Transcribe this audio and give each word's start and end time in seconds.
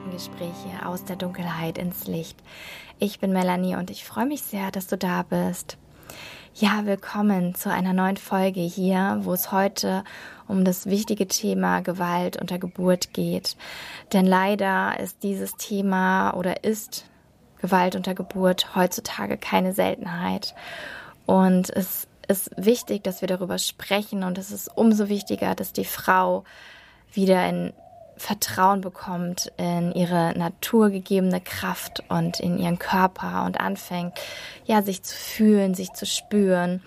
Schattengespräche 0.00 0.86
aus 0.86 1.04
der 1.04 1.16
Dunkelheit 1.16 1.76
ins 1.76 2.06
Licht. 2.06 2.38
Ich 2.98 3.20
bin 3.20 3.32
Melanie 3.32 3.76
und 3.76 3.90
ich 3.90 4.04
freue 4.04 4.24
mich 4.24 4.40
sehr, 4.40 4.70
dass 4.70 4.86
du 4.86 4.96
da 4.96 5.22
bist. 5.22 5.76
Ja, 6.54 6.86
willkommen 6.86 7.54
zu 7.54 7.70
einer 7.70 7.92
neuen 7.92 8.16
Folge 8.16 8.60
hier, 8.60 9.18
wo 9.22 9.34
es 9.34 9.52
heute 9.52 10.04
um 10.48 10.64
das 10.64 10.86
wichtige 10.86 11.28
Thema 11.28 11.80
Gewalt 11.80 12.40
unter 12.40 12.58
Geburt 12.58 13.12
geht. 13.12 13.56
Denn 14.14 14.24
leider 14.24 14.98
ist 14.98 15.22
dieses 15.22 15.56
Thema 15.56 16.32
oder 16.32 16.64
ist 16.64 17.04
Gewalt 17.60 17.94
unter 17.94 18.14
Geburt 18.14 18.74
heutzutage 18.74 19.36
keine 19.36 19.74
Seltenheit. 19.74 20.54
Und 21.26 21.68
es 21.68 22.08
ist 22.26 22.50
wichtig, 22.56 23.04
dass 23.04 23.20
wir 23.20 23.28
darüber 23.28 23.58
sprechen 23.58 24.24
und 24.24 24.38
es 24.38 24.50
ist 24.50 24.68
umso 24.74 25.10
wichtiger, 25.10 25.54
dass 25.54 25.74
die 25.74 25.84
Frau 25.84 26.44
wieder 27.12 27.46
in 27.46 27.74
Vertrauen 28.20 28.82
bekommt 28.82 29.50
in 29.56 29.92
ihre 29.92 30.38
naturgegebene 30.38 31.40
Kraft 31.40 32.04
und 32.10 32.38
in 32.38 32.58
ihren 32.58 32.78
Körper 32.78 33.44
und 33.46 33.58
anfängt, 33.58 34.12
ja, 34.66 34.82
sich 34.82 35.02
zu 35.02 35.16
fühlen, 35.16 35.72
sich 35.72 35.94
zu 35.94 36.04
spüren. 36.04 36.82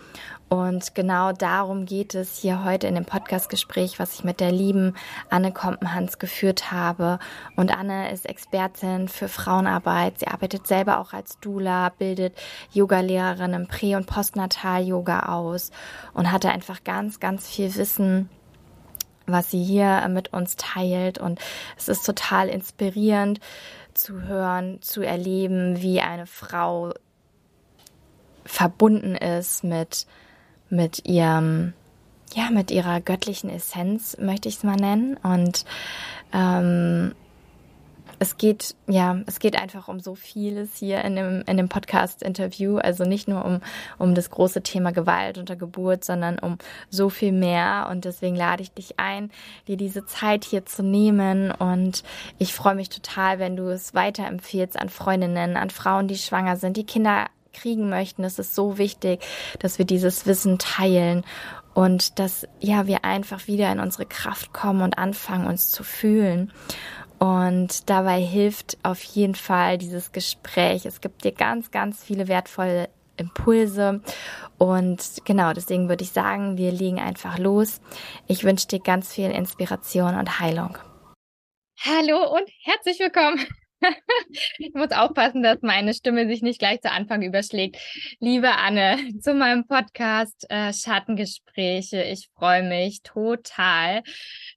Und 0.47 0.93
genau 0.93 1.31
darum 1.31 1.87
geht 1.87 2.13
es 2.13 2.37
hier 2.37 2.63
heute 2.63 2.85
in 2.85 2.93
dem 2.93 3.05
Podcastgespräch, 3.05 3.97
was 3.97 4.13
ich 4.13 4.23
mit 4.23 4.41
der 4.41 4.51
lieben 4.51 4.93
Anne 5.31 5.51
Kompenhans 5.51 6.19
geführt 6.19 6.71
habe. 6.71 7.17
Und 7.55 7.75
Anne 7.75 8.11
ist 8.11 8.29
Expertin 8.29 9.07
für 9.07 9.27
Frauenarbeit. 9.27 10.19
Sie 10.19 10.27
arbeitet 10.27 10.67
selber 10.67 10.99
auch 10.99 11.13
als 11.13 11.39
Doula, 11.39 11.89
bildet 11.89 12.37
Yogalehrerin 12.73 13.53
im 13.53 13.67
Prä- 13.67 13.95
und 13.95 14.05
Postnatal-Yoga 14.05 15.33
aus 15.33 15.71
und 16.13 16.31
hatte 16.31 16.51
einfach 16.51 16.83
ganz, 16.83 17.19
ganz 17.19 17.49
viel 17.49 17.73
Wissen 17.73 18.29
was 19.25 19.51
sie 19.51 19.63
hier 19.63 20.07
mit 20.09 20.33
uns 20.33 20.55
teilt. 20.55 21.17
Und 21.17 21.39
es 21.77 21.87
ist 21.87 22.05
total 22.05 22.49
inspirierend 22.49 23.39
zu 23.93 24.23
hören, 24.23 24.81
zu 24.81 25.01
erleben, 25.01 25.81
wie 25.81 26.01
eine 26.01 26.25
Frau 26.25 26.93
verbunden 28.45 29.15
ist 29.15 29.63
mit, 29.63 30.05
mit 30.69 31.05
ihrem, 31.07 31.73
ja, 32.33 32.49
mit 32.49 32.71
ihrer 32.71 33.01
göttlichen 33.01 33.49
Essenz, 33.49 34.17
möchte 34.19 34.49
ich 34.49 34.57
es 34.57 34.63
mal 34.63 34.75
nennen. 34.75 35.17
Und 35.17 35.65
ähm, 36.33 37.13
es 38.19 38.37
geht, 38.37 38.75
ja, 38.87 39.17
es 39.25 39.39
geht 39.39 39.59
einfach 39.59 39.87
um 39.87 39.99
so 39.99 40.15
vieles 40.15 40.75
hier 40.75 41.03
in 41.03 41.15
dem, 41.15 41.43
in 41.47 41.57
dem 41.57 41.69
Podcast-Interview. 41.69 42.77
Also 42.77 43.03
nicht 43.03 43.27
nur 43.27 43.43
um, 43.45 43.61
um 43.97 44.15
das 44.15 44.29
große 44.29 44.63
Thema 44.63 44.91
Gewalt 44.91 45.37
unter 45.37 45.55
Geburt, 45.55 46.03
sondern 46.03 46.39
um 46.39 46.57
so 46.89 47.09
viel 47.09 47.31
mehr. 47.31 47.87
Und 47.91 48.05
deswegen 48.05 48.35
lade 48.35 48.63
ich 48.63 48.71
dich 48.71 48.99
ein, 48.99 49.31
dir 49.67 49.77
diese 49.77 50.05
Zeit 50.05 50.45
hier 50.45 50.65
zu 50.65 50.83
nehmen. 50.83 51.51
Und 51.51 52.03
ich 52.37 52.53
freue 52.53 52.75
mich 52.75 52.89
total, 52.89 53.39
wenn 53.39 53.55
du 53.55 53.67
es 53.69 53.93
weiterempfiehlst 53.93 54.79
an 54.79 54.89
Freundinnen, 54.89 55.57
an 55.57 55.69
Frauen, 55.69 56.07
die 56.07 56.17
schwanger 56.17 56.57
sind, 56.57 56.77
die 56.77 56.85
Kinder 56.85 57.27
kriegen 57.53 57.89
möchten. 57.89 58.23
Es 58.23 58.39
ist 58.39 58.55
so 58.55 58.77
wichtig, 58.77 59.23
dass 59.59 59.77
wir 59.77 59.85
dieses 59.85 60.25
Wissen 60.25 60.57
teilen 60.57 61.23
und 61.73 62.19
dass 62.19 62.47
ja 62.59 62.87
wir 62.87 63.03
einfach 63.03 63.47
wieder 63.47 63.71
in 63.71 63.79
unsere 63.79 64.05
Kraft 64.05 64.53
kommen 64.53 64.81
und 64.81 64.97
anfangen 64.97 65.47
uns 65.47 65.69
zu 65.69 65.83
fühlen. 65.83 66.51
Und 67.23 67.89
dabei 67.89 68.19
hilft 68.19 68.77
auf 68.83 69.01
jeden 69.01 69.35
Fall 69.35 69.77
dieses 69.77 70.11
Gespräch. 70.11 70.85
Es 70.85 70.99
gibt 70.99 71.23
dir 71.23 71.31
ganz, 71.31 71.71
ganz 71.71 72.03
viele 72.03 72.27
wertvolle 72.27 72.89
Impulse. 73.15 74.01
Und 74.57 74.99
genau, 75.23 75.53
deswegen 75.53 75.87
würde 75.87 76.03
ich 76.03 76.09
sagen, 76.09 76.57
wir 76.57 76.73
legen 76.73 76.99
einfach 76.99 77.39
los. 77.39 77.79
Ich 78.27 78.43
wünsche 78.43 78.67
dir 78.67 78.79
ganz 78.81 79.13
viel 79.13 79.31
Inspiration 79.31 80.17
und 80.17 80.41
Heilung. 80.41 80.77
Hallo 81.79 82.29
und 82.35 82.49
herzlich 82.63 82.99
willkommen. 82.99 83.39
Ich 84.57 84.73
muss 84.73 84.91
aufpassen, 84.91 85.43
dass 85.43 85.61
meine 85.61 85.93
Stimme 85.93 86.27
sich 86.27 86.41
nicht 86.41 86.59
gleich 86.59 86.81
zu 86.81 86.91
Anfang 86.91 87.21
überschlägt. 87.21 87.77
Liebe 88.19 88.51
Anne, 88.51 88.97
zu 89.21 89.33
meinem 89.33 89.65
Podcast 89.65 90.45
äh, 90.49 90.73
Schattengespräche. 90.73 92.03
Ich 92.03 92.29
freue 92.37 92.63
mich 92.63 93.01
total, 93.01 94.03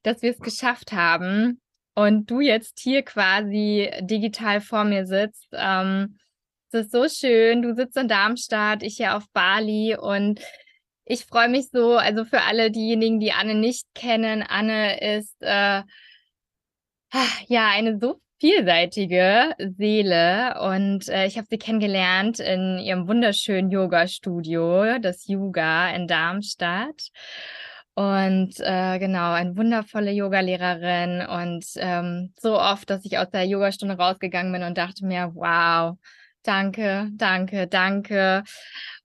dass 0.03 0.21
wir 0.21 0.31
es 0.31 0.39
geschafft 0.39 0.91
haben, 0.93 1.61
und 1.97 2.29
du 2.29 2.41
jetzt 2.41 2.79
hier 2.79 3.01
quasi 3.01 3.89
digital 4.01 4.61
vor 4.61 4.83
mir 4.83 5.07
sitzt. 5.07 5.47
Ähm, 5.51 6.19
es 6.71 6.81
ist 6.81 6.91
so 6.91 7.09
schön. 7.09 7.63
Du 7.63 7.73
sitzt 7.73 7.97
in 7.97 8.07
Darmstadt, 8.07 8.83
ich 8.83 8.97
hier 8.97 9.17
auf 9.17 9.23
Bali 9.33 9.97
und 9.99 10.39
ich 11.05 11.25
freue 11.25 11.49
mich 11.49 11.69
so, 11.71 11.97
also 11.97 12.23
für 12.23 12.43
alle 12.43 12.69
diejenigen, 12.69 13.19
die 13.19 13.31
Anne 13.31 13.55
nicht 13.55 13.87
kennen, 13.95 14.43
Anne 14.43 15.17
ist 15.17 15.41
äh, 15.41 15.81
ja 17.47 17.67
eine 17.71 17.97
so 17.99 18.21
vielseitige 18.39 19.55
Seele 19.57 20.61
und 20.61 21.09
äh, 21.09 21.25
ich 21.25 21.39
habe 21.39 21.47
sie 21.49 21.57
kennengelernt 21.57 22.39
in 22.39 22.77
ihrem 22.77 23.07
wunderschönen 23.07 23.71
Yoga-Studio, 23.71 24.99
das 24.99 25.27
Yoga 25.27 25.89
in 25.95 26.07
Darmstadt. 26.07 27.09
Und 27.97 28.59
äh, 28.59 28.99
genau, 28.99 29.31
eine 29.31 29.57
wundervolle 29.57 30.11
Yogalehrerin 30.11 31.25
und 31.25 31.65
ähm, 31.77 32.31
so 32.39 32.59
oft, 32.59 32.87
dass 32.91 33.03
ich 33.05 33.17
aus 33.17 33.31
der 33.31 33.45
Yogastunde 33.45 33.97
rausgegangen 33.97 34.51
bin 34.53 34.61
und 34.61 34.77
dachte 34.77 35.03
mir, 35.03 35.31
wow, 35.33 35.97
danke, 36.43 37.09
danke, 37.13 37.65
danke. 37.65 38.43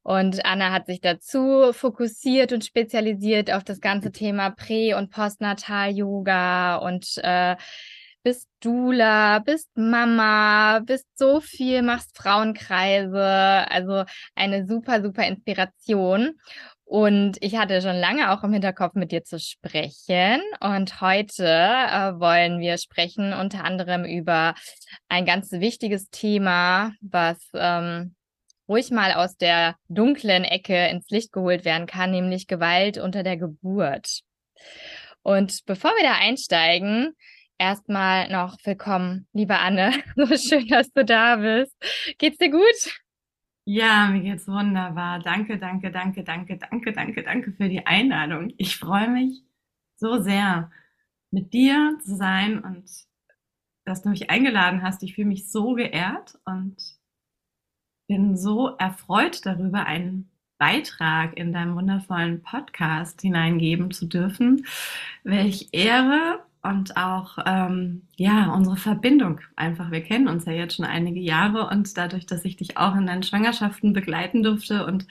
Und 0.03 0.45
Anna 0.45 0.73
hat 0.73 0.85
sich 0.85 1.01
dazu 1.01 1.73
fokussiert 1.73 2.53
und 2.53 2.67
spezialisiert 2.67 3.51
auf 3.51 3.65
das 3.65 3.81
ganze 3.81 4.13
Thema 4.13 4.51
Prä- 4.51 4.93
und 4.93 5.09
Postnatal-Yoga 5.11 6.77
und 6.77 7.17
äh, 7.23 7.57
bist 8.23 8.47
Dula, 8.61 9.39
bist 9.41 9.71
Mama, 9.75 10.81
bist 10.85 11.07
so 11.17 11.41
viel, 11.41 11.83
machst 11.83 12.17
Frauenkreise, 12.17 13.67
also 13.71 14.05
eine 14.35 14.67
super, 14.67 15.03
super 15.03 15.27
Inspiration. 15.27 16.39
Und 16.93 17.39
ich 17.41 17.57
hatte 17.57 17.81
schon 17.81 17.97
lange 17.97 18.31
auch 18.33 18.45
im 18.45 18.53
Hinterkopf, 18.53 18.93
mit 18.97 19.13
dir 19.13 19.25
zu 19.25 19.41
sprechen. 19.41 20.43
Und 20.61 21.01
heute 21.01 21.47
äh, 21.47 22.21
wollen 22.21 22.61
wir 22.61 22.77
sprechen 22.77 23.33
unter 23.33 23.65
anderem 23.65 24.05
über 24.05 24.55
ein 25.09 25.25
ganz 25.25 25.53
wichtiges 25.53 26.11
Thema, 26.11 26.93
was 27.01 27.39
ähm, 27.55 28.15
ruhig 28.69 28.91
mal 28.91 29.15
aus 29.15 29.39
der 29.39 29.77
dunklen 29.89 30.45
Ecke 30.45 30.89
ins 30.89 31.09
Licht 31.09 31.33
geholt 31.33 31.65
werden 31.65 31.87
kann, 31.87 32.11
nämlich 32.11 32.47
Gewalt 32.47 32.99
unter 32.99 33.23
der 33.23 33.39
Geburt. 33.39 34.21
Und 35.23 35.65
bevor 35.65 35.93
wir 35.93 36.03
da 36.03 36.17
einsteigen, 36.17 37.17
erstmal 37.57 38.29
noch 38.29 38.59
willkommen, 38.65 39.27
liebe 39.33 39.59
Anne. 39.59 39.95
So 40.17 40.37
schön, 40.37 40.69
dass 40.69 40.93
du 40.93 41.07
da 41.07 41.37
bist. 41.37 41.75
Geht's 42.19 42.37
dir 42.37 42.51
gut? 42.51 43.02
Ja, 43.65 44.09
mir 44.09 44.23
geht's 44.23 44.49
wunderbar. 44.49 45.21
Danke, 45.21 45.59
danke, 45.59 45.93
danke, 45.93 46.25
danke, 46.25 46.57
danke, 46.59 46.93
danke, 46.93 47.23
danke 47.23 47.53
für 47.53 47.69
die 47.69 47.87
Einladung. 47.87 48.53
Ich 48.57 48.77
freue 48.77 49.09
mich 49.09 49.43
so 49.97 50.21
sehr, 50.21 50.71
mit 51.31 51.53
dir 51.53 51.99
zu 52.05 52.17
sein 52.17 52.59
und 52.63 52.85
dass 53.85 54.03
du 54.03 54.11
mich 54.11 54.31
eingeladen 54.31 54.83
hast. 54.83 55.03
Ich 55.03 55.15
fühle 55.15 55.29
mich 55.29 55.51
so 55.51 55.75
geehrt 55.75 56.39
und 56.45 56.77
bin 58.09 58.37
so 58.37 58.77
erfreut 58.77 59.47
darüber, 59.47 59.87
einen 59.87 60.31
Beitrag 60.59 61.37
in 61.37 61.53
deinem 61.53 61.75
wundervollen 61.75 62.43
Podcast 62.43 63.23
hineingeben 63.23 63.91
zu 63.91 64.07
dürfen. 64.07 64.67
Welch 65.25 65.69
Ehre 65.73 66.45
und 66.63 66.97
auch 66.97 67.39
ähm, 67.45 68.03
ja 68.17 68.53
unsere 68.53 68.77
Verbindung 68.77 69.41
einfach. 69.57 69.91
Wir 69.91 70.03
kennen 70.03 70.29
uns 70.29 70.45
ja 70.45 70.53
jetzt 70.53 70.77
schon 70.77 70.85
einige 70.85 71.21
Jahre 71.21 71.69
und 71.69 71.97
dadurch, 71.97 72.27
dass 72.27 72.45
ich 72.45 72.57
dich 72.57 72.77
auch 72.77 72.95
in 72.95 73.07
deinen 73.07 73.23
Schwangerschaften 73.23 73.93
begleiten 73.93 74.43
durfte 74.43 74.87
und 74.87 75.07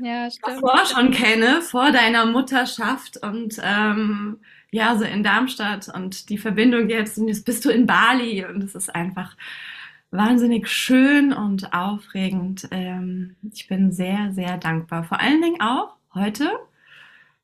ja, 0.00 0.28
davor 0.42 0.86
schon 0.86 1.10
kenne, 1.10 1.62
vor 1.62 1.90
deiner 1.90 2.26
Mutterschaft 2.26 3.16
und 3.16 3.60
ähm, 3.62 4.38
ja, 4.70 4.96
so 4.96 5.04
in 5.04 5.22
Darmstadt 5.22 5.88
und 5.94 6.28
die 6.30 6.38
Verbindung 6.38 6.88
jetzt, 6.88 7.18
und 7.18 7.28
jetzt 7.28 7.44
bist 7.44 7.64
du 7.64 7.70
in 7.70 7.86
Bali 7.86 8.44
und 8.44 8.62
es 8.62 8.74
ist 8.74 8.94
einfach 8.94 9.36
wahnsinnig 10.10 10.68
schön 10.68 11.32
und 11.32 11.72
aufregend. 11.72 12.68
Ähm, 12.70 13.36
ich 13.52 13.68
bin 13.68 13.92
sehr, 13.92 14.32
sehr 14.32 14.58
dankbar. 14.58 15.04
Vor 15.04 15.20
allen 15.20 15.42
Dingen 15.42 15.60
auch 15.60 15.96
heute 16.14 16.50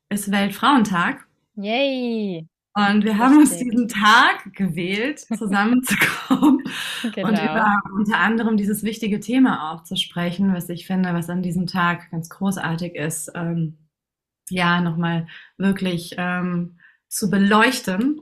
ist 0.09 0.31
Weltfrauentag. 0.31 1.25
Yay! 1.55 2.50
Und 2.73 3.03
wir 3.03 3.17
haben 3.17 3.37
uns 3.37 3.57
diesen 3.57 3.89
Tag 3.89 4.53
gewählt, 4.53 5.19
zusammenzukommen 5.37 6.63
genau. 7.13 7.27
und 7.27 7.33
über 7.33 7.81
unter 7.93 8.17
anderem 8.19 8.55
dieses 8.55 8.83
wichtige 8.83 9.19
Thema 9.19 9.71
auch 9.71 9.83
zu 9.83 9.97
sprechen, 9.97 10.53
was 10.53 10.69
ich 10.69 10.87
finde, 10.87 11.13
was 11.13 11.29
an 11.29 11.41
diesem 11.41 11.67
Tag 11.67 12.09
ganz 12.11 12.29
großartig 12.29 12.95
ist, 12.95 13.31
ähm, 13.35 13.77
ja, 14.49 14.79
nochmal 14.81 15.27
wirklich 15.57 16.15
ähm, 16.17 16.79
zu 17.09 17.29
beleuchten. 17.29 18.21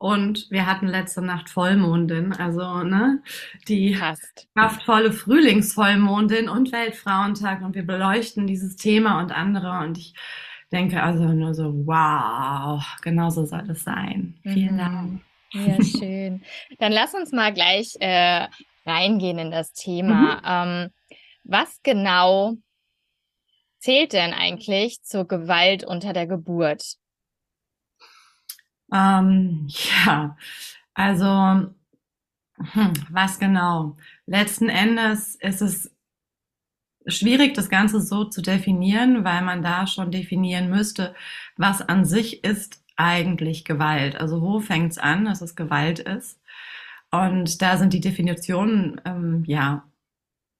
Und 0.00 0.48
wir 0.50 0.66
hatten 0.66 0.86
letzte 0.86 1.22
Nacht 1.22 1.50
Vollmondin, 1.50 2.32
also 2.32 2.84
ne, 2.84 3.20
die 3.66 3.96
Passt. 3.96 4.46
kraftvolle 4.54 5.10
Frühlingsvollmondin 5.10 6.48
und 6.48 6.70
Weltfrauentag 6.70 7.62
und 7.62 7.74
wir 7.74 7.84
beleuchten 7.84 8.46
dieses 8.46 8.76
Thema 8.76 9.20
und 9.20 9.32
andere 9.32 9.80
und 9.80 9.98
ich 9.98 10.14
denke 10.72 11.02
also 11.02 11.24
nur 11.24 11.54
so, 11.54 11.72
wow, 11.86 12.82
genau 13.02 13.30
so 13.30 13.44
soll 13.44 13.70
es 13.70 13.84
sein. 13.84 14.38
Vielen 14.42 14.74
mhm. 14.74 14.78
Dank. 14.78 15.22
Ja, 15.52 15.82
schön. 15.82 16.42
Dann 16.78 16.92
lass 16.92 17.14
uns 17.14 17.32
mal 17.32 17.52
gleich 17.52 17.94
äh, 18.00 18.46
reingehen 18.84 19.38
in 19.38 19.50
das 19.50 19.72
Thema. 19.72 20.36
Mhm. 20.36 20.42
Ähm, 20.44 20.90
was 21.44 21.80
genau 21.82 22.54
zählt 23.78 24.12
denn 24.12 24.34
eigentlich 24.34 25.02
zur 25.02 25.26
Gewalt 25.26 25.84
unter 25.84 26.12
der 26.12 26.26
Geburt? 26.26 26.96
Ähm, 28.92 29.68
ja, 29.68 30.36
also 30.94 31.26
hm, 32.60 32.92
was 33.10 33.38
genau? 33.38 33.96
Letzten 34.26 34.68
Endes 34.68 35.36
ist 35.36 35.62
es 35.62 35.94
schwierig, 37.08 37.54
das 37.54 37.68
Ganze 37.68 38.00
so 38.00 38.24
zu 38.24 38.42
definieren, 38.42 39.24
weil 39.24 39.42
man 39.42 39.62
da 39.62 39.86
schon 39.86 40.10
definieren 40.10 40.70
müsste, 40.70 41.14
was 41.56 41.82
an 41.82 42.04
sich 42.04 42.44
ist 42.44 42.82
eigentlich 42.96 43.64
Gewalt. 43.64 44.16
Also 44.16 44.42
wo 44.42 44.60
fängt 44.60 44.92
es 44.92 44.98
an, 44.98 45.24
dass 45.24 45.40
es 45.40 45.56
Gewalt 45.56 46.00
ist? 46.00 46.40
Und 47.10 47.62
da 47.62 47.76
sind 47.76 47.92
die 47.92 48.00
Definitionen 48.00 49.00
ähm, 49.04 49.44
ja 49.46 49.84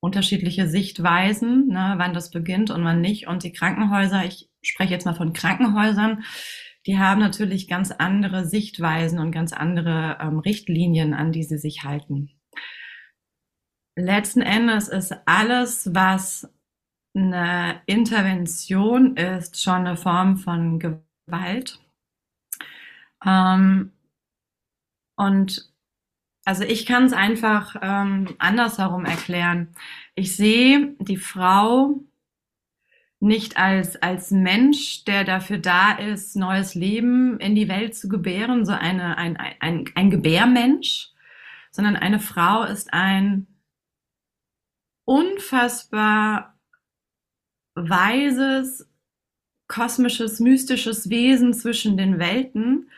unterschiedliche 0.01 0.67
Sichtweisen, 0.67 1.67
ne, 1.67 1.95
wann 1.97 2.13
das 2.13 2.31
beginnt 2.31 2.71
und 2.71 2.83
wann 2.83 3.01
nicht. 3.01 3.27
Und 3.27 3.43
die 3.43 3.51
Krankenhäuser, 3.51 4.25
ich 4.25 4.49
spreche 4.61 4.93
jetzt 4.93 5.05
mal 5.05 5.13
von 5.13 5.33
Krankenhäusern, 5.33 6.23
die 6.87 6.97
haben 6.97 7.19
natürlich 7.19 7.67
ganz 7.67 7.91
andere 7.91 8.45
Sichtweisen 8.45 9.19
und 9.19 9.31
ganz 9.31 9.51
andere 9.51 10.17
ähm, 10.21 10.39
Richtlinien, 10.39 11.13
an 11.13 11.31
die 11.31 11.43
sie 11.43 11.57
sich 11.57 11.83
halten. 11.83 12.38
Letzten 13.99 14.41
Endes 14.41 14.87
ist 14.87 15.13
alles, 15.25 15.93
was 15.93 16.49
eine 17.13 17.81
Intervention 17.85 19.17
ist, 19.17 19.61
schon 19.61 19.87
eine 19.87 19.97
Form 19.97 20.37
von 20.37 20.79
Gewalt. 20.79 21.79
Ähm, 23.25 23.91
und 25.17 25.69
also 26.45 26.63
ich 26.63 26.85
kann 26.85 27.03
es 27.05 27.13
einfach 27.13 27.75
ähm, 27.81 28.35
andersherum 28.39 29.03
erklären. 29.03 29.75
Ich 30.15 30.37
sehe 30.37 30.95
die 30.99 31.17
Frau 31.17 31.99
nicht 33.19 33.57
als, 33.57 34.01
als 34.01 34.31
Mensch, 34.31 35.03
der 35.03 35.25
dafür 35.25 35.57
da 35.57 35.91
ist, 35.91 36.37
neues 36.37 36.73
Leben 36.73 37.37
in 37.41 37.53
die 37.53 37.67
Welt 37.67 37.95
zu 37.95 38.07
gebären, 38.07 38.65
so 38.65 38.71
eine, 38.71 39.17
ein, 39.17 39.35
ein, 39.35 39.85
ein 39.93 40.09
Gebärmensch, 40.09 41.09
sondern 41.69 41.97
eine 41.97 42.21
Frau 42.21 42.63
ist 42.63 42.93
ein 42.93 43.45
unfassbar 45.09 46.55
weises, 47.73 48.87
kosmisches, 49.67 50.39
mystisches 50.39 51.09
Wesen 51.09 51.55
zwischen 51.55 51.97
den 51.97 52.19
Welten, 52.19 52.91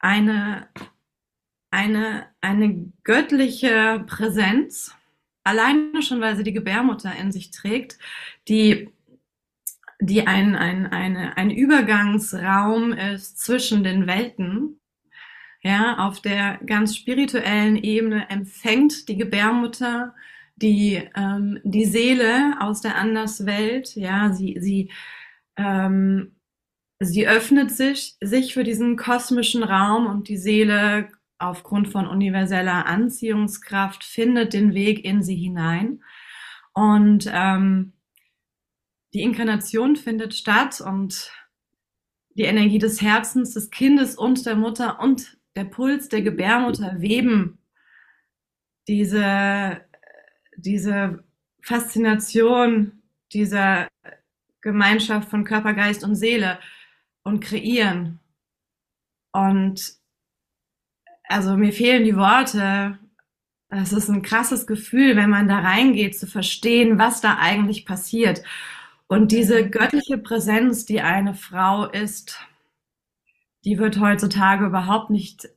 eine, 0.00 0.68
eine, 1.70 2.26
eine 2.40 2.92
göttliche 3.04 4.02
Präsenz, 4.08 4.92
alleine 5.44 6.02
schon, 6.02 6.20
weil 6.20 6.36
sie 6.36 6.42
die 6.42 6.52
Gebärmutter 6.52 7.14
in 7.14 7.30
sich 7.30 7.52
trägt, 7.52 7.98
die 8.48 8.90
die 10.00 10.26
ein, 10.28 10.54
ein, 10.54 10.86
eine, 10.86 11.36
ein 11.36 11.50
Übergangsraum 11.50 12.92
ist 12.92 13.40
zwischen 13.40 13.82
den 13.82 14.06
Welten. 14.06 14.80
Ja, 15.60 15.98
auf 16.06 16.20
der 16.20 16.58
ganz 16.66 16.96
spirituellen 16.96 17.76
Ebene 17.76 18.30
empfängt 18.30 19.08
die 19.08 19.16
Gebärmutter 19.16 20.14
die, 20.62 21.02
ähm, 21.14 21.60
die 21.64 21.84
Seele 21.84 22.56
aus 22.60 22.80
der 22.80 22.96
Anderswelt. 22.96 23.94
Ja, 23.94 24.32
sie, 24.32 24.56
sie, 24.60 24.90
ähm, 25.56 26.36
sie 27.00 27.26
öffnet 27.28 27.70
sich, 27.70 28.16
sich 28.20 28.54
für 28.54 28.64
diesen 28.64 28.96
kosmischen 28.96 29.62
Raum 29.62 30.06
und 30.06 30.28
die 30.28 30.36
Seele 30.36 31.08
aufgrund 31.38 31.88
von 31.88 32.06
universeller 32.06 32.86
Anziehungskraft 32.86 34.02
findet 34.02 34.52
den 34.52 34.74
Weg 34.74 35.04
in 35.04 35.22
sie 35.22 35.36
hinein. 35.36 36.02
Und 36.72 37.30
ähm, 37.32 37.92
die 39.14 39.22
Inkarnation 39.22 39.96
findet 39.96 40.34
statt 40.34 40.80
und 40.80 41.32
die 42.34 42.42
Energie 42.42 42.78
des 42.78 43.00
Herzens 43.00 43.54
des 43.54 43.70
Kindes 43.70 44.16
und 44.16 44.46
der 44.46 44.56
Mutter 44.56 45.00
und 45.00 45.38
der 45.56 45.64
Puls 45.64 46.08
der 46.08 46.22
Gebärmutter 46.22 47.00
weben 47.00 47.58
diese, 48.86 49.80
diese 50.58 51.24
Faszination 51.62 53.02
dieser 53.32 53.88
Gemeinschaft 54.60 55.28
von 55.28 55.44
Körper, 55.44 55.74
Geist 55.74 56.04
und 56.04 56.16
Seele 56.16 56.58
und 57.22 57.40
kreieren. 57.40 58.20
Und 59.32 59.94
also 61.24 61.56
mir 61.56 61.72
fehlen 61.72 62.04
die 62.04 62.16
Worte. 62.16 62.98
Es 63.68 63.92
ist 63.92 64.08
ein 64.08 64.22
krasses 64.22 64.66
Gefühl, 64.66 65.16
wenn 65.16 65.30
man 65.30 65.46
da 65.46 65.58
reingeht, 65.60 66.18
zu 66.18 66.26
verstehen, 66.26 66.98
was 66.98 67.20
da 67.20 67.38
eigentlich 67.38 67.84
passiert. 67.84 68.42
Und 69.06 69.30
diese 69.30 69.68
göttliche 69.68 70.18
Präsenz, 70.18 70.86
die 70.86 71.00
eine 71.00 71.34
Frau 71.34 71.86
ist, 71.86 72.40
die 73.64 73.78
wird 73.78 74.00
heutzutage 74.00 74.66
überhaupt 74.66 75.10
nicht, 75.10 75.48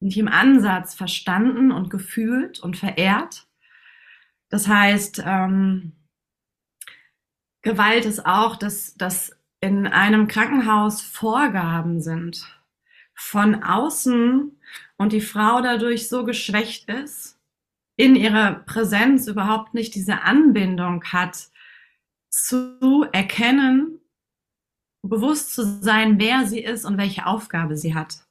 nicht 0.00 0.18
im 0.18 0.28
Ansatz 0.28 0.94
verstanden 0.94 1.72
und 1.72 1.90
gefühlt 1.90 2.60
und 2.60 2.76
verehrt. 2.76 3.46
Das 4.50 4.68
heißt, 4.68 5.22
ähm, 5.24 5.92
Gewalt 7.62 8.04
ist 8.04 8.26
auch, 8.26 8.56
dass, 8.56 8.94
dass 8.94 9.36
in 9.60 9.86
einem 9.86 10.26
Krankenhaus 10.28 11.02
Vorgaben 11.02 12.00
sind 12.00 12.44
von 13.14 13.62
außen 13.62 14.58
und 14.96 15.12
die 15.12 15.20
Frau 15.20 15.60
dadurch 15.60 16.08
so 16.08 16.24
geschwächt 16.24 16.88
ist, 16.88 17.38
in 17.96 18.16
ihrer 18.16 18.54
Präsenz 18.54 19.26
überhaupt 19.26 19.74
nicht 19.74 19.94
diese 19.94 20.22
Anbindung 20.22 21.04
hat 21.04 21.50
zu 22.30 23.06
erkennen, 23.12 24.00
bewusst 25.02 25.52
zu 25.52 25.64
sein, 25.64 26.18
wer 26.18 26.46
sie 26.46 26.60
ist 26.60 26.84
und 26.84 26.96
welche 26.96 27.26
Aufgabe 27.26 27.76
sie 27.76 27.94
hat. 27.94 28.24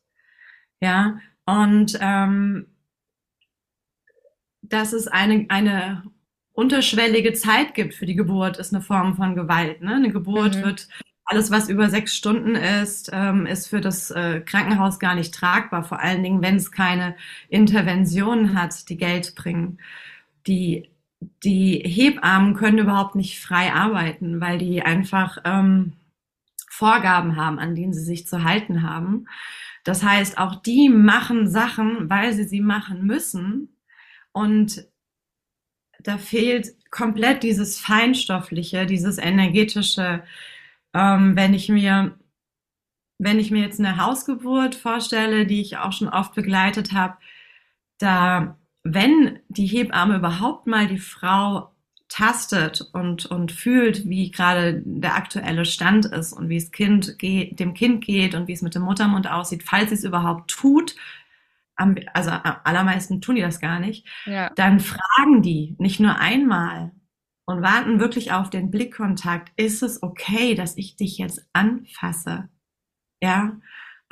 Ja, 0.81 1.19
und 1.45 1.97
ähm, 2.01 2.67
dass 4.69 4.93
es 4.93 5.07
eine, 5.07 5.45
eine 5.49 6.03
unterschwellige 6.53 7.33
Zeit 7.33 7.73
gibt 7.73 7.93
für 7.93 8.05
die 8.05 8.15
Geburt, 8.15 8.57
ist 8.57 8.73
eine 8.73 8.81
Form 8.81 9.15
von 9.15 9.35
Gewalt. 9.35 9.81
Ne? 9.81 9.95
Eine 9.95 10.11
Geburt 10.11 10.57
mhm. 10.57 10.63
wird, 10.63 10.87
alles 11.25 11.51
was 11.51 11.69
über 11.69 11.89
sechs 11.89 12.15
Stunden 12.15 12.55
ist, 12.55 13.09
ähm, 13.13 13.45
ist 13.45 13.67
für 13.67 13.81
das 13.81 14.11
äh, 14.11 14.41
Krankenhaus 14.41 14.99
gar 14.99 15.15
nicht 15.15 15.33
tragbar, 15.33 15.83
vor 15.83 15.99
allen 15.99 16.23
Dingen, 16.23 16.41
wenn 16.41 16.55
es 16.55 16.71
keine 16.71 17.15
Interventionen 17.49 18.59
hat, 18.59 18.89
die 18.89 18.97
Geld 18.97 19.35
bringen. 19.35 19.79
Die 20.47 20.89
die 21.43 21.81
Hebammen 21.85 22.53
können 22.53 22.77
überhaupt 22.77 23.15
nicht 23.15 23.39
frei 23.39 23.73
arbeiten, 23.73 24.39
weil 24.41 24.57
die 24.57 24.81
einfach 24.81 25.37
ähm, 25.43 25.93
Vorgaben 26.69 27.35
haben, 27.35 27.59
an 27.59 27.75
denen 27.75 27.93
sie 27.93 28.03
sich 28.03 28.27
zu 28.27 28.43
halten 28.43 28.83
haben. 28.83 29.27
Das 29.83 30.03
heißt, 30.03 30.37
auch 30.37 30.55
die 30.55 30.89
machen 30.89 31.49
Sachen, 31.49 32.09
weil 32.09 32.33
sie 32.33 32.43
sie 32.45 32.61
machen 32.61 33.05
müssen. 33.05 33.69
Und 34.31 34.85
da 36.01 36.17
fehlt 36.17 36.75
komplett 36.91 37.43
dieses 37.43 37.79
Feinstoffliche, 37.79 38.85
dieses 38.85 39.17
energetische. 39.17 40.23
Ähm, 40.93 41.35
wenn 41.35 41.53
ich 41.53 41.69
mir, 41.69 42.17
wenn 43.19 43.39
ich 43.39 43.51
mir 43.51 43.61
jetzt 43.61 43.79
eine 43.79 43.97
Hausgeburt 43.97 44.75
vorstelle, 44.75 45.45
die 45.45 45.61
ich 45.61 45.77
auch 45.77 45.93
schon 45.93 46.09
oft 46.09 46.33
begleitet 46.35 46.93
habe, 46.93 47.17
da 47.99 48.59
wenn 48.83 49.39
die 49.49 49.67
Hebamme 49.67 50.17
überhaupt 50.17 50.67
mal 50.67 50.87
die 50.87 50.99
Frau 50.99 51.71
tastet 52.07 52.81
und, 52.93 53.27
und 53.27 53.51
fühlt, 53.51 54.09
wie 54.09 54.31
gerade 54.31 54.81
der 54.83 55.15
aktuelle 55.15 55.65
Stand 55.65 56.05
ist 56.05 56.33
und 56.33 56.49
wie 56.49 56.57
es 56.57 56.71
kind 56.71 57.19
geht, 57.19 57.59
dem 57.59 57.73
Kind 57.75 58.03
geht 58.03 58.33
und 58.33 58.47
wie 58.47 58.53
es 58.53 58.63
mit 58.63 58.73
dem 58.73 58.81
Muttermund 58.81 59.29
aussieht, 59.29 59.63
falls 59.63 59.89
sie 59.89 59.95
es 59.95 60.03
überhaupt 60.03 60.49
tut, 60.49 60.95
also 62.13 62.31
am 62.31 62.57
allermeisten 62.63 63.21
tun 63.21 63.35
die 63.35 63.41
das 63.41 63.59
gar 63.59 63.79
nicht, 63.79 64.07
ja. 64.25 64.49
dann 64.55 64.79
fragen 64.79 65.41
die 65.41 65.75
nicht 65.79 65.99
nur 65.99 66.19
einmal 66.19 66.91
und 67.45 67.61
warten 67.61 67.99
wirklich 67.99 68.31
auf 68.31 68.49
den 68.49 68.69
Blickkontakt. 68.69 69.51
Ist 69.55 69.81
es 69.81 70.03
okay, 70.03 70.55
dass 70.55 70.77
ich 70.77 70.95
dich 70.95 71.17
jetzt 71.17 71.47
anfasse? 71.53 72.49
Ja. 73.21 73.57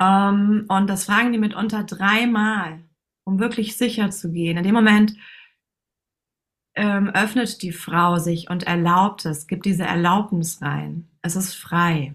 Ähm, 0.00 0.64
und 0.68 0.88
das 0.88 1.04
fragen 1.04 1.32
die 1.32 1.38
mitunter 1.38 1.84
dreimal 1.84 2.80
um 3.28 3.38
wirklich 3.38 3.76
sicher 3.76 4.10
zu 4.10 4.32
gehen. 4.32 4.56
In 4.56 4.64
dem 4.64 4.74
Moment 4.74 5.14
ähm, 6.74 7.10
öffnet 7.10 7.60
die 7.60 7.72
Frau 7.72 8.16
sich 8.16 8.48
und 8.48 8.62
erlaubt 8.62 9.26
es, 9.26 9.46
gibt 9.46 9.66
diese 9.66 9.84
Erlaubnis 9.84 10.62
rein. 10.62 11.08
Es 11.20 11.36
ist 11.36 11.54
frei. 11.54 12.14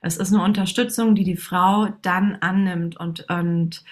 Es 0.00 0.16
ist 0.16 0.32
eine 0.32 0.42
Unterstützung, 0.42 1.14
die 1.14 1.24
die 1.24 1.36
Frau 1.36 1.88
dann 2.00 2.36
annimmt 2.36 2.96
und, 2.96 3.28
und 3.28 3.84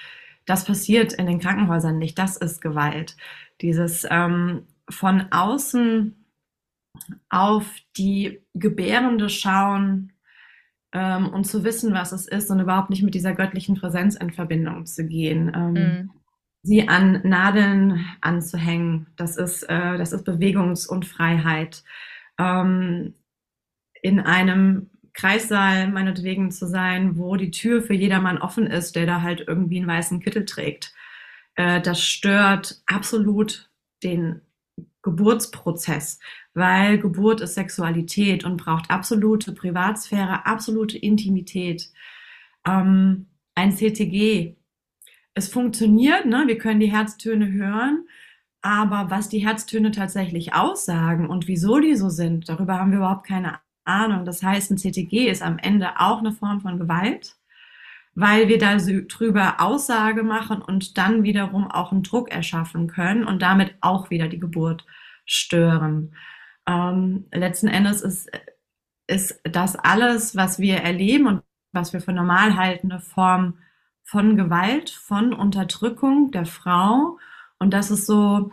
das 0.47 0.65
passiert 0.65 1.13
in 1.13 1.27
den 1.27 1.41
Krankenhäusern 1.41 1.99
nicht. 1.99 2.19
Das 2.19 2.37
ist 2.37 2.61
Gewalt. 2.61 3.17
Dieses 3.61 4.07
ähm, 4.11 4.67
von 4.89 5.27
außen 5.31 6.15
auf 7.29 7.67
die 7.97 8.41
Gebärende 8.55 9.29
schauen, 9.29 10.13
ähm, 10.95 11.29
und 11.29 11.45
zu 11.45 11.65
wissen, 11.65 11.93
was 11.93 12.13
es 12.13 12.27
ist 12.27 12.51
und 12.51 12.61
überhaupt 12.61 12.89
nicht 12.89 13.03
mit 13.03 13.15
dieser 13.15 13.35
göttlichen 13.35 13.75
Präsenz 13.75 14.15
in 14.15 14.31
Verbindung 14.31 14.87
zu 14.87 15.07
gehen. 15.07 15.53
Ähm, 15.55 15.73
mhm. 15.73 16.11
Sie 16.63 16.89
an 16.89 17.21
Nadeln 17.25 18.07
anzuhängen, 18.23 19.09
das 19.17 19.37
ist, 19.37 19.65
äh, 19.65 19.99
das 19.99 20.13
ist 20.13 20.25
Bewegungsunfreiheit. 20.25 21.83
Ähm, 22.39 23.15
in 24.01 24.21
einem 24.21 24.91
Kreissaal 25.15 25.89
meinetwegen 25.89 26.51
zu 26.51 26.67
sein, 26.67 27.17
wo 27.17 27.37
die 27.37 27.51
Tür 27.53 27.83
für 27.83 27.95
jedermann 27.95 28.39
offen 28.39 28.67
ist, 28.67 28.97
der 28.97 29.07
da 29.07 29.23
halt 29.23 29.45
irgendwie 29.47 29.79
einen 29.79 29.87
weißen 29.87 30.21
Kittel 30.21 30.45
trägt. 30.45 30.93
Äh, 31.55 31.81
das 31.81 32.03
stört 32.03 32.83
absolut 32.87 33.71
den 34.03 34.41
Geburtsprozess, 35.03 36.19
weil 36.55 36.99
Geburt 36.99 37.41
ist 37.41 37.55
Sexualität 37.55 38.45
und 38.45 38.57
braucht 38.57 38.91
absolute 38.91 39.53
Privatsphäre, 39.53 40.47
absolute 40.47 40.99
Intimität. 40.99 41.91
Ähm, 42.67 43.27
ein 43.55 43.73
CTG. 43.73 44.57
Es 45.35 45.49
funktioniert, 45.49 46.27
ne? 46.27 46.45
wir 46.47 46.59
können 46.59 46.81
die 46.81 46.93
Herztöne 46.93 47.53
hören, 47.53 48.09
aber 48.63 49.11
was 49.11 49.29
die 49.29 49.45
Herztöne 49.47 49.91
tatsächlich 49.91 50.55
aussagen 50.55 51.29
und 51.29 51.49
wieso 51.49 51.81
die 51.81 51.97
so 51.97 52.09
sind, 52.09 52.49
darüber 52.49 52.79
haben 52.79 52.91
wir 52.91 52.99
überhaupt 52.99 53.27
keine 53.27 53.59
Ahnung. 53.85 54.25
Das 54.25 54.43
heißt, 54.43 54.71
ein 54.71 54.79
CTG 54.79 55.29
ist 55.29 55.43
am 55.43 55.59
Ende 55.59 56.01
auch 56.01 56.19
eine 56.19 56.33
Form 56.33 56.61
von 56.61 56.79
Gewalt, 56.79 57.37
weil 58.15 58.49
wir 58.49 58.59
da 58.59 58.77
drüber 58.77 59.61
Aussage 59.61 60.23
machen 60.23 60.63
und 60.63 60.99
dann 60.99 61.23
wiederum 61.23 61.71
auch 61.71 61.93
einen 61.93 62.03
Druck 62.03 62.31
erschaffen 62.31 62.87
können 62.87 63.25
und 63.25 63.43
damit 63.43 63.75
auch 63.81 64.11
wieder 64.11 64.29
die 64.29 64.39
Geburt 64.39 64.87
stören. 65.27 66.15
Ähm, 66.67 67.27
letzten 67.33 67.69
Endes 67.69 68.03
ist, 68.03 68.31
ist 69.07 69.41
das 69.45 69.77
alles, 69.77 70.37
was 70.37 70.59
wir 70.59 70.77
erleben 70.77 71.27
und 71.27 71.43
was 71.73 71.93
wir 71.93 72.01
für 72.01 72.13
normal 72.13 72.57
halten, 72.57 72.93
eine 72.93 73.01
Form 73.01 73.59
von 74.05 74.37
Gewalt, 74.37 74.91
von 74.91 75.33
Unterdrückung 75.33 76.31
der 76.31 76.47
Frau. 76.47 77.19
Und 77.59 77.73
das 77.73 77.91
ist 77.91 78.07
so 78.07 78.51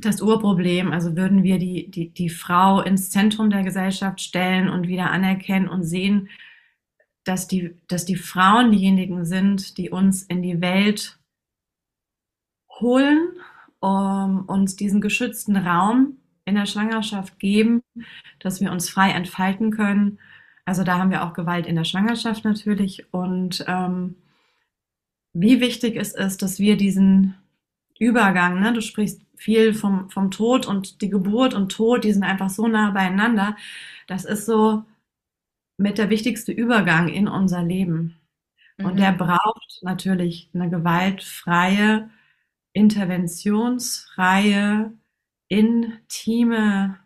das 0.00 0.20
Urproblem. 0.20 0.92
Also 0.92 1.16
würden 1.16 1.42
wir 1.42 1.58
die, 1.58 1.90
die, 1.90 2.10
die 2.10 2.28
Frau 2.28 2.80
ins 2.80 3.10
Zentrum 3.10 3.50
der 3.50 3.62
Gesellschaft 3.62 4.20
stellen 4.20 4.68
und 4.68 4.88
wieder 4.88 5.10
anerkennen 5.10 5.68
und 5.68 5.82
sehen, 5.84 6.28
dass 7.24 7.48
die, 7.48 7.76
dass 7.88 8.04
die 8.04 8.16
Frauen 8.16 8.70
diejenigen 8.70 9.24
sind, 9.24 9.78
die 9.78 9.90
uns 9.90 10.22
in 10.22 10.42
die 10.42 10.60
Welt 10.60 11.18
holen, 12.80 13.30
um 13.80 14.44
uns 14.46 14.76
diesen 14.76 15.00
geschützten 15.00 15.56
Raum 15.56 16.18
in 16.44 16.54
der 16.54 16.66
Schwangerschaft 16.66 17.38
geben, 17.38 17.82
dass 18.38 18.60
wir 18.60 18.70
uns 18.70 18.88
frei 18.88 19.10
entfalten 19.10 19.70
können. 19.70 20.18
Also 20.64 20.84
da 20.84 20.98
haben 20.98 21.10
wir 21.10 21.24
auch 21.24 21.32
Gewalt 21.32 21.66
in 21.66 21.76
der 21.76 21.84
Schwangerschaft 21.84 22.44
natürlich. 22.44 23.12
Und 23.12 23.64
ähm, 23.66 24.16
wie 25.32 25.60
wichtig 25.60 25.96
es 25.96 26.14
ist, 26.14 26.42
dass 26.42 26.58
wir 26.58 26.76
diesen 26.76 27.34
Übergang, 27.98 28.60
ne, 28.60 28.72
du 28.72 28.80
sprichst 28.80 29.25
viel 29.36 29.74
vom, 29.74 30.10
vom 30.10 30.30
Tod 30.30 30.66
und 30.66 31.02
die 31.02 31.10
Geburt 31.10 31.54
und 31.54 31.72
Tod, 31.72 32.04
die 32.04 32.12
sind 32.12 32.24
einfach 32.24 32.50
so 32.50 32.66
nah 32.66 32.90
beieinander. 32.90 33.56
Das 34.06 34.24
ist 34.24 34.46
so 34.46 34.84
mit 35.78 35.98
der 35.98 36.10
wichtigste 36.10 36.52
Übergang 36.52 37.08
in 37.08 37.28
unser 37.28 37.62
Leben. 37.62 38.18
Und 38.78 38.94
mhm. 38.94 38.98
der 38.98 39.12
braucht 39.12 39.80
natürlich 39.82 40.50
eine 40.54 40.70
gewaltfreie, 40.70 42.08
interventionsfreie, 42.72 44.92
intime, 45.48 46.98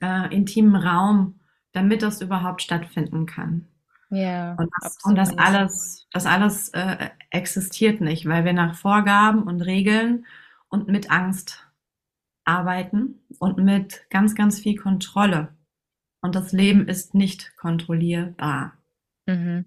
äh, 0.00 0.34
intimen 0.34 0.76
Raum, 0.76 1.40
damit 1.72 2.02
das 2.02 2.20
überhaupt 2.20 2.62
stattfinden 2.62 3.26
kann. 3.26 3.66
Ja. 4.10 4.54
Und 4.54 4.68
das, 4.80 4.98
und 5.04 5.14
das 5.14 5.38
alles, 5.38 6.08
das 6.12 6.26
alles 6.26 6.70
äh, 6.70 7.10
existiert 7.30 8.00
nicht, 8.00 8.26
weil 8.26 8.44
wir 8.44 8.52
nach 8.52 8.74
Vorgaben 8.74 9.44
und 9.44 9.60
Regeln 9.60 10.26
und 10.70 10.88
mit 10.88 11.10
Angst 11.10 11.66
arbeiten 12.44 13.20
und 13.38 13.58
mit 13.58 14.06
ganz, 14.10 14.34
ganz 14.34 14.60
viel 14.60 14.76
Kontrolle. 14.76 15.54
Und 16.22 16.34
das 16.34 16.52
Leben 16.52 16.88
ist 16.88 17.14
nicht 17.14 17.56
kontrollierbar. 17.56 18.78
Mhm. 19.26 19.66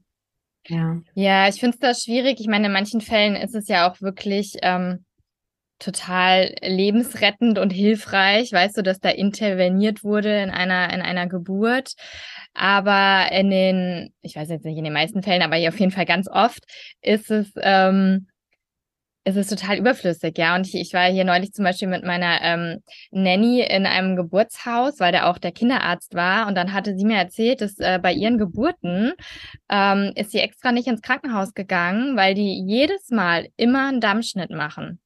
Ja. 0.67 1.01
ja, 1.13 1.47
ich 1.49 1.59
finde 1.59 1.75
es 1.75 1.79
da 1.79 1.93
schwierig. 1.93 2.39
Ich 2.39 2.47
meine, 2.47 2.67
in 2.67 2.73
manchen 2.73 3.01
Fällen 3.01 3.35
ist 3.35 3.53
es 3.53 3.67
ja 3.67 3.89
auch 3.89 4.01
wirklich 4.01 4.55
ähm, 4.61 5.03
total 5.79 6.55
lebensrettend 6.61 7.59
und 7.59 7.71
hilfreich, 7.71 8.53
weißt 8.53 8.77
du, 8.77 8.81
dass 8.81 8.99
da 8.99 9.09
interveniert 9.09 10.03
wurde 10.03 10.41
in 10.41 10.49
einer, 10.49 10.93
in 10.93 11.01
einer 11.01 11.27
Geburt. 11.27 11.93
Aber 12.53 13.29
in 13.31 13.49
den, 13.49 14.13
ich 14.21 14.35
weiß 14.35 14.49
jetzt 14.49 14.63
nicht 14.63 14.77
in 14.77 14.83
den 14.83 14.93
meisten 14.93 15.23
Fällen, 15.23 15.41
aber 15.41 15.57
hier 15.57 15.69
auf 15.69 15.79
jeden 15.79 15.91
Fall 15.91 16.05
ganz 16.05 16.29
oft 16.29 16.63
ist 17.01 17.29
es, 17.29 17.51
ähm, 17.57 18.27
ist 19.25 19.37
es 19.37 19.47
total 19.47 19.77
überflüssig, 19.77 20.37
ja. 20.37 20.55
Und 20.55 20.67
ich, 20.67 20.75
ich 20.75 20.93
war 20.93 21.09
hier 21.09 21.23
neulich 21.23 21.53
zum 21.53 21.63
Beispiel 21.63 21.87
mit 21.87 22.03
meiner 22.03 22.41
ähm, 22.41 22.83
Nanny 23.11 23.61
in 23.61 23.85
einem 23.85 24.15
Geburtshaus, 24.15 24.99
weil 24.99 25.13
da 25.13 25.29
auch 25.29 25.37
der 25.37 25.51
Kinderarzt 25.51 26.13
war. 26.13 26.47
Und 26.47 26.55
dann 26.55 26.73
hatte 26.73 26.95
sie 26.97 27.05
mir 27.05 27.17
erzählt, 27.17 27.61
dass 27.61 27.79
äh, 27.79 27.99
bei 28.01 28.11
ihren 28.11 28.37
Geburten 28.37 29.13
ähm, 29.69 30.11
ist 30.15 30.31
sie 30.31 30.39
extra 30.39 30.71
nicht 30.71 30.87
ins 30.87 31.01
Krankenhaus 31.01 31.53
gegangen, 31.53 32.17
weil 32.17 32.33
die 32.33 32.63
jedes 32.65 33.09
Mal 33.11 33.47
immer 33.55 33.87
einen 33.87 34.01
Dammschnitt 34.01 34.51
machen. 34.51 34.99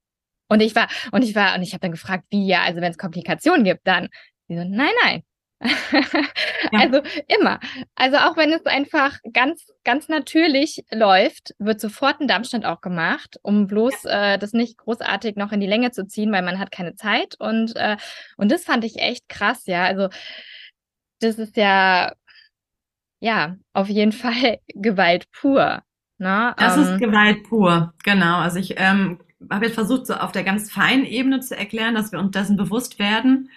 Und 0.49 0.61
ich 0.61 0.75
war, 0.75 0.87
und 1.11 1.23
ich 1.23 1.35
war, 1.35 1.55
und 1.55 1.61
ich 1.61 1.73
habe 1.73 1.81
dann 1.81 1.91
gefragt, 1.91 2.25
wie 2.29 2.47
ja, 2.47 2.63
also 2.63 2.81
wenn 2.81 2.91
es 2.91 2.97
Komplikationen 2.97 3.63
gibt, 3.63 3.85
dann. 3.85 4.09
Sie 4.47 4.55
so, 4.55 4.63
nein, 4.63 4.91
nein. 5.03 5.23
ja. 6.71 6.79
Also 6.79 7.01
immer. 7.27 7.59
Also 7.95 8.17
auch 8.17 8.37
wenn 8.37 8.51
es 8.51 8.65
einfach 8.65 9.17
ganz, 9.33 9.71
ganz 9.83 10.07
natürlich 10.07 10.83
läuft, 10.91 11.55
wird 11.57 11.81
sofort 11.81 12.19
ein 12.19 12.27
Dampfschnitt 12.27 12.65
auch 12.65 12.81
gemacht, 12.81 13.37
um 13.41 13.67
bloß 13.67 14.03
ja. 14.03 14.33
äh, 14.33 14.39
das 14.39 14.53
nicht 14.53 14.77
großartig 14.77 15.35
noch 15.35 15.51
in 15.51 15.59
die 15.59 15.67
Länge 15.67 15.91
zu 15.91 16.05
ziehen, 16.05 16.31
weil 16.31 16.43
man 16.43 16.59
hat 16.59 16.71
keine 16.71 16.95
Zeit. 16.95 17.35
Und, 17.39 17.75
äh, 17.75 17.97
und 18.37 18.51
das 18.51 18.65
fand 18.65 18.83
ich 18.85 18.97
echt 18.99 19.27
krass, 19.29 19.65
ja. 19.65 19.85
Also 19.85 20.09
das 21.19 21.39
ist 21.39 21.57
ja, 21.57 22.13
ja, 23.19 23.55
auf 23.73 23.89
jeden 23.89 24.11
Fall 24.13 24.59
Gewalt 24.75 25.31
pur. 25.31 25.81
Ne? 26.19 26.53
Das 26.57 26.77
ähm, 26.77 26.83
ist 26.83 26.99
Gewalt 26.99 27.43
pur, 27.43 27.93
genau. 28.03 28.37
Also 28.37 28.59
ich 28.59 28.75
ähm, 28.77 29.19
habe 29.51 29.65
jetzt 29.65 29.75
versucht, 29.75 30.07
so 30.07 30.15
auf 30.15 30.31
der 30.31 30.43
ganz 30.43 30.71
feinen 30.71 31.05
Ebene 31.05 31.39
zu 31.39 31.55
erklären, 31.55 31.95
dass 31.95 32.11
wir 32.11 32.19
uns 32.19 32.31
dessen 32.31 32.57
bewusst 32.57 32.99
werden. 32.99 33.49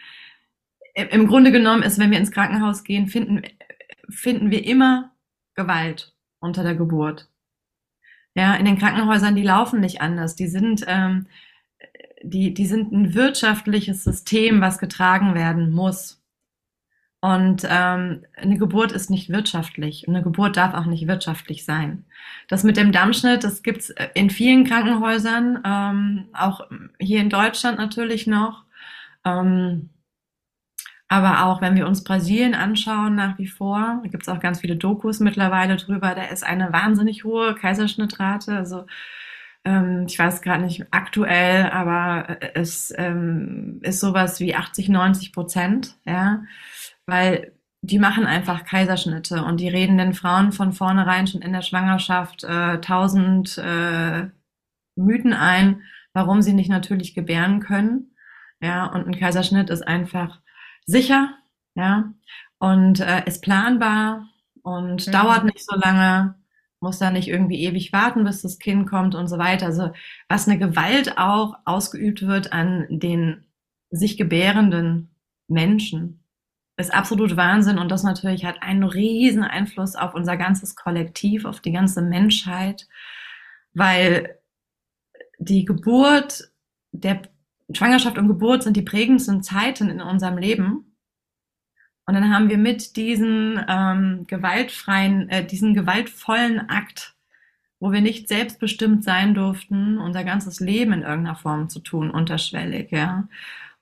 Im 1.05 1.27
Grunde 1.27 1.53
genommen 1.53 1.83
ist, 1.83 1.99
wenn 1.99 2.11
wir 2.11 2.19
ins 2.19 2.33
Krankenhaus 2.33 2.85
gehen, 2.85 3.07
finden, 3.07 3.43
finden 4.09 4.51
wir 4.51 4.65
immer 4.65 5.13
Gewalt 5.55 6.15
unter 6.41 6.63
der 6.63 6.75
Geburt. 6.75 7.29
Ja, 8.35 8.55
in 8.55 8.65
den 8.65 8.79
Krankenhäusern, 8.79 9.35
die 9.35 9.43
laufen 9.43 9.81
nicht 9.81 10.01
anders. 10.01 10.37
Die 10.37 10.47
sind, 10.47 10.85
ähm, 10.87 11.27
die, 12.23 12.55
die 12.55 12.67
sind 12.67 12.93
ein 12.93 13.15
wirtschaftliches 13.15 14.05
System, 14.05 14.61
was 14.61 14.79
getragen 14.79 15.35
werden 15.35 15.71
muss. 15.73 16.21
Und 17.23 17.67
ähm, 17.69 18.25
eine 18.35 18.57
Geburt 18.57 18.93
ist 18.93 19.11
nicht 19.11 19.29
wirtschaftlich 19.29 20.09
und 20.09 20.15
eine 20.15 20.25
Geburt 20.25 20.57
darf 20.57 20.73
auch 20.73 20.87
nicht 20.87 21.07
wirtschaftlich 21.07 21.67
sein. 21.67 22.07
Das 22.49 22.65
mit 22.65 22.79
dem 22.79 22.93
Dammschnitt, 22.93 23.45
das 23.45 23.63
gibt's 23.63 23.93
in 24.15 24.31
vielen 24.31 24.65
Krankenhäusern, 24.65 25.61
ähm, 25.63 26.29
auch 26.33 26.63
hier 26.99 27.21
in 27.21 27.29
Deutschland 27.29 27.77
natürlich 27.77 28.27
noch. 28.27 28.65
Ähm, 29.27 29.91
aber 31.11 31.45
auch 31.45 31.61
wenn 31.61 31.75
wir 31.75 31.87
uns 31.87 32.03
Brasilien 32.03 32.55
anschauen, 32.55 33.15
nach 33.17 33.37
wie 33.37 33.49
vor, 33.49 34.01
da 34.03 34.09
gibt's 34.09 34.29
auch 34.29 34.41
ganz 34.41 34.61
viele 34.61 34.77
Dokus 34.77 35.21
mittlerweile 35.21 35.77
drüber, 35.77 36.15
da 36.15 36.25
ist 36.25 36.45
eine 36.45 36.73
wahnsinnig 36.73 37.25
hohe 37.25 37.55
Kaiserschnittrate. 37.55 38.57
Also 38.57 38.87
ähm, 39.67 40.07
ich 40.09 40.19
weiß 40.19 40.41
gerade 40.41 40.63
nicht 40.63 40.87
aktuell, 40.91 41.69
aber 41.71 42.39
es 42.55 42.95
ähm, 42.97 43.81
ist 43.83 44.01
sowas 44.01 44.41
wie 44.41 44.55
80, 44.55 44.89
90 44.89 45.33
Prozent, 45.35 45.97
ja 46.07 46.43
weil 47.11 47.53
die 47.83 47.99
machen 47.99 48.27
einfach 48.27 48.65
Kaiserschnitte 48.65 49.45
und 49.45 49.59
die 49.61 49.69
reden 49.69 49.99
den 49.99 50.15
Frauen 50.15 50.53
von 50.53 50.73
vornherein 50.73 51.27
schon 51.27 51.43
in 51.43 51.53
der 51.53 51.63
Schwangerschaft 51.63 52.45
äh, 52.45 52.81
tausend 52.81 53.59
äh, 53.59 54.29
Mythen 54.97 55.33
ein, 55.33 55.83
warum 56.13 56.43
sie 56.43 56.53
nicht 56.53 56.71
natürlich 56.71 57.15
gebären 57.15 57.61
können. 57.61 58.15
Ja, 58.63 58.87
und 58.87 59.07
ein 59.07 59.19
Kaiserschnitt 59.19 59.71
ist 59.71 59.87
einfach 59.87 60.41
sicher, 60.91 61.35
ja, 61.75 62.13
und 62.59 63.01
äh, 63.01 63.25
ist 63.27 63.43
planbar 63.43 64.29
und 64.63 65.07
mhm. 65.07 65.13
dauert 65.13 65.45
nicht 65.45 65.65
so 65.65 65.77
lange, 65.77 66.35
muss 66.81 66.99
da 66.99 67.11
nicht 67.11 67.29
irgendwie 67.29 67.63
ewig 67.63 67.93
warten, 67.93 68.25
bis 68.25 68.43
das 68.43 68.59
Kind 68.59 68.89
kommt 68.89 69.15
und 69.15 69.29
so 69.29 69.39
weiter. 69.39 69.67
Also 69.67 69.93
was 70.29 70.49
eine 70.49 70.59
Gewalt 70.59 71.19
auch 71.19 71.57
ausgeübt 71.65 72.27
wird 72.27 72.53
an 72.53 72.87
den 72.89 73.45
sich 73.91 74.17
gebärenden 74.17 75.15
Menschen 75.49 76.21
ist 76.81 76.93
absolut 76.93 77.37
Wahnsinn 77.37 77.79
und 77.79 77.91
das 77.91 78.03
natürlich 78.03 78.45
hat 78.45 78.63
einen 78.63 78.85
riesen 78.85 79.45
Einfluss 79.45 79.95
auf 79.95 80.15
unser 80.15 80.37
ganzes 80.37 80.75
Kollektiv, 80.75 81.45
auf 81.45 81.61
die 81.61 81.73
ganze 81.73 82.03
Menschheit, 82.03 82.89
weil 83.75 84.39
die 85.39 85.65
Geburt, 85.65 86.51
der 86.93 87.23
Schwangerschaft 87.73 88.19
und 88.19 88.29
Geburt 88.29 88.63
sind 88.63 88.77
die 88.77 88.83
prägendsten 88.83 89.43
Zeiten 89.43 89.89
in 89.89 90.01
unserem 90.01 90.39
Leben. 90.39 90.91
Und 92.07 92.15
dann 92.15 92.35
haben 92.35 92.49
wir 92.49 92.59
mit 92.59 92.97
diesen 92.97 93.65
ähm, 93.69 94.25
gewaltfreien, 94.27 95.29
äh, 95.29 95.45
diesen 95.45 95.75
gewaltvollen 95.75 96.69
Akt, 96.69 97.15
wo 97.79 97.93
wir 97.93 98.01
nicht 98.01 98.27
selbstbestimmt 98.29 99.05
sein 99.05 99.35
durften, 99.35 99.99
unser 99.99 100.25
ganzes 100.25 100.61
Leben 100.61 100.93
in 100.93 101.03
irgendeiner 101.03 101.37
Form 101.37 101.69
zu 101.69 101.81
tun, 101.81 102.11
unterschwellig, 102.11 102.91
ja. 102.91 103.29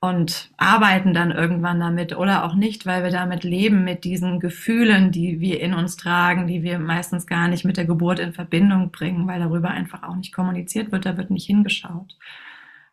Und 0.01 0.51
arbeiten 0.55 1.13
dann 1.13 1.31
irgendwann 1.31 1.79
damit 1.79 2.15
oder 2.15 2.45
auch 2.45 2.55
nicht, 2.55 2.85
weil 2.85 3.03
wir 3.03 3.11
damit 3.11 3.43
leben, 3.43 3.83
mit 3.83 4.05
diesen 4.05 4.39
Gefühlen, 4.39 5.11
die 5.11 5.41
wir 5.41 5.59
in 5.59 5.73
uns 5.73 5.97
tragen, 5.97 6.47
die 6.47 6.63
wir 6.63 6.79
meistens 6.79 7.27
gar 7.27 7.49
nicht 7.49 7.65
mit 7.65 7.75
der 7.75 7.85
Geburt 7.85 8.19
in 8.19 8.31
Verbindung 8.31 8.91
bringen, 8.91 9.27
weil 9.27 9.39
darüber 9.41 9.71
einfach 9.71 10.03
auch 10.03 10.15
nicht 10.15 10.33
kommuniziert 10.33 10.91
wird, 10.91 11.05
da 11.05 11.17
wird 11.17 11.31
nicht 11.31 11.47
hingeschaut. 11.47 12.15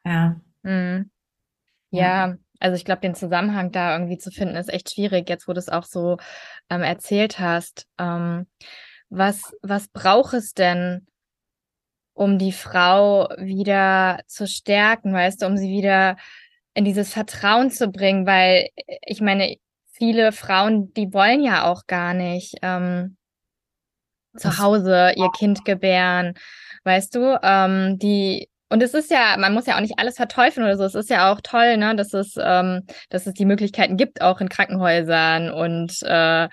Ja. 0.05 0.37
Mhm. 0.67 1.11
Ja, 1.91 2.37
also 2.61 2.77
ich 2.77 2.85
glaube, 2.85 3.01
den 3.01 3.15
Zusammenhang 3.15 3.73
da 3.73 3.93
irgendwie 3.97 4.19
zu 4.19 4.31
finden, 4.31 4.57
ist 4.57 4.73
echt 4.73 4.93
schwierig, 4.93 5.29
jetzt 5.29 5.49
wo 5.49 5.53
du 5.53 5.59
es 5.59 5.69
auch 5.69 5.85
so 5.85 6.19
ähm, 6.71 6.83
erzählt 6.83 7.39
hast. 7.39 7.87
Ähm, 7.99 8.47
was, 9.09 9.55
was 9.63 9.89
braucht 9.89 10.35
es 10.35 10.53
denn, 10.53 11.07
um 12.15 12.39
die 12.39 12.53
Frau 12.53 13.29
wieder 13.39 14.21
zu 14.27 14.47
stärken, 14.47 15.13
weißt 15.13 15.43
du, 15.43 15.47
um 15.47 15.57
sie 15.57 15.71
wieder 15.71 16.17
in 16.75 16.85
dieses 16.85 17.13
Vertrauen 17.13 17.71
zu 17.71 17.89
bringen? 17.89 18.27
Weil 18.27 18.69
äh, 18.77 18.97
ich 19.03 19.21
meine, 19.21 19.57
viele 19.93 20.33
Frauen, 20.33 20.93
die 20.95 21.13
wollen 21.13 21.43
ja 21.43 21.71
auch 21.71 21.87
gar 21.87 22.15
nicht 22.15 22.57
ähm, 22.63 23.17
zu 24.37 24.59
Hause 24.59 25.13
ihr 25.17 25.31
Kind 25.31 25.65
gebären, 25.65 26.35
weißt 26.85 27.15
du, 27.15 27.39
ähm, 27.43 27.99
die 27.99 28.49
und 28.69 28.83
es 28.83 28.95
ist 28.95 29.11
ja, 29.11 29.37
man 29.39 29.55
muss 29.55 29.67
ja 29.67 29.77
auch 29.77 29.81
nicht 29.81 29.99
alles 29.99 30.17
verteufeln 30.17 30.65
oder 30.67 30.77
so. 30.77 30.85
Es 30.85 30.95
ist 30.95 31.11
ja 31.11 31.33
auch 31.33 31.41
toll, 31.43 31.77
ne, 31.77 31.95
dass 31.95 32.13
es, 32.13 32.35
ähm, 32.39 32.83
dass 33.11 33.27
es 33.27 33.35
die 33.35 33.45
Möglichkeiten 33.45 33.97
gibt, 33.97 34.23
auch 34.23 34.41
in 34.41 34.49
Krankenhäusern 34.49 35.51
und 35.51 36.03
äh, 36.03 36.49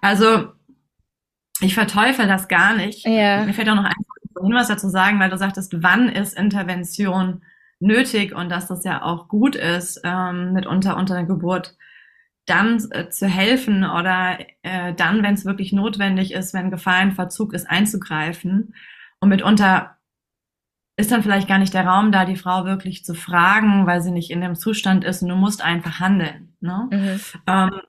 also 0.00 0.52
ich 1.60 1.74
verteufel 1.74 2.26
das 2.26 2.48
gar 2.48 2.76
nicht. 2.76 3.06
Ja. 3.06 3.44
Mir 3.44 3.54
fällt 3.54 3.68
auch 3.68 3.74
noch 3.74 3.84
ein 3.84 3.92
Hinweis 4.42 4.68
dazu 4.68 4.88
sagen, 4.88 5.20
weil 5.20 5.30
du 5.30 5.38
sagtest, 5.38 5.82
wann 5.82 6.08
ist 6.08 6.36
Intervention 6.36 7.42
nötig 7.80 8.34
und 8.34 8.50
dass 8.50 8.66
das 8.66 8.84
ja 8.84 9.02
auch 9.02 9.28
gut 9.28 9.56
ist, 9.56 10.00
ähm, 10.04 10.52
mitunter 10.52 10.96
unter 10.96 11.14
der 11.14 11.24
Geburt 11.24 11.76
dann 12.46 12.78
äh, 12.90 13.08
zu 13.08 13.26
helfen 13.26 13.84
oder 13.84 14.38
äh, 14.62 14.92
dann, 14.94 15.22
wenn 15.22 15.34
es 15.34 15.44
wirklich 15.44 15.72
notwendig 15.72 16.32
ist, 16.32 16.52
wenn 16.52 16.70
Gefahr 16.70 17.02
in 17.02 17.12
Verzug 17.12 17.54
ist, 17.54 17.68
einzugreifen. 17.68 18.74
Und 19.20 19.28
mitunter 19.30 19.93
ist 20.96 21.10
dann 21.10 21.22
vielleicht 21.22 21.48
gar 21.48 21.58
nicht 21.58 21.74
der 21.74 21.86
Raum 21.86 22.12
da, 22.12 22.24
die 22.24 22.36
Frau 22.36 22.64
wirklich 22.64 23.04
zu 23.04 23.14
fragen, 23.14 23.86
weil 23.86 24.00
sie 24.00 24.12
nicht 24.12 24.30
in 24.30 24.40
dem 24.40 24.54
Zustand 24.54 25.04
ist 25.04 25.22
und 25.22 25.28
du 25.28 25.34
musst 25.34 25.62
einfach 25.62 25.98
handeln. 25.98 26.54
Ne? 26.60 26.88
Mhm. 26.90 27.20
Ähm, 27.46 27.80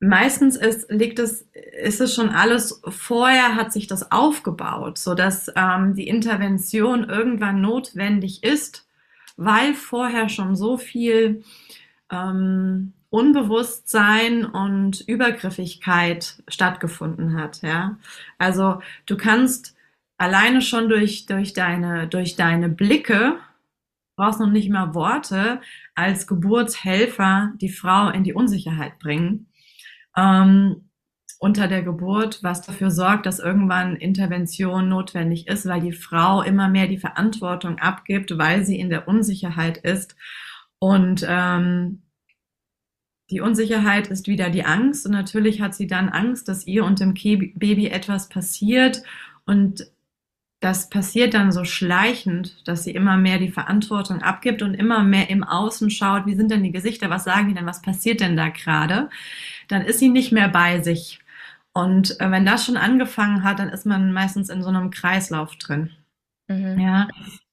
meistens 0.00 0.56
ist, 0.56 0.90
liegt 0.90 1.18
es, 1.18 1.48
ist 1.82 2.00
es 2.00 2.14
schon 2.14 2.28
alles, 2.28 2.82
vorher 2.86 3.54
hat 3.54 3.72
sich 3.72 3.86
das 3.86 4.12
aufgebaut, 4.12 4.98
so 4.98 5.14
dass 5.14 5.50
ähm, 5.56 5.94
die 5.94 6.08
Intervention 6.08 7.08
irgendwann 7.08 7.62
notwendig 7.62 8.44
ist, 8.44 8.86
weil 9.36 9.72
vorher 9.74 10.28
schon 10.28 10.56
so 10.56 10.76
viel 10.76 11.42
ähm, 12.10 12.92
Unbewusstsein 13.08 14.44
und 14.44 15.00
Übergriffigkeit 15.02 16.42
stattgefunden 16.48 17.40
hat. 17.40 17.62
Ja, 17.62 17.96
also 18.38 18.80
du 19.06 19.16
kannst 19.16 19.73
alleine 20.16 20.62
schon 20.62 20.88
durch, 20.88 21.26
durch, 21.26 21.52
deine, 21.52 22.08
durch 22.08 22.36
deine 22.36 22.68
Blicke, 22.68 23.38
brauchst 24.16 24.40
noch 24.40 24.50
nicht 24.50 24.70
mal 24.70 24.94
Worte, 24.94 25.60
als 25.94 26.26
Geburtshelfer 26.26 27.52
die 27.60 27.68
Frau 27.68 28.10
in 28.10 28.24
die 28.24 28.34
Unsicherheit 28.34 28.98
bringen. 28.98 29.48
Ähm, 30.16 30.88
unter 31.40 31.68
der 31.68 31.82
Geburt, 31.82 32.42
was 32.42 32.62
dafür 32.62 32.90
sorgt, 32.90 33.26
dass 33.26 33.38
irgendwann 33.38 33.96
Intervention 33.96 34.88
notwendig 34.88 35.46
ist, 35.46 35.66
weil 35.66 35.80
die 35.80 35.92
Frau 35.92 36.42
immer 36.42 36.68
mehr 36.68 36.86
die 36.86 36.98
Verantwortung 36.98 37.78
abgibt, 37.80 38.38
weil 38.38 38.64
sie 38.64 38.78
in 38.78 38.88
der 38.88 39.08
Unsicherheit 39.08 39.76
ist. 39.78 40.16
Und 40.78 41.26
ähm, 41.28 42.02
die 43.30 43.40
Unsicherheit 43.40 44.06
ist 44.06 44.26
wieder 44.26 44.48
die 44.48 44.64
Angst 44.64 45.06
und 45.06 45.12
natürlich 45.12 45.60
hat 45.60 45.74
sie 45.74 45.86
dann 45.86 46.08
Angst, 46.08 46.48
dass 46.48 46.66
ihr 46.66 46.84
und 46.84 47.00
dem 47.00 47.14
Baby 47.14 47.88
etwas 47.88 48.28
passiert 48.28 49.02
und 49.44 49.86
das 50.64 50.88
passiert 50.88 51.34
dann 51.34 51.52
so 51.52 51.64
schleichend, 51.64 52.66
dass 52.66 52.84
sie 52.84 52.92
immer 52.92 53.18
mehr 53.18 53.36
die 53.36 53.50
Verantwortung 53.50 54.22
abgibt 54.22 54.62
und 54.62 54.72
immer 54.72 55.02
mehr 55.02 55.28
im 55.28 55.44
Außen 55.44 55.90
schaut, 55.90 56.24
wie 56.24 56.34
sind 56.34 56.50
denn 56.50 56.62
die 56.62 56.72
Gesichter, 56.72 57.10
was 57.10 57.24
sagen 57.24 57.48
die 57.48 57.54
denn, 57.54 57.66
was 57.66 57.82
passiert 57.82 58.20
denn 58.20 58.34
da 58.34 58.48
gerade, 58.48 59.10
dann 59.68 59.82
ist 59.82 59.98
sie 59.98 60.08
nicht 60.08 60.32
mehr 60.32 60.48
bei 60.48 60.80
sich. 60.80 61.20
Und 61.74 62.18
äh, 62.18 62.30
wenn 62.30 62.46
das 62.46 62.64
schon 62.64 62.78
angefangen 62.78 63.44
hat, 63.44 63.58
dann 63.58 63.68
ist 63.68 63.84
man 63.84 64.14
meistens 64.14 64.48
in 64.48 64.62
so 64.62 64.70
einem 64.70 64.90
Kreislauf 64.90 65.54
drin. 65.56 65.90
Mhm. 66.48 66.78
Ja, 66.78 67.08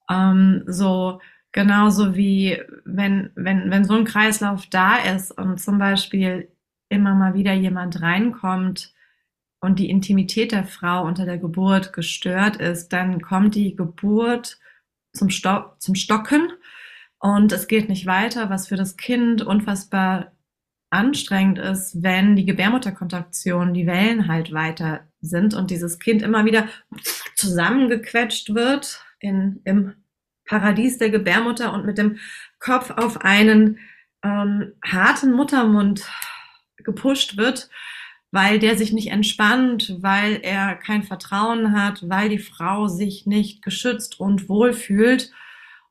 ähm, 0.10 0.64
so 0.68 1.20
genauso 1.52 2.16
wie 2.16 2.62
wenn, 2.86 3.32
wenn, 3.36 3.70
wenn 3.72 3.84
so 3.84 3.96
ein 3.96 4.06
Kreislauf 4.06 4.68
da 4.68 4.96
ist 4.96 5.38
und 5.38 5.60
zum 5.60 5.80
Beispiel 5.80 6.48
immer 6.88 7.14
mal 7.14 7.34
wieder 7.34 7.52
jemand 7.52 8.02
reinkommt, 8.02 8.94
und 9.62 9.78
die 9.78 9.90
Intimität 9.90 10.52
der 10.52 10.66
Frau 10.66 11.06
unter 11.06 11.26
der 11.26 11.38
Geburt 11.38 11.94
gestört 11.94 12.58
ist, 12.58 12.90
dann 12.90 13.22
kommt 13.22 13.56
die 13.56 13.76
Geburt 13.76 14.60
zum, 15.14 15.30
Sto 15.30 15.74
zum 15.78 15.96
Stocken. 15.96 16.52
Und 17.20 17.52
es 17.52 17.68
geht 17.68 17.88
nicht 17.88 18.08
weiter, 18.08 18.50
was 18.50 18.68
für 18.68 18.76
das 18.76 18.98
Kind 18.98 19.44
unfassbar 19.44 20.32
anstrengend 20.90 21.60
ist, 21.60 22.02
wenn 22.02 22.36
die 22.36 22.46
Gebärmutterkontraktion, 22.46 23.74
die 23.74 23.86
Wellen 23.86 24.28
halt 24.28 24.52
weiter 24.52 25.08
sind 25.22 25.54
und 25.54 25.70
dieses 25.70 26.00
Kind 26.00 26.24
immer 26.24 26.44
wieder 26.44 26.68
zusammengequetscht 27.36 28.54
wird 28.56 29.06
in, 29.20 29.62
im 29.64 29.94
Paradies 30.46 30.98
der 30.98 31.12
Gebärmutter 31.12 31.72
und 31.72 31.86
mit 31.86 31.98
dem 32.00 32.18
Kopf 32.60 32.90
auf 32.90 33.22
einen 33.22 33.80
ähm, 34.24 34.74
harten 34.84 35.32
Muttermund 35.34 36.10
gepusht 36.78 37.38
wird 37.38 37.70
weil 38.32 38.60
der 38.60 38.78
sich 38.78 38.94
nicht 38.94 39.12
entspannt, 39.12 39.98
weil 40.00 40.40
er 40.42 40.76
kein 40.76 41.04
Vertrauen 41.04 41.74
hat, 41.74 42.08
weil 42.10 42.30
die 42.30 42.40
Frau 42.40 42.88
sich 42.88 43.26
nicht 43.26 43.62
geschützt 43.62 44.20
und 44.20 44.48
wohlfühlt. 44.48 45.32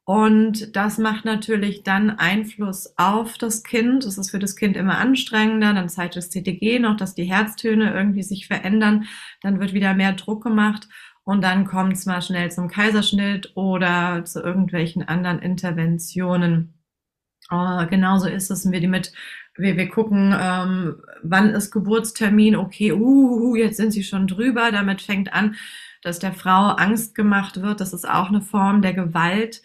Und 0.04 0.74
das 0.74 0.98
macht 0.98 1.24
natürlich 1.24 1.84
dann 1.84 2.10
Einfluss 2.10 2.94
auf 2.96 3.38
das 3.38 3.62
Kind. 3.62 4.04
Es 4.04 4.18
ist 4.18 4.30
für 4.30 4.40
das 4.40 4.56
Kind 4.56 4.76
immer 4.76 4.98
anstrengender. 4.98 5.72
Dann 5.72 5.88
zeigt 5.88 6.16
das 6.16 6.30
CTG 6.30 6.80
noch, 6.80 6.96
dass 6.96 7.14
die 7.14 7.30
Herztöne 7.30 7.92
irgendwie 7.92 8.24
sich 8.24 8.48
verändern. 8.48 9.04
Dann 9.42 9.60
wird 9.60 9.72
wieder 9.72 9.94
mehr 9.94 10.14
Druck 10.14 10.42
gemacht. 10.42 10.88
Und 11.22 11.42
dann 11.44 11.64
kommt 11.64 11.92
es 11.92 12.06
mal 12.06 12.22
schnell 12.22 12.50
zum 12.50 12.68
Kaiserschnitt 12.68 13.52
oder 13.54 14.24
zu 14.24 14.42
irgendwelchen 14.42 15.06
anderen 15.06 15.38
Interventionen. 15.38 16.79
Uh, 17.52 17.86
genauso 17.88 18.28
ist 18.28 18.50
es 18.50 18.70
wir 18.70 18.88
mit 18.88 19.12
wir, 19.56 19.76
wir 19.76 19.88
gucken, 19.88 20.34
ähm, 20.38 21.02
wann 21.22 21.50
ist 21.50 21.70
Geburtstermin, 21.70 22.56
okay, 22.56 22.92
uh, 22.92 23.54
jetzt 23.56 23.76
sind 23.76 23.90
sie 23.90 24.04
schon 24.04 24.26
drüber. 24.26 24.70
Damit 24.72 25.02
fängt 25.02 25.32
an, 25.32 25.56
dass 26.02 26.18
der 26.18 26.32
Frau 26.32 26.68
Angst 26.68 27.14
gemacht 27.14 27.60
wird. 27.60 27.80
Das 27.80 27.92
ist 27.92 28.08
auch 28.08 28.28
eine 28.28 28.40
Form 28.40 28.82
der 28.82 28.94
Gewalt. 28.94 29.62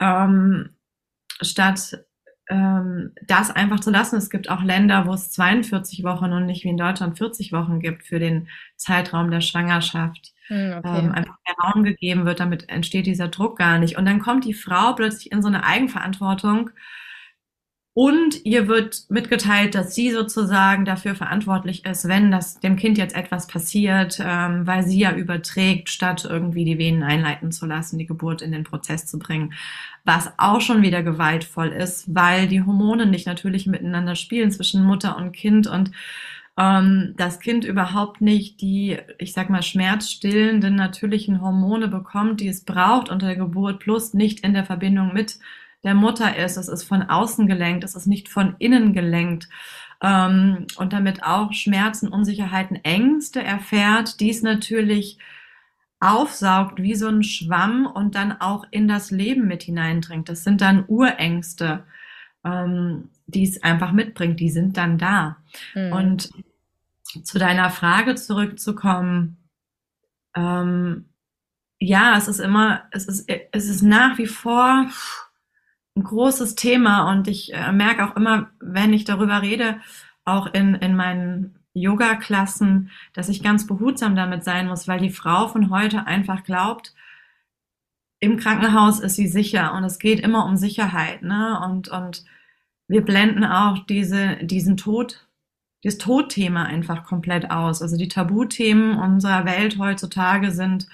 Ähm, 0.00 0.70
statt 1.40 1.98
ähm, 2.48 3.12
das 3.26 3.50
einfach 3.50 3.80
zu 3.80 3.90
lassen. 3.90 4.16
Es 4.16 4.30
gibt 4.30 4.48
auch 4.50 4.62
Länder, 4.62 5.06
wo 5.06 5.14
es 5.14 5.30
42 5.32 6.04
Wochen 6.04 6.32
und 6.32 6.46
nicht 6.46 6.64
wie 6.64 6.68
in 6.68 6.76
Deutschland 6.76 7.18
40 7.18 7.52
Wochen 7.52 7.80
gibt 7.80 8.04
für 8.04 8.18
den 8.18 8.48
Zeitraum 8.76 9.30
der 9.30 9.40
Schwangerschaft. 9.40 10.32
Hm, 10.46 10.74
okay. 10.78 10.98
ähm, 10.98 11.12
einfach 11.12 11.36
mehr 11.44 11.56
Raum 11.64 11.82
gegeben 11.82 12.24
wird, 12.24 12.38
damit 12.38 12.68
entsteht 12.68 13.06
dieser 13.06 13.28
Druck 13.28 13.58
gar 13.58 13.78
nicht. 13.78 13.98
Und 13.98 14.06
dann 14.06 14.20
kommt 14.20 14.44
die 14.44 14.54
Frau 14.54 14.92
plötzlich 14.92 15.32
in 15.32 15.42
so 15.42 15.48
eine 15.48 15.64
Eigenverantwortung 15.64 16.70
und 17.96 18.44
ihr 18.44 18.68
wird 18.68 19.06
mitgeteilt, 19.08 19.74
dass 19.74 19.94
sie 19.94 20.10
sozusagen 20.10 20.84
dafür 20.84 21.14
verantwortlich 21.14 21.86
ist, 21.86 22.06
wenn 22.06 22.30
das 22.30 22.60
dem 22.60 22.76
Kind 22.76 22.98
jetzt 22.98 23.16
etwas 23.16 23.46
passiert, 23.46 24.20
ähm, 24.22 24.66
weil 24.66 24.82
sie 24.86 24.98
ja 24.98 25.12
überträgt, 25.16 25.88
statt 25.88 26.26
irgendwie 26.28 26.66
die 26.66 26.76
Venen 26.76 27.02
einleiten 27.02 27.52
zu 27.52 27.64
lassen, 27.64 27.96
die 27.96 28.04
Geburt 28.04 28.42
in 28.42 28.52
den 28.52 28.64
Prozess 28.64 29.06
zu 29.06 29.18
bringen. 29.18 29.54
Was 30.04 30.30
auch 30.36 30.60
schon 30.60 30.82
wieder 30.82 31.02
gewaltvoll 31.02 31.68
ist, 31.68 32.14
weil 32.14 32.48
die 32.48 32.62
Hormone 32.62 33.06
nicht 33.06 33.26
natürlich 33.26 33.66
miteinander 33.66 34.14
spielen 34.14 34.50
zwischen 34.50 34.84
Mutter 34.84 35.16
und 35.16 35.32
Kind 35.32 35.66
und 35.66 35.90
ähm, 36.58 37.14
das 37.16 37.40
Kind 37.40 37.64
überhaupt 37.64 38.20
nicht 38.20 38.60
die, 38.60 38.98
ich 39.16 39.32
sag 39.32 39.48
mal, 39.48 39.62
schmerzstillenden 39.62 40.74
natürlichen 40.74 41.40
Hormone 41.40 41.88
bekommt, 41.88 42.42
die 42.42 42.48
es 42.48 42.62
braucht 42.62 43.08
unter 43.08 43.28
der 43.28 43.36
Geburt, 43.36 43.78
plus 43.78 44.12
nicht 44.12 44.40
in 44.40 44.52
der 44.52 44.66
Verbindung 44.66 45.14
mit 45.14 45.38
der 45.84 45.94
Mutter 45.94 46.36
ist. 46.36 46.56
Es 46.56 46.68
ist 46.68 46.84
von 46.84 47.02
außen 47.02 47.46
gelenkt, 47.46 47.84
es 47.84 47.94
ist 47.94 48.06
nicht 48.06 48.28
von 48.28 48.56
innen 48.58 48.92
gelenkt. 48.92 49.48
Ähm, 50.02 50.66
und 50.76 50.92
damit 50.92 51.22
auch 51.22 51.52
Schmerzen, 51.52 52.08
Unsicherheiten, 52.08 52.76
Ängste 52.84 53.42
erfährt, 53.42 54.20
dies 54.20 54.42
natürlich 54.42 55.18
aufsaugt 56.00 56.82
wie 56.82 56.94
so 56.94 57.08
ein 57.08 57.22
Schwamm 57.22 57.86
und 57.86 58.14
dann 58.14 58.40
auch 58.40 58.66
in 58.70 58.86
das 58.86 59.10
Leben 59.10 59.46
mit 59.48 59.62
hineindringt. 59.62 60.28
Das 60.28 60.44
sind 60.44 60.60
dann 60.60 60.84
Urängste. 60.86 61.84
ähm, 62.44 63.10
die 63.26 63.44
es 63.44 63.62
einfach 63.62 63.92
mitbringt, 63.92 64.40
die 64.40 64.50
sind 64.50 64.76
dann 64.76 64.98
da. 64.98 65.36
Mhm. 65.74 65.92
Und 65.92 66.30
zu 67.22 67.38
deiner 67.38 67.70
Frage 67.70 68.14
zurückzukommen, 68.14 69.36
ähm, 70.34 71.06
ja, 71.78 72.16
es 72.16 72.28
ist 72.28 72.38
immer, 72.38 72.84
es 72.90 73.06
ist, 73.06 73.28
es 73.28 73.68
ist 73.68 73.82
nach 73.82 74.16
wie 74.18 74.26
vor 74.26 74.86
ein 75.96 76.04
großes 76.04 76.54
Thema 76.54 77.10
und 77.10 77.26
ich 77.26 77.54
äh, 77.54 77.72
merke 77.72 78.04
auch 78.06 78.16
immer, 78.16 78.50
wenn 78.60 78.92
ich 78.92 79.04
darüber 79.04 79.42
rede, 79.42 79.80
auch 80.24 80.52
in, 80.52 80.74
in 80.74 80.94
meinen 80.94 81.58
Yoga-Klassen, 81.74 82.90
dass 83.12 83.28
ich 83.28 83.42
ganz 83.42 83.66
behutsam 83.66 84.16
damit 84.16 84.44
sein 84.44 84.68
muss, 84.68 84.88
weil 84.88 85.00
die 85.00 85.10
Frau 85.10 85.48
von 85.48 85.70
heute 85.70 86.06
einfach 86.06 86.44
glaubt, 86.44 86.94
im 88.18 88.38
Krankenhaus 88.38 89.00
ist 89.00 89.16
sie 89.16 89.28
sicher 89.28 89.74
und 89.74 89.84
es 89.84 89.98
geht 89.98 90.20
immer 90.20 90.46
um 90.46 90.56
Sicherheit, 90.56 91.22
ne? 91.22 91.60
Und, 91.64 91.88
und 91.88 92.24
wir 92.88 93.02
blenden 93.02 93.44
auch 93.44 93.78
diese, 93.86 94.36
diesen 94.36 94.76
Tod, 94.76 95.26
das 95.82 95.98
Todthema 95.98 96.64
einfach 96.64 97.04
komplett 97.04 97.50
aus. 97.50 97.82
Also 97.82 97.96
die 97.96 98.08
Tabuthemen 98.08 98.96
unserer 98.98 99.44
Welt 99.44 99.78
heutzutage 99.78 100.50
sind 100.50 100.88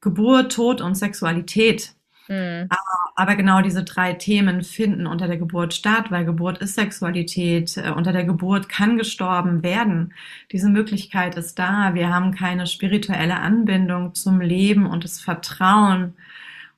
Geburt, 0.00 0.52
Tod 0.52 0.80
und 0.80 0.94
Sexualität. 0.94 1.94
Mhm. 2.28 2.66
Aber, 2.68 3.12
aber, 3.16 3.36
genau 3.36 3.62
diese 3.62 3.84
drei 3.84 4.12
Themen 4.12 4.62
finden 4.62 5.06
unter 5.06 5.26
der 5.26 5.38
Geburt 5.38 5.72
statt, 5.72 6.10
weil 6.10 6.26
Geburt 6.26 6.58
ist 6.58 6.74
Sexualität. 6.74 7.76
Äh, 7.78 7.90
unter 7.90 8.12
der 8.12 8.24
Geburt 8.24 8.68
kann 8.68 8.98
gestorben 8.98 9.62
werden. 9.62 10.12
Diese 10.52 10.68
Möglichkeit 10.68 11.36
ist 11.36 11.58
da. 11.58 11.94
Wir 11.94 12.14
haben 12.14 12.34
keine 12.34 12.66
spirituelle 12.66 13.36
Anbindung 13.36 14.14
zum 14.14 14.40
Leben 14.40 14.86
und 14.86 15.04
das 15.04 15.20
Vertrauen 15.20 16.14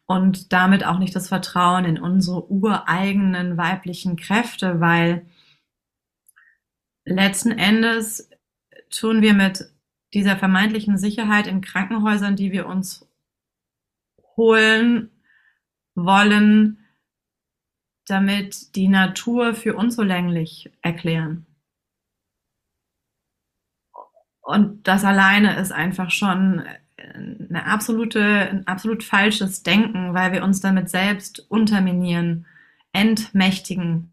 und 0.06 0.52
damit 0.52 0.84
auch 0.84 0.98
nicht 0.98 1.14
das 1.14 1.28
Vertrauen 1.28 1.84
in 1.84 1.98
unsere 1.98 2.50
ureigenen 2.50 3.56
weiblichen 3.56 4.16
Kräfte, 4.16 4.80
weil 4.80 5.26
letzten 7.04 7.52
Endes 7.52 8.28
tun 8.90 9.22
wir 9.22 9.34
mit 9.34 9.70
dieser 10.14 10.36
vermeintlichen 10.36 10.98
Sicherheit 10.98 11.46
in 11.46 11.60
Krankenhäusern, 11.60 12.36
die 12.36 12.52
wir 12.52 12.66
uns 12.66 13.06
holen 14.36 15.10
wollen, 16.04 16.78
damit 18.06 18.74
die 18.76 18.88
Natur 18.88 19.54
für 19.54 19.74
unzulänglich 19.74 20.70
erklären. 20.82 21.46
Und 24.40 24.88
das 24.88 25.04
alleine 25.04 25.56
ist 25.60 25.70
einfach 25.70 26.10
schon 26.10 26.64
eine 27.48 27.66
absolute, 27.66 28.22
ein 28.22 28.66
absolut 28.66 29.04
falsches 29.04 29.62
Denken, 29.62 30.14
weil 30.14 30.32
wir 30.32 30.44
uns 30.44 30.60
damit 30.60 30.90
selbst 30.90 31.46
unterminieren, 31.50 32.46
entmächtigen. 32.92 34.09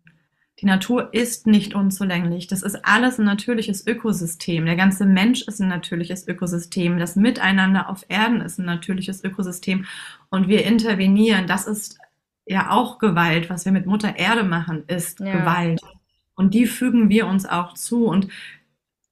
Die 0.60 0.65
Natur 0.65 1.13
ist 1.13 1.46
nicht 1.46 1.76
unzulänglich. 1.76 2.48
Das 2.48 2.63
ist 2.63 2.84
alles 2.84 3.20
ein 3.20 3.26
natürliches 3.26 3.86
Ökosystem. 3.86 4.65
Der 4.65 4.76
ganze 4.76 5.06
Mensch 5.06 5.43
ist 5.43 5.60
ein 5.60 5.67
natürliches 5.67 6.28
Ökosystem. 6.28 6.98
Das 6.98 7.15
Miteinander 7.15 7.89
auf 7.89 8.06
Erden 8.08 8.41
ist 8.41 8.58
ein 8.58 8.65
natürliches 8.65 9.24
Ökosystem. 9.24 9.86
Und 10.30 10.48
wir 10.48 10.65
intervenieren. 10.65 11.46
Das 11.46 11.67
ist 11.67 12.00
ja 12.48 12.72
auch 12.72 12.98
Gewalt. 12.98 13.52
Was 13.52 13.65
wir 13.65 13.72
mit 13.72 13.86
Mutter 13.86 14.17
Erde 14.17 14.43
machen, 14.43 14.84
ist 14.88 15.20
ja. 15.20 15.38
Gewalt. 15.38 15.80
Und 16.34 16.56
die 16.56 16.65
fügen 16.65 17.10
wir 17.10 17.28
uns 17.28 17.46
auch 17.46 17.76
zu. 17.76 18.08
Und 18.08 18.28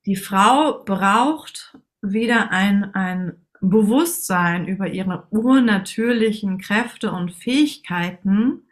die 0.08 0.16
Frau 0.16 0.84
braucht 0.84 1.78
wieder 2.02 2.52
ein, 2.52 2.96
ein 2.96 3.34
Bewusstsein 3.62 4.68
über 4.68 4.88
ihre 4.88 5.28
urnatürlichen 5.30 6.58
Kräfte 6.58 7.12
und 7.12 7.34
Fähigkeiten 7.34 8.64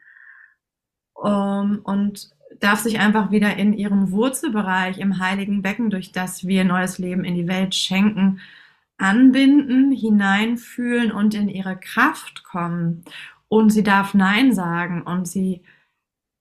um, 1.14 1.80
und 1.84 2.32
darf 2.60 2.80
sich 2.80 3.00
einfach 3.00 3.32
wieder 3.32 3.58
in 3.58 3.74
ihrem 3.74 4.12
Wurzelbereich 4.12 5.00
im 5.00 5.20
heiligen 5.20 5.62
Becken, 5.62 5.90
durch 5.90 6.12
das 6.12 6.48
wir 6.48 6.64
neues 6.64 6.98
Leben 6.98 7.24
in 7.24 7.36
die 7.36 7.48
Welt 7.48 7.76
schenken, 7.76 8.40
anbinden, 8.98 9.92
hineinfühlen 9.92 11.12
und 11.12 11.34
in 11.34 11.50
ihre 11.50 11.78
Kraft 11.78 12.44
kommen. 12.44 13.04
Und 13.48 13.70
sie 13.70 13.84
darf 13.84 14.14
Nein 14.14 14.54
sagen 14.54 15.02
und 15.02 15.28
sie, 15.28 15.64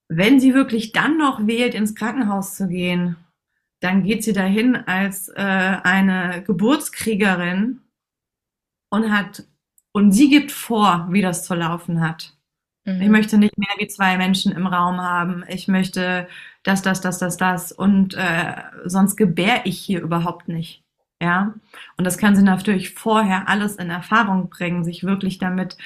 wenn 0.09 0.41
sie 0.41 0.55
wirklich 0.55 0.93
dann 0.93 1.19
noch 1.19 1.47
wählt, 1.47 1.75
ins 1.75 1.95
Krankenhaus 1.95 2.55
zu 2.55 2.69
gehen, 2.69 3.17
dann 3.81 4.05
geht 4.05 4.23
sie 4.23 4.33
dahin 4.33 4.77
als 4.77 5.29
äh, 5.29 5.43
eine 5.83 6.43
Geburtskriegerin 6.47 7.81
und 8.91 9.11
hat 9.11 9.45
und 9.93 10.13
sie 10.13 10.31
gibt 10.31 10.53
vor, 10.53 11.09
wie 11.11 11.21
das 11.21 11.45
zu 11.45 11.55
laufen 11.55 12.01
hat. 12.01 12.35
Mhm. 12.85 13.03
Ich 13.03 13.09
möchte 13.09 13.39
nicht 13.39 13.57
mehr 13.59 13.69
wie 13.79 13.89
zwei 13.89 14.17
Menschen 14.17 14.53
im 14.53 14.67
Raum 14.67 15.01
haben. 15.01 15.45
Ich 15.49 15.69
möchte 15.69 16.29
das, 16.63 16.83
das, 16.83 17.01
das, 17.01 17.19
das, 17.19 17.37
das 17.37 17.73
und 17.73 18.15
äh, 18.15 18.55
sonst 18.85 19.17
gebär 19.17 19.63
ich 19.65 19.79
hier 19.79 20.01
überhaupt 20.01 20.49
nicht. 20.49 20.83
Ja, 21.21 21.55
und 21.97 22.05
das 22.05 22.19
kann 22.19 22.35
sie 22.35 22.43
natürlich 22.43 22.95
vorher 22.95 23.49
alles 23.49 23.77
in 23.77 23.91
Erfahrung 23.91 24.51
bringen, 24.51 24.83
sich 24.83 25.05
wirklich 25.05 25.39
damit 25.39 25.77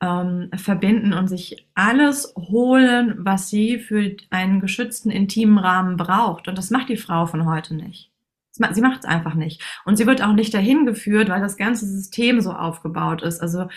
ähm, 0.00 0.50
verbinden 0.56 1.12
und 1.12 1.28
sich 1.28 1.68
alles 1.74 2.34
holen, 2.36 3.14
was 3.18 3.48
sie 3.50 3.78
für 3.78 4.16
einen 4.30 4.60
geschützten 4.60 5.10
intimen 5.10 5.58
Rahmen 5.58 5.96
braucht. 5.96 6.48
Und 6.48 6.58
das 6.58 6.70
macht 6.70 6.88
die 6.88 6.96
Frau 6.96 7.26
von 7.26 7.46
heute 7.46 7.74
nicht. 7.74 8.09
Sie 8.52 8.80
macht 8.80 9.00
es 9.00 9.04
einfach 9.04 9.34
nicht. 9.34 9.62
Und 9.84 9.96
sie 9.96 10.06
wird 10.06 10.22
auch 10.22 10.32
nicht 10.32 10.52
dahin 10.52 10.84
geführt, 10.84 11.28
weil 11.28 11.40
das 11.40 11.56
ganze 11.56 11.86
System 11.86 12.40
so 12.40 12.52
aufgebaut 12.52 13.22
ist. 13.22 13.40
Also 13.40 13.68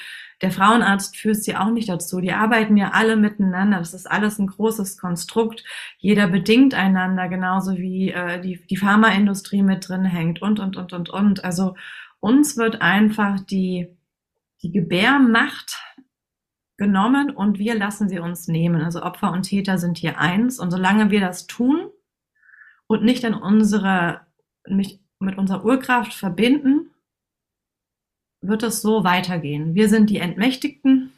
der 0.41 0.51
Frauenarzt 0.51 1.15
führt 1.15 1.43
sie 1.43 1.55
auch 1.55 1.69
nicht 1.69 1.89
dazu. 1.89 2.19
Die 2.19 2.33
arbeiten 2.33 2.75
ja 2.75 2.91
alle 2.91 3.15
miteinander. 3.15 3.77
Das 3.77 3.93
ist 3.93 4.09
alles 4.09 4.39
ein 4.39 4.47
großes 4.47 4.97
Konstrukt. 4.97 5.63
Jeder 5.99 6.27
bedingt 6.27 6.73
einander, 6.73 7.29
genauso 7.29 7.77
wie 7.77 8.11
äh, 8.11 8.41
die, 8.41 8.65
die 8.67 8.77
Pharmaindustrie 8.77 9.61
mit 9.61 9.87
drin 9.87 10.05
hängt 10.05 10.41
und, 10.41 10.59
und, 10.59 10.75
und, 10.75 10.91
und, 10.91 11.09
und. 11.09 11.45
Also 11.45 11.75
uns 12.19 12.57
wird 12.57 12.81
einfach 12.81 13.39
die, 13.39 13.87
die 14.63 14.71
Gebärmacht 14.71 15.79
genommen 16.77 17.29
und 17.29 17.59
wir 17.59 17.75
lassen 17.75 18.09
sie 18.09 18.19
uns 18.19 18.47
nehmen. 18.47 18.81
Also 18.81 19.03
Opfer 19.03 19.31
und 19.31 19.43
Täter 19.43 19.77
sind 19.77 19.97
hier 19.97 20.19
eins. 20.19 20.59
Und 20.59 20.71
solange 20.71 21.11
wir 21.11 21.21
das 21.21 21.47
tun 21.47 21.89
und 22.87 23.03
nicht 23.03 23.23
in 23.23 23.33
unsere 23.33 24.22
mich 24.67 24.99
mit 25.19 25.37
unserer 25.37 25.65
Urkraft 25.65 26.13
verbinden, 26.13 26.89
wird 28.41 28.63
es 28.63 28.81
so 28.81 29.03
weitergehen. 29.03 29.73
Wir 29.73 29.89
sind 29.89 30.09
die 30.09 30.17
Entmächtigten 30.17 31.11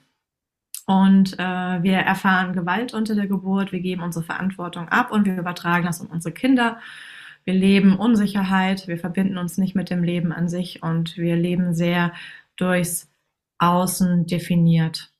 und 0.85 1.33
äh, 1.39 1.83
wir 1.83 1.97
erfahren 1.97 2.53
Gewalt 2.53 2.93
unter 2.93 3.15
der 3.15 3.27
Geburt, 3.27 3.71
wir 3.71 3.79
geben 3.79 4.03
unsere 4.03 4.23
Verantwortung 4.23 4.87
ab 4.89 5.11
und 5.11 5.25
wir 5.25 5.37
übertragen 5.37 5.85
das 5.85 6.01
an 6.01 6.07
unsere 6.07 6.33
Kinder. 6.33 6.79
Wir 7.43 7.55
leben 7.55 7.97
Unsicherheit, 7.97 8.87
wir 8.87 8.97
verbinden 8.97 9.37
uns 9.37 9.57
nicht 9.57 9.75
mit 9.75 9.89
dem 9.89 10.03
Leben 10.03 10.31
an 10.31 10.49
sich 10.49 10.83
und 10.83 11.17
wir 11.17 11.35
leben 11.35 11.73
sehr 11.73 12.13
durchs 12.55 13.09
Außen 13.59 14.25
definiert. 14.27 15.11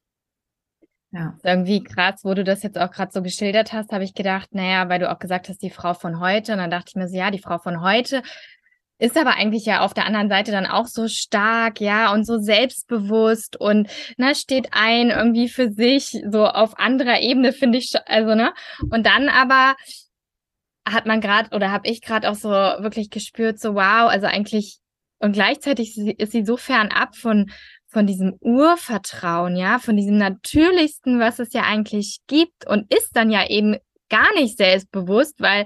Ja. 1.12 1.38
Irgendwie 1.44 1.84
krass, 1.84 2.22
wo 2.24 2.34
du 2.34 2.44
das 2.44 2.63
jetzt 2.63 2.78
auch 2.78 2.91
gerade 2.91 3.12
so 3.12 3.22
geschildert 3.22 3.72
hast, 3.72 3.91
habe 3.91 4.04
ich 4.04 4.13
gedacht, 4.13 4.54
naja, 4.54 4.89
weil 4.89 5.00
du 5.00 5.10
auch 5.10 5.20
gesagt 5.20 5.48
hast, 5.48 5.62
die 5.62 5.70
Frau 5.70 5.94
von 5.94 6.20
heute. 6.20 6.54
Und 6.54 6.58
dann 6.58 6.72
dachte 6.72 6.89
ich 6.89 6.96
mir 6.96 7.08
so, 7.08 7.15
ja, 7.15 7.32
die 7.32 7.39
Frau 7.39 7.58
von 7.58 7.82
heute 7.82 8.22
ist 8.98 9.18
aber 9.18 9.36
eigentlich 9.36 9.65
ja 9.65 9.82
auf 9.82 9.94
der 9.94 10.06
anderen 10.06 10.30
Seite 10.30 10.52
dann 10.52 10.65
auch 10.65 10.88
so 10.88 11.08
stark, 11.08 11.82
ja, 11.82 12.13
und 12.13 12.26
so 12.26 12.38
selbstbewusst 12.38 13.60
und 13.60 13.89
ne, 14.18 14.36
steht 14.36 14.70
ein 14.72 15.10
irgendwie 15.10 15.50
für 15.50 15.72
sich, 15.72 16.18
so 16.30 16.46
auf 16.46 16.80
anderer 16.80 17.20
Ebene, 17.22 17.52
finde 17.52 17.78
ich, 17.78 17.94
also, 18.06 18.36
ne? 18.36 18.54
Und 18.89 19.06
dann 19.06 19.28
aber 19.28 19.76
hat 20.88 21.06
man 21.06 21.20
gerade 21.20 21.54
oder 21.56 21.72
habe 21.72 21.89
ich 21.89 22.02
gerade 22.02 22.30
auch 22.30 22.36
so 22.36 22.50
wirklich 22.50 23.10
gespürt, 23.10 23.60
so 23.60 23.76
wow, 23.76 24.10
also 24.10 24.28
eigentlich 24.28 24.80
und 25.20 25.32
gleichzeitig 25.32 25.98
ist 25.98 26.32
sie 26.32 26.46
so 26.46 26.58
fern 26.58 26.89
ab 26.89 27.15
von 27.15 27.50
von 27.95 28.05
diesem 28.05 28.36
Urvertrauen, 28.41 29.55
ja, 29.55 29.79
von 29.79 29.95
diesem 29.95 30.17
Natürlichsten, 30.17 31.17
was 31.17 31.39
es 31.39 31.53
ja 31.53 31.62
eigentlich 31.62 32.19
gibt 32.27 32.67
und 32.67 32.93
ist 32.93 33.15
dann 33.15 33.31
ja 33.31 33.49
eben 33.49 33.77
gar 34.10 34.34
nicht 34.34 34.58
selbstbewusst, 34.58 35.39
weil 35.39 35.63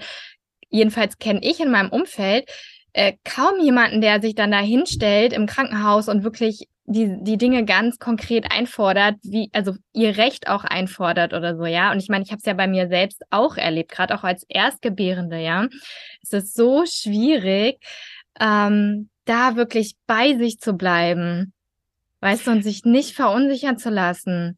jedenfalls 0.70 1.18
kenne 1.18 1.40
ich 1.42 1.60
in 1.60 1.72
meinem 1.72 1.90
Umfeld 1.90 2.48
äh, 2.94 3.14
kaum 3.24 3.60
jemanden, 3.60 4.00
der 4.00 4.22
sich 4.22 4.36
dann 4.36 4.52
da 4.52 4.60
hinstellt 4.60 5.34
im 5.34 5.48
Krankenhaus 5.48 6.08
und 6.08 6.24
wirklich 6.24 6.68
die, 6.86 7.18
die 7.20 7.38
Dinge 7.38 7.66
ganz 7.66 7.98
konkret 7.98 8.52
einfordert, 8.52 9.16
wie, 9.24 9.50
also 9.52 9.74
ihr 9.94 10.18
Recht 10.18 10.50
auch 10.50 10.64
einfordert 10.64 11.34
oder 11.34 11.58
so, 11.58 11.66
ja. 11.66 11.92
Und 11.92 11.98
ich 11.98 12.10
meine, 12.10 12.24
ich 12.24 12.30
habe 12.30 12.42
es 12.42 12.46
ja 12.46 12.54
bei 12.54 12.68
mir 12.68 12.90
selbst 12.90 13.24
auch 13.32 13.58
erlebt, 13.58 13.90
gerade 13.90 14.14
auch 14.14 14.24
als 14.24 14.46
Erstgebärende, 14.48 15.40
ja. 15.40 15.68
Es 16.22 16.32
ist 16.32 16.54
so 16.54 16.86
schwierig, 16.86 17.80
ähm, 18.40 19.10
da 19.26 19.56
wirklich 19.56 19.96
bei 20.06 20.38
sich 20.38 20.60
zu 20.60 20.74
bleiben 20.74 21.54
Weißt 22.22 22.48
du, 22.48 22.52
und 22.52 22.64
sich 22.64 22.84
nicht 22.84 23.16
verunsichern 23.16 23.78
zu 23.78 23.90
lassen. 23.90 24.58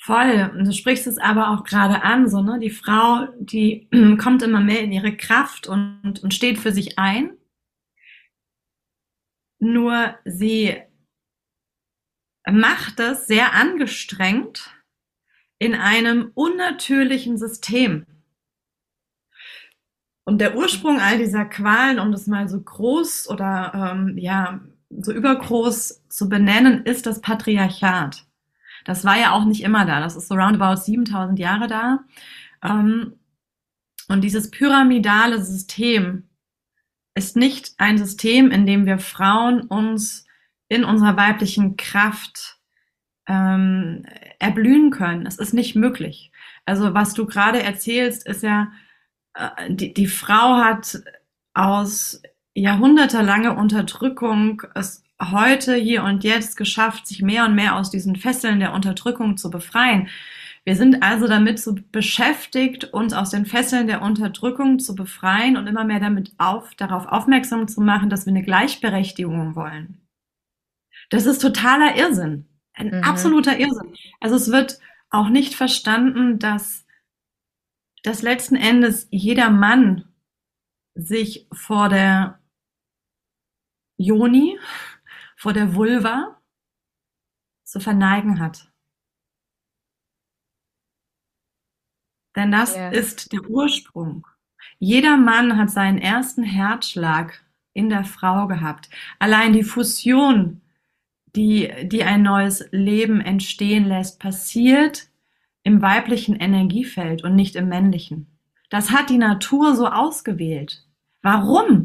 Voll. 0.00 0.52
Du 0.62 0.72
sprichst 0.72 1.06
es 1.06 1.18
aber 1.18 1.50
auch 1.50 1.64
gerade 1.64 2.02
an, 2.02 2.28
so, 2.28 2.42
ne? 2.42 2.58
Die 2.58 2.70
Frau, 2.70 3.26
die 3.38 3.88
kommt 4.22 4.42
immer 4.42 4.60
mehr 4.60 4.82
in 4.82 4.92
ihre 4.92 5.16
Kraft 5.16 5.66
und, 5.66 6.22
und 6.22 6.34
steht 6.34 6.58
für 6.58 6.72
sich 6.72 6.98
ein. 6.98 7.36
Nur 9.58 10.14
sie 10.26 10.76
macht 12.46 13.00
es 13.00 13.26
sehr 13.26 13.54
angestrengt 13.54 14.74
in 15.58 15.74
einem 15.74 16.30
unnatürlichen 16.34 17.38
System. 17.38 18.04
Und 20.24 20.38
der 20.38 20.56
Ursprung 20.56 21.00
all 21.00 21.16
dieser 21.18 21.46
Qualen, 21.46 21.98
um 21.98 22.12
das 22.12 22.26
mal 22.26 22.48
so 22.48 22.60
groß 22.60 23.28
oder 23.28 23.94
ähm, 23.94 24.18
ja 24.18 24.60
so 24.90 25.12
übergroß 25.12 26.03
zu 26.14 26.28
benennen, 26.28 26.84
ist 26.84 27.06
das 27.06 27.20
Patriarchat. 27.20 28.24
Das 28.84 29.04
war 29.04 29.18
ja 29.18 29.32
auch 29.32 29.44
nicht 29.44 29.62
immer 29.62 29.84
da. 29.84 30.00
Das 30.00 30.14
ist 30.14 30.28
so 30.28 30.34
roundabout 30.34 30.80
7000 30.80 31.38
Jahre 31.38 31.66
da. 31.66 32.04
Ähm, 32.62 33.14
und 34.08 34.20
dieses 34.22 34.50
pyramidale 34.50 35.42
System 35.42 36.28
ist 37.14 37.36
nicht 37.36 37.74
ein 37.78 37.98
System, 37.98 38.50
in 38.52 38.64
dem 38.64 38.86
wir 38.86 38.98
Frauen 38.98 39.62
uns 39.62 40.26
in 40.68 40.84
unserer 40.84 41.16
weiblichen 41.16 41.76
Kraft 41.76 42.58
ähm, 43.26 44.06
erblühen 44.38 44.90
können. 44.90 45.26
Es 45.26 45.38
ist 45.38 45.54
nicht 45.54 45.74
möglich. 45.74 46.30
Also 46.64 46.94
was 46.94 47.14
du 47.14 47.26
gerade 47.26 47.62
erzählst, 47.62 48.26
ist 48.26 48.42
ja, 48.42 48.70
äh, 49.34 49.48
die, 49.68 49.92
die 49.92 50.06
Frau 50.06 50.56
hat 50.58 51.02
aus 51.54 52.22
jahrhundertelanger 52.54 53.56
Unterdrückung 53.56 54.62
es 54.74 55.03
heute, 55.20 55.74
hier 55.74 56.02
und 56.02 56.24
jetzt 56.24 56.56
geschafft, 56.56 57.06
sich 57.06 57.22
mehr 57.22 57.44
und 57.44 57.54
mehr 57.54 57.76
aus 57.76 57.90
diesen 57.90 58.16
Fesseln 58.16 58.60
der 58.60 58.72
Unterdrückung 58.72 59.36
zu 59.36 59.50
befreien. 59.50 60.08
Wir 60.64 60.76
sind 60.76 61.02
also 61.02 61.28
damit 61.28 61.58
so 61.58 61.74
beschäftigt, 61.92 62.84
uns 62.84 63.12
aus 63.12 63.30
den 63.30 63.44
Fesseln 63.44 63.86
der 63.86 64.00
Unterdrückung 64.00 64.78
zu 64.78 64.94
befreien 64.94 65.56
und 65.56 65.66
immer 65.66 65.84
mehr 65.84 66.00
damit 66.00 66.32
auf, 66.38 66.74
darauf 66.74 67.06
aufmerksam 67.06 67.68
zu 67.68 67.82
machen, 67.82 68.08
dass 68.08 68.24
wir 68.24 68.32
eine 68.32 68.42
Gleichberechtigung 68.42 69.56
wollen. 69.56 70.00
Das 71.10 71.26
ist 71.26 71.40
totaler 71.42 71.96
Irrsinn. 71.96 72.46
Ein 72.72 72.88
mhm. 72.88 73.04
absoluter 73.04 73.58
Irrsinn. 73.58 73.94
Also 74.20 74.36
es 74.36 74.50
wird 74.50 74.78
auch 75.10 75.28
nicht 75.28 75.54
verstanden, 75.54 76.38
dass, 76.38 76.86
dass 78.02 78.22
letzten 78.22 78.56
Endes 78.56 79.06
jeder 79.10 79.50
Mann 79.50 80.06
sich 80.94 81.46
vor 81.52 81.88
der 81.90 82.40
Joni, 83.96 84.58
vor 85.36 85.52
der 85.52 85.74
Vulva 85.74 86.40
zu 87.64 87.80
verneigen 87.80 88.40
hat. 88.40 88.70
Denn 92.36 92.50
das 92.50 92.74
yeah. 92.74 92.90
ist 92.90 93.32
der 93.32 93.42
Ursprung. 93.48 94.26
Jeder 94.78 95.16
Mann 95.16 95.56
hat 95.56 95.70
seinen 95.70 95.98
ersten 95.98 96.42
Herzschlag 96.42 97.44
in 97.72 97.88
der 97.88 98.04
Frau 98.04 98.46
gehabt. 98.46 98.88
Allein 99.18 99.52
die 99.52 99.62
Fusion, 99.62 100.62
die, 101.36 101.72
die 101.84 102.04
ein 102.04 102.22
neues 102.22 102.66
Leben 102.70 103.20
entstehen 103.20 103.84
lässt, 103.84 104.20
passiert 104.20 105.08
im 105.62 105.82
weiblichen 105.82 106.36
Energiefeld 106.36 107.24
und 107.24 107.34
nicht 107.34 107.56
im 107.56 107.68
männlichen. 107.68 108.26
Das 108.70 108.90
hat 108.90 109.10
die 109.10 109.18
Natur 109.18 109.74
so 109.76 109.86
ausgewählt. 109.86 110.86
Warum? 111.22 111.83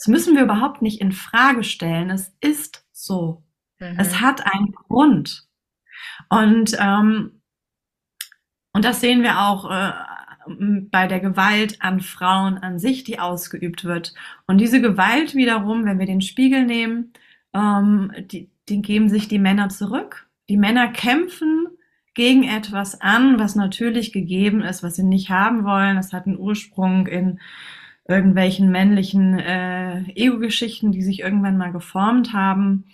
Das 0.00 0.08
müssen 0.08 0.34
wir 0.34 0.44
überhaupt 0.44 0.80
nicht 0.80 1.00
in 1.02 1.12
Frage 1.12 1.62
stellen. 1.62 2.08
Es 2.08 2.34
ist 2.40 2.86
so. 2.90 3.44
Mhm. 3.78 3.98
Es 3.98 4.20
hat 4.20 4.46
einen 4.46 4.72
Grund. 4.72 5.46
Und 6.30 6.74
ähm, 6.80 7.40
und 8.72 8.84
das 8.84 9.00
sehen 9.00 9.22
wir 9.22 9.40
auch 9.40 9.70
äh, 9.70 9.92
bei 10.90 11.06
der 11.06 11.20
Gewalt 11.20 11.82
an 11.82 12.00
Frauen 12.00 12.56
an 12.58 12.78
sich, 12.78 13.04
die 13.04 13.18
ausgeübt 13.18 13.84
wird. 13.84 14.14
Und 14.46 14.58
diese 14.58 14.80
Gewalt 14.80 15.34
wiederum, 15.34 15.84
wenn 15.84 15.98
wir 15.98 16.06
den 16.06 16.22
Spiegel 16.22 16.64
nehmen, 16.64 17.12
ähm, 17.52 18.12
die, 18.30 18.50
die 18.68 18.80
geben 18.80 19.08
sich 19.08 19.28
die 19.28 19.38
Männer 19.38 19.68
zurück. 19.68 20.28
Die 20.48 20.56
Männer 20.56 20.88
kämpfen 20.88 21.66
gegen 22.14 22.44
etwas 22.44 23.00
an, 23.00 23.38
was 23.38 23.54
natürlich 23.54 24.12
gegeben 24.12 24.62
ist, 24.62 24.82
was 24.82 24.96
sie 24.96 25.04
nicht 25.04 25.30
haben 25.30 25.64
wollen. 25.64 25.96
Das 25.96 26.12
hat 26.12 26.26
einen 26.26 26.38
Ursprung 26.38 27.06
in 27.06 27.40
irgendwelchen 28.08 28.70
männlichen 28.70 29.38
äh, 29.38 30.02
Ego-Geschichten, 30.14 30.92
die 30.92 31.02
sich 31.02 31.20
irgendwann 31.20 31.56
mal 31.56 31.72
geformt 31.72 32.32
haben. 32.32 32.84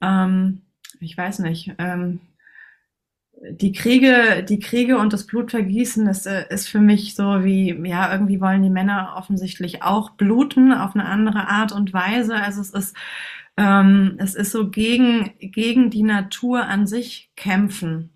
Ähm, 0.00 0.62
ich 1.00 1.16
weiß 1.16 1.40
nicht. 1.40 1.74
Ähm, 1.78 2.20
die 3.50 3.72
Kriege, 3.72 4.44
die 4.48 4.58
Kriege 4.58 4.98
und 4.98 5.12
das 5.12 5.26
Blutvergießen 5.26 6.06
ist, 6.08 6.26
äh, 6.26 6.46
ist 6.50 6.68
für 6.68 6.80
mich 6.80 7.14
so 7.14 7.44
wie, 7.44 7.70
ja, 7.86 8.12
irgendwie 8.12 8.40
wollen 8.40 8.62
die 8.62 8.70
Männer 8.70 9.14
offensichtlich 9.16 9.82
auch 9.82 10.10
bluten 10.10 10.72
auf 10.72 10.94
eine 10.94 11.04
andere 11.04 11.48
Art 11.48 11.72
und 11.72 11.92
Weise. 11.92 12.34
Also 12.34 12.60
es 12.60 12.70
ist, 12.70 12.96
ähm, 13.56 14.16
es 14.18 14.34
ist 14.34 14.52
so 14.52 14.70
gegen, 14.70 15.32
gegen 15.40 15.90
die 15.90 16.02
Natur 16.02 16.64
an 16.66 16.86
sich 16.86 17.30
kämpfen. 17.36 18.10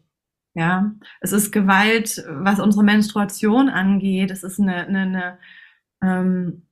Ja, 0.55 0.93
es 1.21 1.33
ist 1.33 1.51
Gewalt, 1.51 2.25
was 2.29 2.61
unsere 2.61 2.85
Menstruation 2.85 3.69
angeht. 3.71 4.31
Es 4.31 4.43
ist 4.43 4.61
eine, 4.61 4.87
eine, 4.87 5.01
eine 5.01 5.39
ähm, 6.03 6.63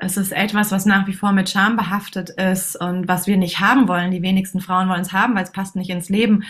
es 0.00 0.16
ist 0.16 0.32
etwas, 0.32 0.70
was 0.70 0.86
nach 0.86 1.08
wie 1.08 1.12
vor 1.12 1.32
mit 1.32 1.50
Scham 1.50 1.74
behaftet 1.76 2.30
ist 2.30 2.76
und 2.76 3.08
was 3.08 3.26
wir 3.26 3.36
nicht 3.36 3.58
haben 3.58 3.88
wollen. 3.88 4.12
Die 4.12 4.22
wenigsten 4.22 4.60
Frauen 4.60 4.88
wollen 4.88 5.00
es 5.00 5.12
haben, 5.12 5.34
weil 5.34 5.42
es 5.42 5.50
passt 5.50 5.74
nicht 5.74 5.90
ins 5.90 6.08
Leben. 6.08 6.44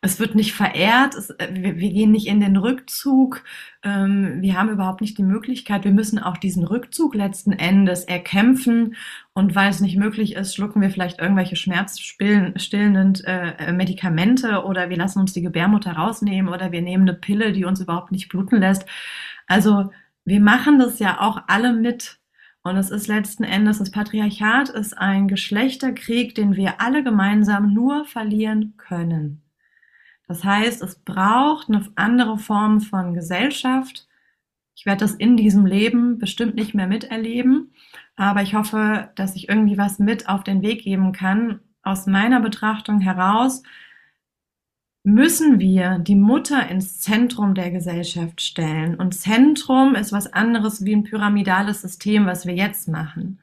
Es 0.00 0.20
wird 0.20 0.34
nicht 0.34 0.54
verehrt, 0.54 1.14
es, 1.14 1.30
äh, 1.30 1.48
wir, 1.52 1.76
wir, 1.76 1.90
gehen 1.90 2.10
nicht 2.10 2.26
in 2.26 2.40
den 2.40 2.56
Rückzug, 2.56 3.42
ähm, 3.82 4.40
wir 4.40 4.58
haben 4.58 4.70
überhaupt 4.70 5.00
nicht 5.00 5.16
die 5.16 5.22
Möglichkeit, 5.22 5.84
wir 5.84 5.92
müssen 5.92 6.18
auch 6.18 6.36
diesen 6.36 6.64
Rückzug 6.64 7.14
letzten 7.14 7.52
Endes 7.52 8.04
erkämpfen. 8.04 8.96
Und 9.34 9.54
weil 9.54 9.70
es 9.70 9.80
nicht 9.80 9.96
möglich 9.96 10.34
ist, 10.34 10.54
schlucken 10.54 10.80
wir 10.80 10.90
vielleicht 10.90 11.20
irgendwelche 11.20 11.56
schmerzstillenden 11.56 13.24
äh, 13.24 13.72
Medikamente 13.72 14.64
oder 14.64 14.88
wir 14.88 14.96
lassen 14.96 15.20
uns 15.20 15.32
die 15.34 15.42
Gebärmutter 15.42 15.92
rausnehmen 15.92 16.52
oder 16.52 16.72
wir 16.72 16.82
nehmen 16.82 17.08
eine 17.08 17.18
Pille, 17.18 17.52
die 17.52 17.64
uns 17.64 17.80
überhaupt 17.80 18.12
nicht 18.12 18.28
bluten 18.28 18.60
lässt. 18.60 18.86
Also 19.46 19.90
wir 20.24 20.40
machen 20.40 20.78
das 20.78 20.98
ja 20.98 21.20
auch 21.20 21.42
alle 21.46 21.72
mit. 21.72 22.18
Und 22.62 22.76
es 22.76 22.90
ist 22.90 23.08
letzten 23.08 23.44
Endes, 23.44 23.78
das 23.78 23.90
Patriarchat 23.90 24.70
ist 24.70 24.96
ein 24.96 25.28
Geschlechterkrieg, 25.28 26.34
den 26.34 26.56
wir 26.56 26.80
alle 26.80 27.04
gemeinsam 27.04 27.74
nur 27.74 28.06
verlieren 28.06 28.74
können. 28.78 29.42
Das 30.26 30.42
heißt, 30.42 30.82
es 30.82 30.96
braucht 30.96 31.68
eine 31.68 31.86
andere 31.96 32.38
Form 32.38 32.80
von 32.80 33.12
Gesellschaft. 33.12 34.08
Ich 34.74 34.86
werde 34.86 35.00
das 35.00 35.14
in 35.14 35.36
diesem 35.36 35.66
Leben 35.66 36.18
bestimmt 36.18 36.54
nicht 36.54 36.74
mehr 36.74 36.86
miterleben, 36.86 37.72
aber 38.16 38.42
ich 38.42 38.54
hoffe, 38.54 39.10
dass 39.14 39.36
ich 39.36 39.50
irgendwie 39.50 39.76
was 39.76 39.98
mit 39.98 40.28
auf 40.28 40.42
den 40.42 40.62
Weg 40.62 40.82
geben 40.82 41.12
kann. 41.12 41.60
Aus 41.82 42.06
meiner 42.06 42.40
Betrachtung 42.40 43.00
heraus 43.00 43.62
müssen 45.04 45.60
wir 45.60 45.98
die 45.98 46.16
Mutter 46.16 46.66
ins 46.68 46.98
Zentrum 46.98 47.54
der 47.54 47.70
Gesellschaft 47.70 48.40
stellen. 48.40 48.94
Und 48.94 49.14
Zentrum 49.14 49.94
ist 49.94 50.12
was 50.12 50.32
anderes 50.32 50.84
wie 50.84 50.96
ein 50.96 51.04
pyramidales 51.04 51.82
System, 51.82 52.26
was 52.26 52.46
wir 52.46 52.54
jetzt 52.54 52.88
machen. 52.88 53.38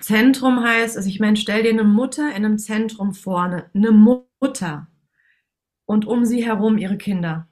Zentrum 0.00 0.64
heißt, 0.64 0.96
also 0.96 1.08
ich 1.08 1.20
meine, 1.20 1.36
stell 1.36 1.62
dir 1.62 1.70
eine 1.70 1.84
Mutter 1.84 2.30
in 2.30 2.46
einem 2.46 2.58
Zentrum 2.58 3.12
vor, 3.12 3.68
eine 3.74 3.90
Mutter 3.90 4.88
und 5.84 6.06
um 6.06 6.24
sie 6.24 6.44
herum 6.44 6.78
ihre 6.78 6.96
Kinder. 6.96 7.46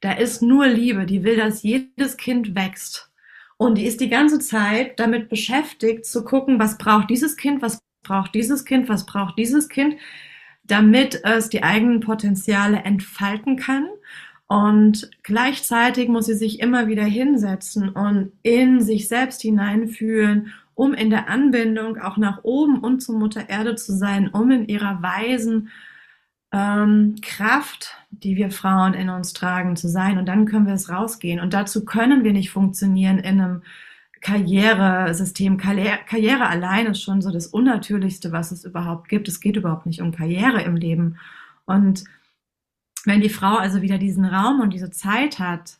Da 0.00 0.12
ist 0.12 0.42
nur 0.42 0.66
Liebe, 0.66 1.06
die 1.06 1.24
will, 1.24 1.36
dass 1.36 1.62
jedes 1.62 2.18
Kind 2.18 2.54
wächst. 2.54 3.10
Und 3.56 3.78
die 3.78 3.86
ist 3.86 4.00
die 4.00 4.10
ganze 4.10 4.38
Zeit 4.38 4.98
damit 4.98 5.30
beschäftigt 5.30 6.04
zu 6.04 6.24
gucken, 6.24 6.58
was 6.58 6.76
braucht 6.76 7.08
dieses 7.08 7.38
Kind, 7.38 7.62
was 7.62 7.80
braucht 8.02 8.34
dieses 8.34 8.66
Kind, 8.66 8.90
was 8.90 9.06
braucht 9.06 9.38
dieses 9.38 9.70
Kind, 9.70 9.96
damit 10.64 11.22
es 11.24 11.48
die 11.48 11.62
eigenen 11.62 12.00
Potenziale 12.00 12.78
entfalten 12.78 13.56
kann. 13.56 13.86
Und 14.46 15.10
gleichzeitig 15.22 16.08
muss 16.08 16.26
sie 16.26 16.34
sich 16.34 16.60
immer 16.60 16.86
wieder 16.86 17.04
hinsetzen 17.04 17.88
und 17.88 18.32
in 18.42 18.80
sich 18.80 19.08
selbst 19.08 19.42
hineinfühlen, 19.42 20.52
um 20.74 20.92
in 20.92 21.10
der 21.10 21.28
Anbindung 21.28 21.98
auch 21.98 22.16
nach 22.16 22.44
oben 22.44 22.78
und 22.80 23.00
zur 23.00 23.18
Mutter 23.18 23.48
Erde 23.48 23.74
zu 23.76 23.92
sein, 23.96 24.28
um 24.28 24.50
in 24.50 24.66
ihrer 24.66 25.02
weisen 25.02 25.70
ähm, 26.52 27.16
Kraft, 27.22 27.96
die 28.10 28.36
wir 28.36 28.50
Frauen 28.50 28.94
in 28.94 29.08
uns 29.08 29.32
tragen, 29.32 29.76
zu 29.76 29.88
sein. 29.88 30.18
Und 30.18 30.26
dann 30.26 30.46
können 30.46 30.66
wir 30.66 30.74
es 30.74 30.90
rausgehen. 30.90 31.40
Und 31.40 31.54
dazu 31.54 31.84
können 31.84 32.24
wir 32.24 32.32
nicht 32.32 32.50
funktionieren 32.50 33.18
in 33.18 33.40
einem 33.40 33.62
Karrieresystem. 34.24 35.58
Karriere, 35.58 35.98
Karriere 36.06 36.48
allein 36.48 36.86
ist 36.86 37.02
schon 37.02 37.20
so 37.20 37.30
das 37.30 37.46
Unnatürlichste, 37.46 38.32
was 38.32 38.52
es 38.52 38.64
überhaupt 38.64 39.08
gibt. 39.08 39.28
Es 39.28 39.40
geht 39.40 39.56
überhaupt 39.56 39.84
nicht 39.84 40.00
um 40.00 40.12
Karriere 40.12 40.62
im 40.62 40.76
Leben. 40.76 41.18
Und 41.66 42.04
wenn 43.04 43.20
die 43.20 43.28
Frau 43.28 43.56
also 43.56 43.82
wieder 43.82 43.98
diesen 43.98 44.24
Raum 44.24 44.60
und 44.60 44.72
diese 44.72 44.90
Zeit 44.90 45.38
hat, 45.38 45.78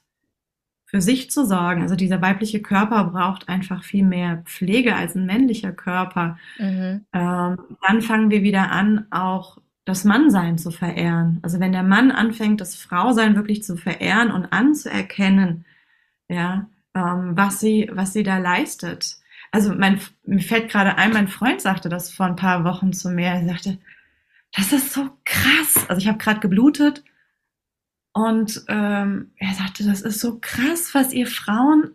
für 0.85 1.00
sich 1.00 1.30
zu 1.30 1.46
sorgen, 1.46 1.83
also 1.83 1.96
dieser 1.96 2.20
weibliche 2.20 2.61
Körper 2.61 3.04
braucht 3.04 3.48
einfach 3.48 3.83
viel 3.83 4.04
mehr 4.04 4.42
Pflege 4.44 4.94
als 4.94 5.16
ein 5.16 5.24
männlicher 5.24 5.72
Körper, 5.72 6.38
mhm. 6.59 7.07
ähm, 7.12 7.59
dann 7.80 8.02
fangen 8.02 8.30
wir 8.30 8.42
wieder 8.42 8.70
an, 8.70 9.07
auch 9.11 9.59
das 9.87 10.04
Mannsein 10.04 10.59
zu 10.59 10.70
verehren. 10.70 11.40
Also 11.42 11.61
wenn 11.61 11.72
der 11.72 11.83
Mann 11.83 12.11
anfängt, 12.11 12.61
das 12.61 12.76
Frausein 12.76 13.37
wirklich 13.37 13.64
zu 13.64 13.76
verehren 13.76 14.30
und 14.30 14.52
anzuerkennen, 14.52 15.64
ja, 16.28 16.68
ähm, 16.94 17.37
was 17.37 17.61
sie, 17.61 17.90
was 17.92 18.12
sie 18.12 18.22
da 18.22 18.38
leistet. 18.38 19.16
Also 19.52 19.74
mein, 19.74 20.00
mir 20.24 20.40
fällt 20.42 20.70
gerade 20.70 20.96
ein, 20.96 21.12
mein 21.12 21.28
Freund 21.28 21.61
sagte 21.61 21.88
das 21.88 22.12
vor 22.12 22.26
ein 22.26 22.37
paar 22.37 22.64
Wochen 22.64 22.92
zu 22.92 23.11
mir. 23.11 23.28
Er 23.28 23.44
sagte, 23.46 23.78
das 24.52 24.72
ist 24.72 24.92
so 24.92 25.11
krass. 25.24 25.87
Also 25.88 26.00
ich 26.00 26.09
habe 26.09 26.18
gerade 26.18 26.40
geblutet 26.40 27.04
Und 28.12 28.64
ähm, 28.68 29.33
er 29.37 29.54
sagte, 29.54 29.85
das 29.85 30.00
ist 30.02 30.20
so 30.20 30.38
krass, 30.40 30.94
was 30.94 31.12
ihr 31.12 31.26
Frauen 31.26 31.94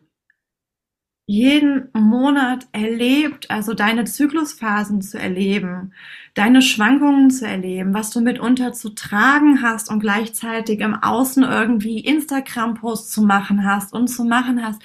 jeden 1.29 1.89
Monat 1.93 2.65
erlebt, 2.71 3.51
also 3.51 3.75
deine 3.75 4.05
Zyklusphasen 4.05 5.03
zu 5.03 5.19
erleben, 5.19 5.93
deine 6.33 6.63
Schwankungen 6.63 7.29
zu 7.29 7.45
erleben, 7.45 7.93
was 7.93 8.09
du 8.09 8.19
mitunter 8.21 8.73
zu 8.73 8.89
tragen 8.95 9.61
hast 9.61 9.91
und 9.91 9.99
gleichzeitig 9.99 10.79
im 10.79 10.95
Außen 10.95 11.43
irgendwie 11.43 11.99
Instagram-Posts 11.99 13.11
zu 13.11 13.21
machen 13.21 13.63
hast 13.63 13.93
und 13.93 14.07
zu 14.07 14.23
machen 14.23 14.65
hast. 14.65 14.81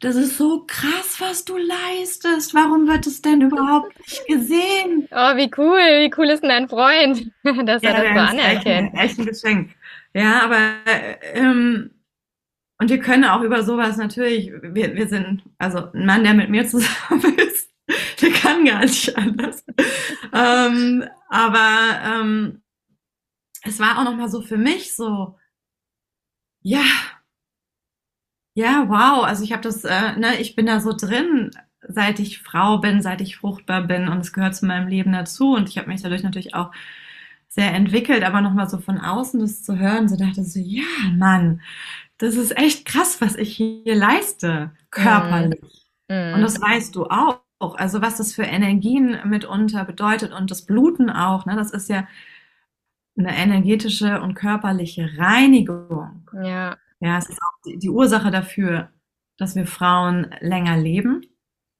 Das 0.00 0.16
ist 0.16 0.36
so 0.36 0.64
krass, 0.66 1.20
was 1.20 1.44
du 1.44 1.56
leistest. 1.56 2.54
Warum 2.54 2.88
wird 2.88 3.06
es 3.06 3.22
denn 3.22 3.40
überhaupt 3.40 3.96
nicht 4.00 4.26
gesehen? 4.26 5.06
Oh, 5.12 5.36
wie 5.36 5.50
cool. 5.56 5.78
Wie 5.78 6.10
cool 6.18 6.26
ist 6.26 6.42
denn 6.42 6.50
dein 6.50 6.68
Freund, 6.68 7.30
dass 7.68 7.82
ja, 7.82 7.90
er 7.90 8.02
das 8.02 8.30
so 8.32 8.36
anerkennt? 8.36 8.94
Echt, 8.94 9.04
echt 9.04 9.18
ein 9.20 9.26
Geschenk. 9.26 9.70
Ja, 10.12 10.42
aber 10.42 10.58
ähm, 11.34 11.90
und 12.78 12.90
wir 12.90 13.00
können 13.00 13.24
auch 13.24 13.42
über 13.42 13.64
sowas 13.64 13.96
natürlich, 13.96 14.52
wir, 14.62 14.94
wir 14.94 15.08
sind, 15.08 15.42
also 15.58 15.90
ein 15.92 16.06
Mann, 16.06 16.22
der 16.24 16.34
mit 16.34 16.48
mir 16.48 16.66
zusammen 16.66 17.36
ist, 17.38 17.70
der 18.22 18.30
kann 18.30 18.64
gar 18.64 18.80
nicht 18.80 19.16
anders. 19.16 19.64
ähm, 20.32 21.04
aber 21.28 22.00
ähm, 22.04 22.62
es 23.62 23.80
war 23.80 23.98
auch 23.98 24.04
nochmal 24.04 24.28
so 24.28 24.42
für 24.42 24.58
mich 24.58 24.94
so, 24.94 25.36
ja, 26.62 26.84
ja, 28.54 28.88
wow, 28.88 29.24
also 29.24 29.44
ich 29.44 29.52
habe 29.52 29.62
das, 29.62 29.84
äh, 29.84 30.16
ne, 30.16 30.40
ich 30.40 30.56
bin 30.56 30.66
da 30.66 30.80
so 30.80 30.92
drin, 30.92 31.50
seit 31.88 32.18
ich 32.18 32.40
Frau 32.42 32.78
bin, 32.78 33.02
seit 33.02 33.20
ich 33.20 33.36
fruchtbar 33.36 33.82
bin 33.82 34.08
und 34.08 34.18
es 34.18 34.32
gehört 34.32 34.56
zu 34.56 34.66
meinem 34.66 34.88
Leben 34.88 35.12
dazu 35.12 35.54
und 35.54 35.68
ich 35.68 35.78
habe 35.78 35.88
mich 35.88 36.02
dadurch 36.02 36.22
natürlich 36.22 36.54
auch 36.54 36.72
sehr 37.48 37.72
entwickelt, 37.74 38.24
aber 38.24 38.40
nochmal 38.40 38.68
so 38.68 38.78
von 38.78 38.98
außen 38.98 39.40
das 39.40 39.62
zu 39.62 39.78
hören, 39.78 40.08
so 40.08 40.16
dachte 40.16 40.40
ich 40.42 40.52
so, 40.52 40.60
ja, 40.60 40.84
Mann, 41.16 41.60
das 42.18 42.34
ist 42.34 42.56
echt 42.56 42.84
krass, 42.84 43.20
was 43.20 43.36
ich 43.36 43.56
hier 43.56 43.94
leiste, 43.94 44.72
körperlich. 44.90 45.86
Mm. 46.08 46.34
Und 46.34 46.42
das 46.42 46.60
weißt 46.60 46.94
du 46.94 47.06
auch. 47.06 47.40
Also 47.60 48.00
was 48.02 48.18
das 48.18 48.34
für 48.34 48.44
Energien 48.44 49.18
mitunter 49.24 49.84
bedeutet 49.84 50.32
und 50.32 50.50
das 50.50 50.64
Bluten 50.64 51.10
auch, 51.10 51.44
ne, 51.44 51.56
das 51.56 51.72
ist 51.72 51.88
ja 51.88 52.06
eine 53.16 53.36
energetische 53.36 54.20
und 54.20 54.34
körperliche 54.34 55.10
Reinigung. 55.18 56.28
Ja. 56.32 56.76
Ja, 57.00 57.18
es 57.18 57.28
ist 57.28 57.40
auch 57.42 57.62
die, 57.64 57.78
die 57.78 57.90
Ursache 57.90 58.30
dafür, 58.30 58.90
dass 59.36 59.54
wir 59.54 59.66
Frauen 59.66 60.34
länger 60.40 60.76
leben. 60.76 61.26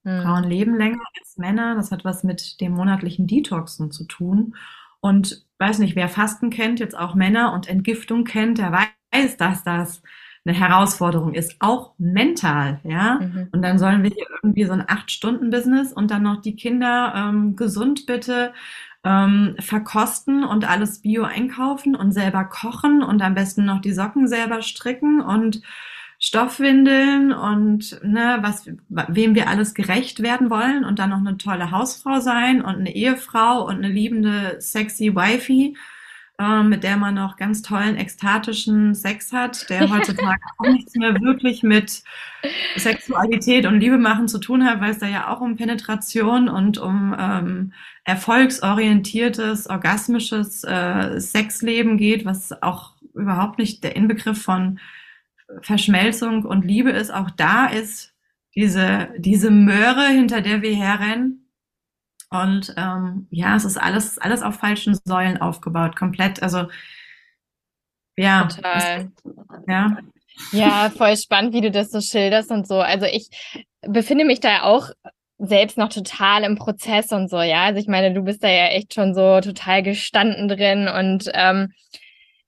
Mhm. 0.05 0.23
Frauen 0.23 0.45
leben 0.45 0.77
länger 0.77 1.03
als 1.19 1.37
Männer. 1.37 1.75
Das 1.75 1.91
hat 1.91 2.05
was 2.05 2.25
mit 2.25 2.61
dem 2.61 2.73
monatlichen 2.73 3.27
Detoxen 3.27 3.91
zu 3.91 4.05
tun. 4.05 4.57
Und 5.01 5.47
weiß 5.59 5.79
nicht, 5.79 5.97
wer 5.97 6.09
Fasten 6.09 6.51
kennt, 6.51 6.81
jetzt 6.81 6.97
auch 6.97 7.15
Männer 7.15 7.53
und 7.53 7.69
Entgiftung 7.69 8.25
kennt, 8.25 8.59
der 8.59 8.73
weiß, 8.73 9.37
dass 9.37 9.63
das 9.65 10.03
eine 10.49 10.59
Herausforderung 10.59 11.35
ist, 11.35 11.57
auch 11.61 11.93
mental, 11.99 12.81
ja. 12.85 13.21
Mhm. 13.21 13.49
Und 13.53 13.63
dann 13.63 13.79
sollen 13.79 14.03
wir 14.03 14.11
hier 14.11 14.27
irgendwie 14.43 14.65
so 14.65 14.73
ein 14.73 14.85
Acht-Stunden-Business 14.87 15.93
und 15.93 16.11
dann 16.11 16.23
noch 16.23 16.41
die 16.41 16.57
Kinder 16.57 17.13
ähm, 17.15 17.55
gesund 17.57 18.07
bitte 18.07 18.53
ähm, 19.05 19.57
verkosten 19.61 20.45
und 20.45 20.69
alles 20.69 21.03
Bio 21.03 21.25
einkaufen 21.25 21.95
und 21.95 22.13
selber 22.13 22.45
kochen 22.45 23.03
und 23.03 23.23
am 23.23 23.35
besten 23.35 23.65
noch 23.65 23.81
die 23.81 23.93
Socken 23.93 24.27
selber 24.27 24.63
stricken 24.63 25.21
und 25.21 25.63
Stoffwindeln 26.21 27.33
und 27.33 28.01
ne, 28.03 28.39
was, 28.41 28.69
wem 28.89 29.37
wir 29.37 29.49
alles 29.49 29.75
gerecht 29.75 30.21
werden 30.21 30.51
wollen 30.51 30.85
und 30.85 30.99
dann 30.99 31.11
noch 31.11 31.19
eine 31.19 31.39
tolle 31.39 31.71
Hausfrau 31.71 32.19
sein 32.19 32.61
und 32.61 32.75
eine 32.75 32.95
Ehefrau 32.95 33.65
und 33.67 33.77
eine 33.77 33.89
liebende, 33.89 34.57
sexy 34.61 35.15
Wifey 35.15 35.77
äh, 36.41 36.63
mit 36.63 36.85
der 36.85 36.97
man 36.97 37.15
noch 37.15 37.37
ganz 37.37 37.63
tollen, 37.63 37.97
ekstatischen 37.97 38.95
Sex 38.95 39.33
hat, 39.33 39.69
der 39.71 39.91
heutzutage 39.91 40.41
auch 40.59 40.69
nichts 40.69 40.95
mehr 40.95 41.21
wirklich 41.21 41.63
mit 41.63 42.03
Sexualität 42.77 43.67
und 43.67 43.81
Liebe 43.81 43.99
machen 43.99 44.29
zu 44.29 44.39
tun 44.39 44.65
hat, 44.65 44.81
weil 44.81 44.93
es 44.93 44.99
da 44.99 45.07
ja 45.07 45.29
auch 45.29 45.41
um 45.41 45.57
Penetration 45.57 46.49
und 46.49 46.79
um 46.79 47.15
ähm, 47.19 47.73
erfolgsorientiertes, 48.05 49.69
orgasmisches 49.69 50.65
äh, 50.65 51.21
Sexleben 51.21 51.97
geht, 51.97 52.25
was 52.25 52.63
auch 52.63 52.95
überhaupt 53.15 53.59
nicht 53.59 53.83
der 53.83 53.97
Inbegriff 53.97 54.41
von 54.41 54.79
Verschmelzung 55.63 56.45
und 56.45 56.65
Liebe 56.65 56.91
ist. 56.91 57.13
Auch 57.13 57.31
da 57.31 57.67
ist 57.67 58.15
diese, 58.55 59.09
diese 59.19 59.51
Möhre, 59.51 60.07
hinter 60.09 60.41
der 60.41 60.63
wir 60.63 60.75
herrennen, 60.75 61.48
und 62.31 62.75
ähm, 62.77 63.27
ja, 63.31 63.57
es 63.57 63.65
ist 63.65 63.79
alles, 63.79 64.19
alles 64.19 64.43
auf 64.43 64.57
falschen 64.57 64.99
Säulen 65.05 65.41
aufgebaut, 65.41 65.97
komplett. 65.97 66.43
Also 66.43 66.67
ja. 68.17 68.47
Total. 68.47 69.11
Es, 69.25 69.33
ja. 69.67 69.97
Ja, 70.53 70.91
voll 70.97 71.17
spannend, 71.17 71.55
wie 71.55 71.61
du 71.61 71.71
das 71.71 71.91
so 71.91 72.01
schilderst 72.01 72.51
und 72.51 72.67
so. 72.67 72.81
Also 72.81 73.07
ich 73.07 73.29
befinde 73.81 74.25
mich 74.25 74.41
da 74.41 74.63
auch 74.63 74.91
selbst 75.39 75.79
noch 75.79 75.89
total 75.89 76.43
im 76.43 76.57
Prozess 76.57 77.13
und 77.13 77.31
so, 77.31 77.41
ja. 77.41 77.65
Also 77.65 77.81
ich 77.81 77.87
meine, 77.87 78.13
du 78.13 78.23
bist 78.23 78.43
da 78.43 78.49
ja 78.49 78.67
echt 78.69 78.95
schon 78.95 79.15
so 79.15 79.41
total 79.41 79.83
gestanden 79.83 80.49
drin 80.49 80.89
und 80.89 81.31
ähm, 81.33 81.73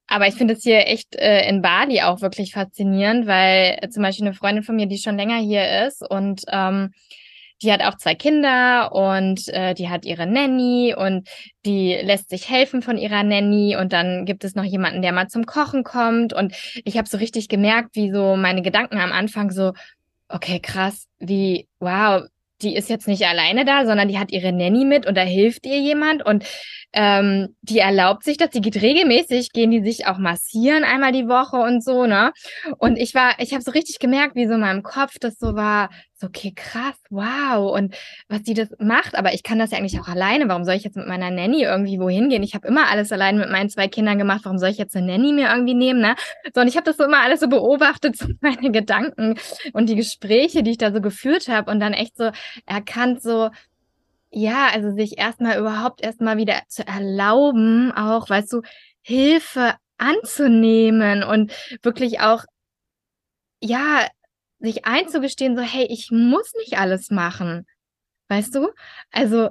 aber 0.08 0.26
ich 0.26 0.34
finde 0.34 0.54
es 0.54 0.64
hier 0.64 0.88
echt 0.88 1.14
äh, 1.14 1.48
in 1.48 1.62
Bali 1.62 2.02
auch 2.02 2.20
wirklich 2.20 2.52
faszinierend, 2.52 3.28
weil 3.28 3.78
äh, 3.80 3.88
zum 3.90 4.02
Beispiel 4.02 4.26
eine 4.26 4.34
Freundin 4.34 4.64
von 4.64 4.74
mir, 4.74 4.86
die 4.86 4.98
schon 4.98 5.16
länger 5.16 5.38
hier 5.38 5.86
ist 5.86 6.02
und 6.08 6.42
ähm, 6.48 6.92
die 7.62 7.72
hat 7.72 7.82
auch 7.82 7.96
zwei 7.96 8.14
Kinder 8.14 8.92
und 8.92 9.48
äh, 9.48 9.74
die 9.74 9.88
hat 9.88 10.04
ihre 10.04 10.26
Nanny 10.26 10.94
und 10.96 11.28
die 11.66 11.94
lässt 12.02 12.30
sich 12.30 12.48
helfen 12.48 12.82
von 12.82 12.96
ihrer 12.96 13.22
Nanny 13.22 13.76
und 13.76 13.92
dann 13.92 14.24
gibt 14.24 14.44
es 14.44 14.54
noch 14.54 14.64
jemanden, 14.64 15.02
der 15.02 15.12
mal 15.12 15.28
zum 15.28 15.46
Kochen 15.46 15.84
kommt 15.84 16.32
und 16.32 16.54
ich 16.84 16.96
habe 16.96 17.08
so 17.08 17.18
richtig 17.18 17.48
gemerkt, 17.48 17.96
wie 17.96 18.10
so 18.10 18.36
meine 18.36 18.62
Gedanken 18.62 18.98
am 18.98 19.12
Anfang 19.12 19.50
so, 19.50 19.72
okay, 20.28 20.60
krass, 20.60 21.06
wie, 21.18 21.68
wow, 21.80 22.22
die 22.62 22.76
ist 22.76 22.90
jetzt 22.90 23.08
nicht 23.08 23.26
alleine 23.26 23.64
da, 23.64 23.86
sondern 23.86 24.08
die 24.08 24.18
hat 24.18 24.32
ihre 24.32 24.52
Nanny 24.52 24.84
mit 24.84 25.06
und 25.06 25.16
da 25.16 25.22
hilft 25.22 25.66
ihr 25.66 25.78
jemand 25.78 26.24
und 26.24 26.44
ähm, 26.92 27.54
die 27.62 27.78
erlaubt 27.78 28.24
sich 28.24 28.36
das, 28.36 28.50
die 28.50 28.60
geht 28.60 28.82
regelmäßig, 28.82 29.52
gehen 29.52 29.70
die 29.70 29.82
sich 29.82 30.06
auch 30.06 30.18
massieren 30.18 30.84
einmal 30.84 31.12
die 31.12 31.28
Woche 31.28 31.56
und 31.56 31.84
so, 31.84 32.06
ne? 32.06 32.32
Und 32.78 32.96
ich 32.96 33.14
war, 33.14 33.34
ich 33.38 33.52
habe 33.52 33.62
so 33.62 33.70
richtig 33.70 33.98
gemerkt, 33.98 34.34
wie 34.34 34.46
so 34.46 34.54
in 34.54 34.60
meinem 34.60 34.82
Kopf 34.82 35.18
das 35.20 35.38
so 35.38 35.54
war, 35.54 35.90
so, 36.20 36.26
okay, 36.26 36.52
krass, 36.54 36.96
wow. 37.08 37.72
Und 37.74 37.96
was 38.28 38.42
die 38.42 38.52
das 38.52 38.68
macht, 38.78 39.14
aber 39.14 39.32
ich 39.32 39.42
kann 39.42 39.58
das 39.58 39.70
ja 39.70 39.78
eigentlich 39.78 39.98
auch 40.00 40.08
alleine. 40.08 40.48
Warum 40.48 40.64
soll 40.64 40.74
ich 40.74 40.84
jetzt 40.84 40.96
mit 40.96 41.06
meiner 41.06 41.30
Nanny 41.30 41.62
irgendwie 41.62 41.98
wohin 41.98 42.28
gehen? 42.28 42.42
Ich 42.42 42.54
habe 42.54 42.68
immer 42.68 42.88
alles 42.90 43.10
alleine 43.10 43.38
mit 43.38 43.50
meinen 43.50 43.70
zwei 43.70 43.88
Kindern 43.88 44.18
gemacht. 44.18 44.42
Warum 44.44 44.58
soll 44.58 44.68
ich 44.68 44.76
jetzt 44.76 44.94
eine 44.94 45.06
Nanny 45.06 45.32
mir 45.32 45.48
irgendwie 45.50 45.74
nehmen? 45.74 46.00
Ne? 46.00 46.14
So, 46.54 46.60
und 46.60 46.68
ich 46.68 46.76
habe 46.76 46.84
das 46.84 46.98
so 46.98 47.04
immer 47.04 47.22
alles 47.22 47.40
so 47.40 47.48
beobachtet, 47.48 48.16
so 48.18 48.26
meine 48.42 48.70
Gedanken 48.70 49.36
und 49.72 49.88
die 49.88 49.96
Gespräche, 49.96 50.62
die 50.62 50.72
ich 50.72 50.78
da 50.78 50.92
so 50.92 51.00
geführt 51.00 51.48
habe 51.48 51.70
und 51.70 51.80
dann 51.80 51.94
echt 51.94 52.16
so 52.18 52.30
erkannt, 52.66 53.22
so, 53.22 53.48
ja, 54.30 54.68
also 54.72 54.92
sich 54.92 55.18
erstmal 55.18 55.58
überhaupt 55.58 56.02
erstmal 56.02 56.36
wieder 56.36 56.62
zu 56.68 56.86
erlauben, 56.86 57.92
auch, 57.92 58.30
weißt 58.30 58.52
du, 58.52 58.62
Hilfe 59.02 59.74
anzunehmen 59.98 61.22
und 61.22 61.52
wirklich 61.82 62.20
auch, 62.20 62.44
ja, 63.60 64.06
sich 64.60 64.84
einzugestehen, 64.84 65.56
so, 65.56 65.62
hey, 65.62 65.86
ich 65.90 66.10
muss 66.10 66.52
nicht 66.58 66.78
alles 66.78 67.10
machen. 67.10 67.66
Weißt 68.28 68.54
du? 68.54 68.68
Also, 69.10 69.50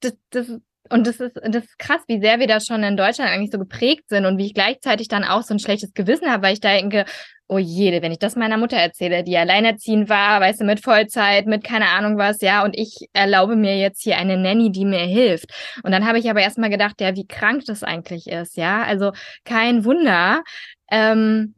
das, 0.00 0.14
das, 0.30 0.48
und 0.90 1.06
das 1.06 1.20
ist, 1.20 1.36
das 1.36 1.64
ist 1.64 1.78
krass, 1.78 2.02
wie 2.08 2.20
sehr 2.20 2.40
wir 2.40 2.46
da 2.46 2.60
schon 2.60 2.82
in 2.82 2.96
Deutschland 2.96 3.30
eigentlich 3.30 3.50
so 3.52 3.58
geprägt 3.58 4.08
sind 4.08 4.26
und 4.26 4.38
wie 4.38 4.46
ich 4.46 4.54
gleichzeitig 4.54 5.08
dann 5.08 5.24
auch 5.24 5.42
so 5.42 5.54
ein 5.54 5.58
schlechtes 5.58 5.92
Gewissen 5.94 6.30
habe, 6.30 6.42
weil 6.42 6.54
ich 6.54 6.60
da 6.60 6.70
denke, 6.70 7.04
oh 7.48 7.58
jede, 7.58 8.02
wenn 8.02 8.12
ich 8.12 8.18
das 8.18 8.36
meiner 8.36 8.56
Mutter 8.56 8.76
erzähle, 8.76 9.22
die 9.22 9.36
alleinerziehend 9.36 10.08
war, 10.08 10.40
weißt 10.40 10.60
du, 10.60 10.64
mit 10.64 10.82
Vollzeit, 10.82 11.46
mit 11.46 11.62
keine 11.64 11.88
Ahnung 11.90 12.18
was, 12.18 12.40
ja, 12.40 12.64
und 12.64 12.76
ich 12.76 13.08
erlaube 13.12 13.56
mir 13.56 13.78
jetzt 13.78 14.02
hier 14.02 14.16
eine 14.18 14.36
Nanny, 14.36 14.72
die 14.72 14.84
mir 14.84 15.04
hilft. 15.06 15.50
Und 15.82 15.92
dann 15.92 16.06
habe 16.06 16.18
ich 16.18 16.28
aber 16.28 16.40
erstmal 16.40 16.70
gedacht, 16.70 17.00
ja, 17.00 17.14
wie 17.14 17.26
krank 17.26 17.64
das 17.66 17.82
eigentlich 17.82 18.26
ist, 18.26 18.56
ja. 18.56 18.82
Also 18.82 19.12
kein 19.44 19.84
Wunder, 19.84 20.42
ähm, 20.90 21.54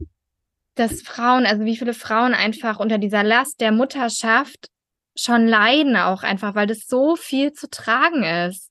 dass 0.75 1.01
Frauen, 1.01 1.45
also 1.45 1.65
wie 1.65 1.77
viele 1.77 1.93
Frauen 1.93 2.33
einfach 2.33 2.79
unter 2.79 2.97
dieser 2.97 3.23
Last 3.23 3.59
der 3.59 3.71
Mutterschaft 3.71 4.69
schon 5.17 5.47
leiden 5.47 5.97
auch 5.97 6.23
einfach, 6.23 6.55
weil 6.55 6.67
das 6.67 6.87
so 6.87 7.15
viel 7.15 7.51
zu 7.51 7.69
tragen 7.69 8.23
ist. 8.23 8.68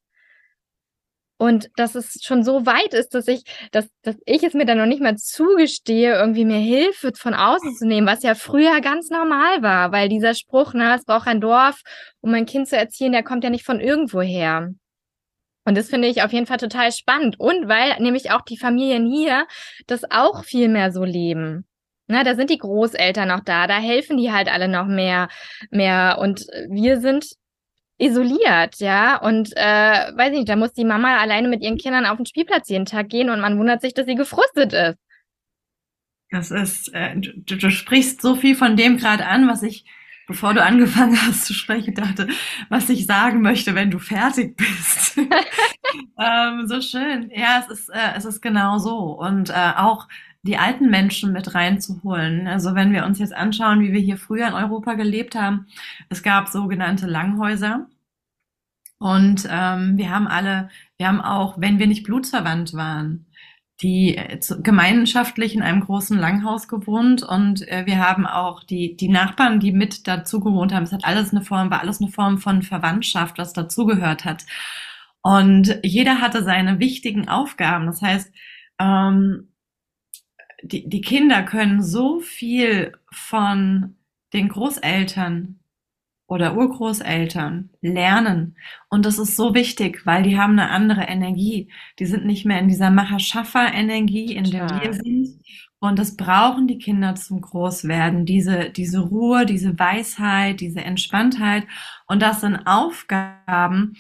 Und 1.39 1.71
dass 1.77 1.95
es 1.95 2.19
schon 2.23 2.43
so 2.43 2.67
weit 2.67 2.93
ist, 2.95 3.15
dass 3.15 3.29
ich, 3.29 3.45
dass, 3.71 3.89
dass 4.03 4.17
ich 4.27 4.43
es 4.43 4.55
mir 4.55 4.67
dann 4.67 4.77
noch 4.77 4.87
nicht 4.87 5.01
mal 5.01 5.17
zugestehe, 5.17 6.15
irgendwie 6.15 6.45
mir 6.45 6.59
Hilfe 6.59 7.13
von 7.15 7.33
außen 7.33 7.77
zu 7.77 7.87
nehmen, 7.87 8.09
was 8.09 8.25
ja 8.25 8.35
früher 8.35 8.81
ganz 8.81 9.09
normal 9.09 9.63
war, 9.63 9.93
weil 9.93 10.09
dieser 10.09 10.35
Spruch, 10.35 10.75
ne, 10.75 10.97
es 10.97 11.05
braucht 11.05 11.29
ein 11.29 11.41
Dorf, 11.41 11.81
um 12.21 12.35
ein 12.35 12.45
Kind 12.45 12.69
zu 12.69 12.77
erziehen, 12.77 13.13
der 13.13 13.23
kommt 13.23 13.45
ja 13.45 13.51
nicht 13.51 13.65
von 13.65 13.81
irgendwo 13.81 14.21
her. 14.21 14.75
Und 15.65 15.77
das 15.77 15.91
finde 15.91 16.09
ich 16.09 16.23
auf 16.23 16.33
jeden 16.33 16.47
Fall 16.47 16.57
total 16.57 16.91
spannend. 16.91 17.39
Und 17.39 17.69
weil 17.69 18.01
nämlich 18.01 18.33
auch 18.33 18.41
die 18.41 18.59
Familien 18.59 19.07
hier 19.07 19.47
das 19.87 20.03
auch 20.11 20.43
viel 20.43 20.69
mehr 20.69 20.91
so 20.91 21.05
leben. 21.05 21.67
Na, 22.09 22.25
da 22.25 22.35
sind 22.35 22.51
die 22.51 22.59
Großeltern 22.59 23.29
noch 23.29 23.45
da, 23.45 23.67
da 23.67 23.79
helfen 23.79 24.17
die 24.17 24.33
halt 24.33 24.49
alle 24.49 24.67
noch 24.67 24.87
mehr, 24.87 25.29
mehr. 25.71 26.17
Und 26.21 26.41
wir 26.69 27.01
sind 27.01 27.27
isoliert, 27.99 28.77
ja. 28.79 29.17
Und 29.17 29.53
äh, 29.57 30.13
weiß 30.17 30.31
ich 30.31 30.39
nicht, 30.39 30.49
da 30.49 30.57
muss 30.57 30.73
die 30.73 30.85
Mama 30.85 31.19
alleine 31.19 31.49
mit 31.49 31.63
ihren 31.63 31.79
Kindern 31.79 32.07
auf 32.07 32.17
den 32.17 32.27
Spielplatz 32.27 32.69
jeden 32.69 32.87
Tag 32.87 33.09
gehen 33.09 33.29
und 33.29 33.41
man 33.41 33.59
wundert 33.59 33.81
sich, 33.81 33.95
dass 33.95 34.07
sie 34.07 34.15
gefrustet 34.15 34.73
ist. 34.73 34.99
Das 36.31 36.51
ist, 36.51 36.93
äh, 36.95 37.17
du, 37.17 37.57
du 37.57 37.71
sprichst 37.71 38.21
so 38.21 38.37
viel 38.37 38.55
von 38.55 38.77
dem 38.77 38.99
gerade 38.99 39.27
an, 39.27 39.49
was 39.49 39.63
ich, 39.63 39.85
bevor 40.27 40.55
du 40.55 40.63
angefangen 40.63 41.21
hast 41.27 41.47
zu 41.47 41.55
sprechen, 41.55 41.95
dachte, 41.95 42.29
was 42.69 42.89
ich 42.91 43.07
sagen 43.07 43.41
möchte, 43.41 43.75
wenn 43.75 43.91
du 43.91 43.99
fertig 43.99 44.57
bist. 44.57 45.19
ähm, 46.19 46.67
so 46.67 46.81
schön. 46.81 47.31
Ja, 47.35 47.65
es 47.65 47.81
ist, 47.81 47.89
äh, 47.89 48.15
es 48.17 48.25
ist 48.25 48.43
genau 48.43 48.79
so. 48.79 48.97
Und 49.19 49.51
äh, 49.51 49.73
auch 49.77 50.07
die 50.43 50.57
alten 50.57 50.91
Menschen 50.91 51.33
mit 51.33 51.55
reinzuholen. 51.55 52.47
Also 52.47 52.75
wenn 52.75 52.93
wir 52.93 53.05
uns 53.05 53.19
jetzt 53.19 53.35
anschauen, 53.35 53.81
wie 53.81 53.93
wir 53.93 54.01
hier 54.01 54.17
früher 54.17 54.49
in 54.49 54.55
Europa 54.55 54.95
gelebt 54.95 55.35
haben, 55.35 55.67
es 56.09 56.23
gab 56.23 56.49
sogenannte 56.49 57.07
Langhäuser. 57.07 57.87
Und 58.99 59.47
ähm, 59.51 59.97
wir 59.97 60.11
haben 60.11 60.27
alle, 60.27 60.71
wir 60.97 61.07
haben 61.07 61.21
auch, 61.21 61.61
wenn 61.61 61.79
wir 61.79 61.87
nicht 61.87 62.05
blutsverwandt 62.05 62.75
waren, 62.75 63.27
die 63.81 64.17
äh, 64.17 64.41
gemeinschaftlich 64.61 65.55
in 65.55 65.63
einem 65.63 65.81
großen 65.81 66.19
Langhaus 66.19 66.67
gewohnt 66.69 67.23
und 67.23 67.67
äh, 67.69 67.87
wir 67.87 67.99
haben 67.99 68.27
auch 68.27 68.65
die, 68.65 68.97
die 68.97 69.09
Nachbarn, 69.09 69.61
die 69.61 69.73
mit 69.73 70.09
dazu 70.09 70.41
gewohnt 70.41 70.75
haben. 70.75 70.83
Es 70.83 70.93
hat 70.93 71.05
alles 71.05 71.31
eine 71.31 71.43
Form, 71.43 71.71
war 71.71 71.81
alles 71.81 72.01
eine 72.01 72.11
Form 72.11 72.39
von 72.39 72.63
Verwandtschaft, 72.63 73.39
was 73.39 73.53
dazugehört 73.53 74.25
hat. 74.25 74.47
Und 75.23 75.79
jeder 75.85 76.21
hatte 76.21 76.43
seine 76.43 76.79
wichtigen 76.81 77.29
Aufgaben. 77.29 77.87
Das 77.87 78.03
heißt, 78.03 78.33
ähm, 78.81 79.49
die, 80.63 80.89
die 80.89 81.01
Kinder 81.01 81.43
können 81.43 81.83
so 81.83 82.21
viel 82.21 82.93
von 83.11 83.97
den 84.33 84.49
Großeltern 84.49 85.59
oder 86.27 86.57
Urgroßeltern 86.57 87.71
lernen. 87.81 88.57
Und 88.91 89.07
das 89.07 89.19
ist 89.19 89.35
so 89.35 89.55
wichtig, 89.55 90.05
weil 90.05 90.23
die 90.23 90.39
haben 90.39 90.53
eine 90.53 90.71
andere 90.71 91.03
Energie. 91.03 91.71
Die 91.99 92.05
sind 92.05 92.27
nicht 92.27 92.45
mehr 92.45 92.61
in 92.61 92.69
dieser 92.69 92.91
Macher-Schaffer-Energie, 92.91 94.35
in 94.35 94.45
der 94.45 94.69
wir 94.69 94.93
sind. 94.93 95.41
Und 95.81 95.99
das 95.99 96.17
brauchen 96.17 96.67
die 96.67 96.79
Kinder 96.79 97.15
zum 97.15 97.41
Großwerden. 97.41 98.27
Diese, 98.27 98.69
diese 98.69 99.01
Ruhe, 99.01 99.47
diese 99.47 99.79
Weisheit, 99.79 100.61
diese 100.61 100.81
Entspanntheit. 100.81 101.67
Und 102.07 102.21
das 102.21 102.43
sind 102.43 102.57
Aufgaben, 102.67 103.97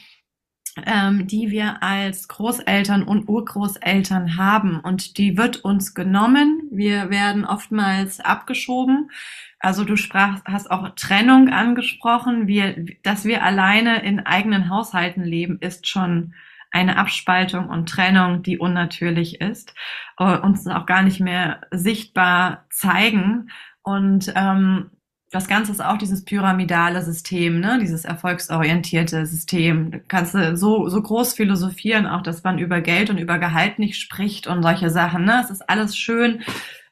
ähm, 0.86 1.26
die 1.26 1.50
wir 1.50 1.82
als 1.82 2.28
Großeltern 2.28 3.02
und 3.02 3.28
Urgroßeltern 3.28 4.36
haben. 4.36 4.80
Und 4.80 5.18
die 5.18 5.36
wird 5.36 5.64
uns 5.64 5.94
genommen. 5.94 6.62
Wir 6.70 7.10
werden 7.10 7.44
oftmals 7.44 8.20
abgeschoben. 8.20 9.10
Also 9.58 9.84
du 9.84 9.96
sprachst, 9.96 10.44
hast 10.44 10.70
auch 10.70 10.90
Trennung 10.94 11.48
angesprochen. 11.48 12.46
Wir, 12.46 12.84
dass 13.02 13.24
wir 13.24 13.42
alleine 13.42 14.02
in 14.02 14.20
eigenen 14.20 14.70
Haushalten 14.70 15.24
leben, 15.24 15.58
ist 15.60 15.86
schon 15.88 16.34
eine 16.70 16.96
Abspaltung 16.96 17.68
und 17.68 17.88
Trennung, 17.88 18.42
die 18.42 18.58
unnatürlich 18.58 19.40
ist, 19.40 19.74
äh, 20.18 20.36
uns 20.38 20.66
auch 20.66 20.86
gar 20.86 21.02
nicht 21.02 21.20
mehr 21.20 21.62
sichtbar 21.70 22.66
zeigen. 22.70 23.50
Und 23.82 24.32
ähm, 24.36 24.90
das 25.30 25.46
Ganze 25.46 25.72
ist 25.72 25.84
auch 25.84 25.98
dieses 25.98 26.24
pyramidale 26.24 27.02
System, 27.02 27.60
ne? 27.60 27.78
dieses 27.80 28.04
erfolgsorientierte 28.06 29.26
System. 29.26 29.90
Da 29.90 29.98
kannst 30.08 30.34
du 30.34 30.56
so, 30.56 30.88
so 30.88 31.02
groß 31.02 31.34
philosophieren, 31.34 32.06
auch 32.06 32.22
dass 32.22 32.42
man 32.44 32.58
über 32.58 32.80
Geld 32.80 33.10
und 33.10 33.18
über 33.18 33.38
Gehalt 33.38 33.78
nicht 33.78 34.00
spricht 34.00 34.46
und 34.46 34.62
solche 34.62 34.88
Sachen. 34.88 35.24
Ne? 35.24 35.40
Es 35.44 35.50
ist 35.50 35.68
alles 35.68 35.96
schön 35.96 36.42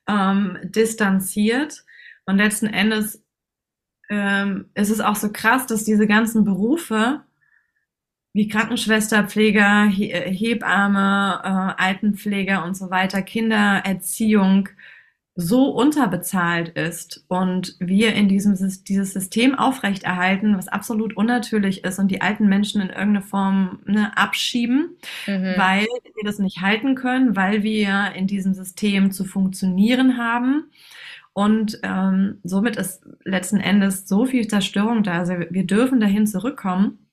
ähm, 0.07 0.59
distanziert. 0.65 1.85
Und 2.27 2.37
letzten 2.37 2.67
Endes 2.67 3.25
ähm, 4.11 4.67
ist 4.75 4.91
es 4.91 5.01
auch 5.01 5.17
so 5.17 5.33
krass, 5.33 5.67
dass 5.67 5.85
diese 5.85 6.07
ganzen 6.07 6.45
Berufe 6.45 7.23
wie 8.35 8.49
Krankenschwester, 8.49 9.25
Pfleger, 9.25 9.87
He 9.87 10.09
Hebamme, 10.13 11.41
äh, 11.43 11.83
Altenpfleger 11.83 12.65
und 12.65 12.77
so 12.77 12.91
weiter, 12.91 13.23
Kindererziehung 13.23 14.69
so 15.39 15.69
unterbezahlt 15.69 16.71
ist 16.71 17.25
und 17.29 17.77
wir 17.79 18.15
in 18.15 18.29
diesem 18.29 18.55
dieses 18.85 19.13
System 19.13 19.55
aufrechterhalten, 19.55 20.57
was 20.57 20.69
absolut 20.69 21.15
unnatürlich 21.17 21.85
ist 21.85 21.99
und 21.99 22.11
die 22.11 22.23
alten 22.23 22.49
Menschen 22.49 22.81
in 22.81 22.89
irgendeine 22.89 23.23
Form 23.23 23.81
ne, 23.85 24.17
abschieben, 24.17 24.97
mhm. 25.27 25.55
weil 25.57 25.87
wir 26.15 26.25
das 26.25 26.39
nicht 26.39 26.63
halten 26.63 26.95
können, 26.95 27.37
weil 27.37 27.63
wir 27.63 28.13
in 28.15 28.27
diesem 28.27 28.55
System 28.55 29.13
zu 29.13 29.25
funktionieren 29.25 30.17
haben 30.17 30.71
und 31.37 31.81
ähm, 31.83 32.41
somit 32.45 32.77
ist 32.77 33.05
letzten 33.25 33.61
Endes 33.61 34.09
so 34.09 34.25
viel 34.25 34.49
Zerstörung 34.49 35.03
da. 35.03 35.19
Also 35.19 35.35
wir 35.51 35.67
dürfen 35.67 36.01
dahin 36.01 36.27
zurückkommen, 36.27 37.11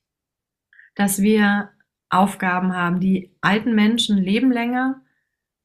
dass 0.95 1.21
wir 1.21 1.71
Aufgaben 2.09 2.74
haben. 2.74 3.01
Die 3.01 3.36
alten 3.41 3.76
Menschen 3.76 4.17
leben 4.17 4.49
länger, 4.49 5.01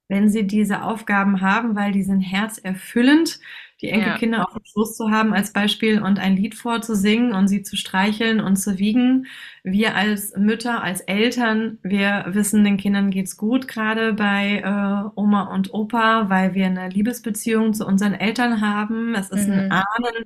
wenn 0.09 0.29
sie 0.29 0.47
diese 0.47 0.83
Aufgaben 0.83 1.41
haben, 1.41 1.77
weil 1.77 1.93
die 1.93 2.03
sind 2.03 2.21
herzerfüllend 2.21 3.41
die 3.81 3.91
Enkelkinder 3.91 4.39
ja. 4.39 4.45
auf 4.45 4.55
dem 4.55 4.65
Schoß 4.65 4.97
zu 4.97 5.11
haben 5.11 5.33
als 5.33 5.53
Beispiel 5.53 6.03
und 6.03 6.19
ein 6.19 6.37
Lied 6.37 6.57
vorzusingen 6.57 7.33
und 7.33 7.47
sie 7.49 7.63
zu 7.63 7.77
streicheln 7.77 8.41
und 8.41 8.57
zu 8.57 8.79
wiegen. 8.79 9.27
Wir 9.73 9.97
als 9.97 10.37
Mütter, 10.37 10.83
als 10.83 11.01
Eltern, 11.03 11.79
wir 11.83 12.27
wissen, 12.29 12.65
den 12.65 12.77
Kindern 12.77 13.11
geht's 13.11 13.37
gut, 13.37 13.69
gerade 13.69 14.13
bei 14.13 14.63
äh, 14.65 15.11
Oma 15.19 15.55
und 15.55 15.73
Opa, 15.73 16.29
weil 16.29 16.55
wir 16.55 16.67
eine 16.67 16.89
Liebesbeziehung 16.89 17.75
zu 17.75 17.87
unseren 17.87 18.15
Eltern 18.15 18.61
haben. 18.61 19.15
Es 19.15 19.31
ist 19.31 19.49
mhm. 19.49 19.55
ein 19.55 19.73
Ahnen, 19.73 20.25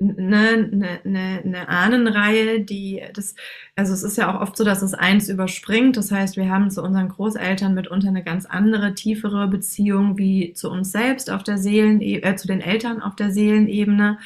eine, 0.00 0.48
eine, 0.72 1.00
eine, 1.04 1.42
eine 1.44 1.68
Ahnenreihe, 1.68 2.60
die 2.60 3.02
das, 3.14 3.34
also 3.76 3.92
es 3.92 4.02
ist 4.02 4.16
ja 4.16 4.34
auch 4.34 4.40
oft 4.40 4.56
so, 4.56 4.64
dass 4.64 4.82
es 4.82 4.94
eins 4.94 5.28
überspringt. 5.28 5.96
Das 5.96 6.10
heißt, 6.10 6.36
wir 6.36 6.48
haben 6.48 6.70
zu 6.70 6.82
unseren 6.82 7.08
Großeltern 7.08 7.74
mitunter 7.74 8.08
eine 8.08 8.24
ganz 8.24 8.46
andere, 8.46 8.94
tiefere 8.94 9.48
Beziehung 9.48 10.18
wie 10.18 10.52
zu 10.54 10.70
uns 10.70 10.92
selbst 10.92 11.30
auf 11.30 11.42
der 11.42 11.58
Seelen, 11.58 12.00
äh, 12.00 12.36
zu 12.36 12.46
den 12.46 12.60
Eltern 12.60 13.00
auf 13.00 13.16
der 13.16 13.30
Seelenebene. 13.30 14.18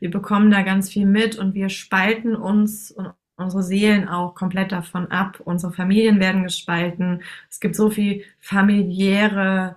Wir 0.00 0.10
bekommen 0.10 0.50
da 0.50 0.62
ganz 0.62 0.90
viel 0.90 1.06
mit 1.06 1.36
und 1.36 1.54
wir 1.54 1.68
spalten 1.68 2.36
uns 2.36 2.90
und 2.90 3.12
unsere 3.36 3.62
Seelen 3.62 4.08
auch 4.08 4.34
komplett 4.34 4.72
davon 4.72 5.10
ab. 5.10 5.40
Unsere 5.44 5.72
Familien 5.72 6.20
werden 6.20 6.44
gespalten. 6.44 7.22
Es 7.50 7.60
gibt 7.60 7.76
so 7.76 7.90
viel 7.90 8.24
familiäre 8.40 9.76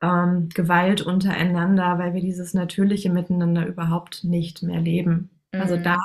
ähm, 0.00 0.48
Gewalt 0.54 1.02
untereinander, 1.02 1.98
weil 1.98 2.14
wir 2.14 2.20
dieses 2.20 2.54
natürliche 2.54 3.10
Miteinander 3.10 3.66
überhaupt 3.66 4.24
nicht 4.24 4.62
mehr 4.62 4.80
leben. 4.80 5.30
Also 5.52 5.76
mhm. 5.76 5.80
Also 5.80 5.84
da 5.84 5.96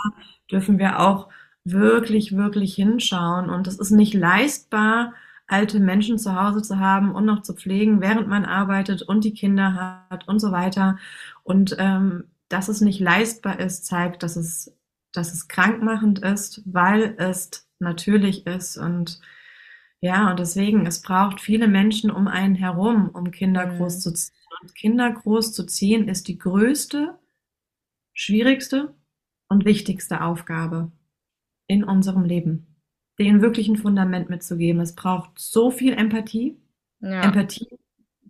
dürfen 0.52 0.80
wir 0.80 1.00
auch 1.00 1.30
wirklich, 1.64 2.36
wirklich 2.36 2.76
hinschauen. 2.76 3.50
Und 3.50 3.68
es 3.68 3.78
ist 3.80 3.92
nicht 3.92 4.14
leistbar, 4.14 5.14
alte 5.48 5.80
Menschen 5.80 6.20
zu 6.20 6.36
Hause 6.40 6.62
zu 6.62 6.80
haben 6.80 7.14
und 7.16 7.26
noch 7.26 7.42
zu 7.42 7.54
pflegen, 7.54 8.02
während 8.02 8.28
man 8.28 8.46
arbeitet 8.46 9.02
und 9.02 9.24
die 9.24 9.34
Kinder 9.34 10.06
hat 10.10 10.28
und 10.28 10.40
so 10.40 10.52
weiter. 10.52 10.98
Und 11.44 11.76
ähm, 11.80 12.26
dass 12.50 12.70
es 12.70 12.82
nicht 12.82 13.00
leistbar 13.00 13.60
ist, 13.60 13.86
zeigt, 13.86 14.24
dass 14.24 14.36
es, 14.36 14.74
dass 15.18 15.34
es 15.34 15.48
krankmachend 15.48 16.20
ist, 16.20 16.62
weil 16.66 17.16
es 17.18 17.68
natürlich 17.80 18.46
ist 18.48 18.78
und 18.78 19.20
ja, 20.00 20.30
und 20.30 20.40
deswegen, 20.40 20.86
es 20.86 21.02
braucht 21.02 21.42
viele 21.42 21.68
Menschen 21.68 22.12
um 22.12 22.28
einen 22.28 22.56
herum, 22.56 23.10
um 23.10 23.32
Kinder 23.32 23.66
mhm. 23.66 23.78
groß 23.78 24.00
zu 24.00 24.14
ziehen. 24.14 24.36
Und 24.62 24.76
Kinder 24.76 25.12
groß 25.12 25.54
zu 25.54 25.66
ziehen 25.66 26.08
ist 26.08 26.28
die 26.28 26.38
größte, 26.38 27.18
schwierigste 28.14 28.96
und 29.50 29.66
wichtigste 29.66 30.22
Aufgabe 30.22 30.92
in 31.68 31.84
unserem 31.84 32.24
Leben. 32.24 32.76
Den 33.20 33.42
wirklichen 33.42 33.78
Fundament 33.78 34.30
mitzugeben. 34.30 34.82
Es 34.82 34.94
braucht 34.94 35.40
so 35.40 35.72
viel 35.72 35.94
Empathie. 35.94 36.58
Ja. 37.00 37.24
Empathie 37.24 37.68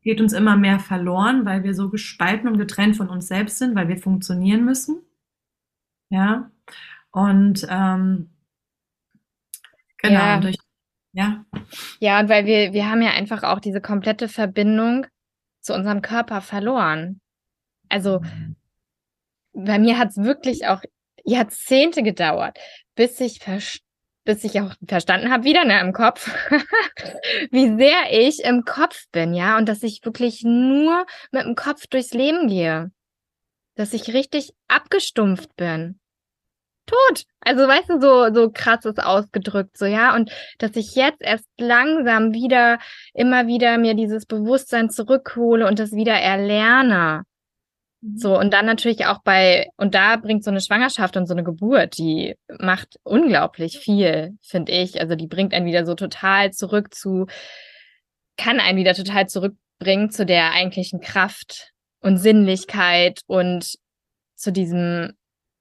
geht 0.01 0.21
uns 0.21 0.31
immer 0.31 0.55
mehr 0.55 0.79
verloren, 0.79 1.45
weil 1.45 1.63
wir 1.63 1.73
so 1.73 1.89
gespalten 1.89 2.47
und 2.47 2.57
getrennt 2.57 2.95
von 2.95 3.09
uns 3.09 3.27
selbst 3.27 3.57
sind, 3.57 3.75
weil 3.75 3.89
wir 3.89 3.97
funktionieren 3.97 4.63
müssen. 4.63 5.01
Ja. 6.09 6.49
Und 7.11 7.65
ähm, 7.69 8.31
genau, 9.97 10.19
ja. 10.19 10.39
durch 10.39 10.57
ja. 11.13 11.45
Ja, 11.99 12.19
und 12.19 12.29
weil 12.29 12.45
wir, 12.45 12.73
wir 12.73 12.89
haben 12.89 13.01
ja 13.01 13.09
einfach 13.09 13.41
auch 13.41 13.59
diese 13.59 13.81
komplette 13.81 14.29
Verbindung 14.29 15.07
zu 15.61 15.73
unserem 15.73 16.03
Körper 16.03 16.41
verloren. 16.41 17.21
Also 17.89 18.21
bei 19.53 19.79
mir 19.79 19.97
hat 19.97 20.09
es 20.09 20.17
wirklich 20.17 20.67
auch 20.67 20.81
Jahrzehnte 21.23 22.03
gedauert, 22.03 22.59
bis 22.93 23.19
ich 23.19 23.39
bis 24.23 24.43
ich 24.43 24.59
auch 24.59 24.73
verstanden 24.85 25.31
habe, 25.31 25.45
wieder 25.45 25.63
ne, 25.63 25.79
im 25.79 25.93
Kopf, 25.93 26.29
wie 27.51 27.75
sehr 27.77 28.11
ich 28.11 28.43
im 28.43 28.65
Kopf 28.65 29.05
bin, 29.13 29.33
ja, 29.33 29.57
und 29.57 29.69
dass 29.69 29.83
ich 29.83 30.03
wirklich 30.03 30.43
nur 30.43 31.05
mit 31.31 31.45
dem 31.45 31.55
Kopf 31.55 31.87
durchs 31.87 32.13
Leben 32.13 32.47
gehe. 32.49 32.91
Dass 33.75 33.93
ich 33.93 34.13
richtig 34.13 34.53
abgestumpft 34.67 35.55
bin 35.55 35.99
tot. 36.87 37.23
Also 37.41 37.67
weißt 37.67 37.89
du, 37.89 38.01
so, 38.01 38.33
so 38.33 38.51
krass 38.51 38.85
ist 38.85 39.01
ausgedrückt, 39.01 39.77
so, 39.77 39.85
ja. 39.85 40.15
Und 40.15 40.31
dass 40.57 40.75
ich 40.75 40.95
jetzt 40.95 41.21
erst 41.21 41.45
langsam 41.59 42.33
wieder, 42.33 42.79
immer 43.13 43.47
wieder 43.47 43.77
mir 43.77 43.93
dieses 43.93 44.25
Bewusstsein 44.25 44.89
zurückhole 44.89 45.67
und 45.67 45.79
das 45.79 45.91
wieder 45.91 46.15
erlerne. 46.15 47.23
Mhm. 48.01 48.17
So, 48.17 48.37
und 48.37 48.53
dann 48.53 48.65
natürlich 48.65 49.05
auch 49.05 49.21
bei, 49.23 49.69
und 49.77 49.95
da 49.95 50.17
bringt 50.17 50.43
so 50.43 50.51
eine 50.51 50.61
Schwangerschaft 50.61 51.17
und 51.17 51.27
so 51.27 51.33
eine 51.33 51.43
Geburt, 51.43 51.97
die 51.97 52.35
macht 52.59 52.97
unglaublich 53.03 53.79
viel, 53.79 54.37
finde 54.41 54.71
ich. 54.71 54.99
Also 54.99 55.15
die 55.15 55.27
bringt 55.27 55.53
einen 55.53 55.65
wieder 55.65 55.85
so 55.85 55.95
total 55.95 56.51
zurück 56.51 56.93
zu, 56.93 57.27
kann 58.37 58.59
einen 58.59 58.77
wieder 58.77 58.93
total 58.93 59.27
zurückbringen 59.27 60.09
zu 60.09 60.25
der 60.25 60.51
eigentlichen 60.51 61.01
Kraft 61.01 61.73
und 62.01 62.17
Sinnlichkeit 62.17 63.21
und 63.27 63.77
zu 64.35 64.51
diesem, 64.51 65.16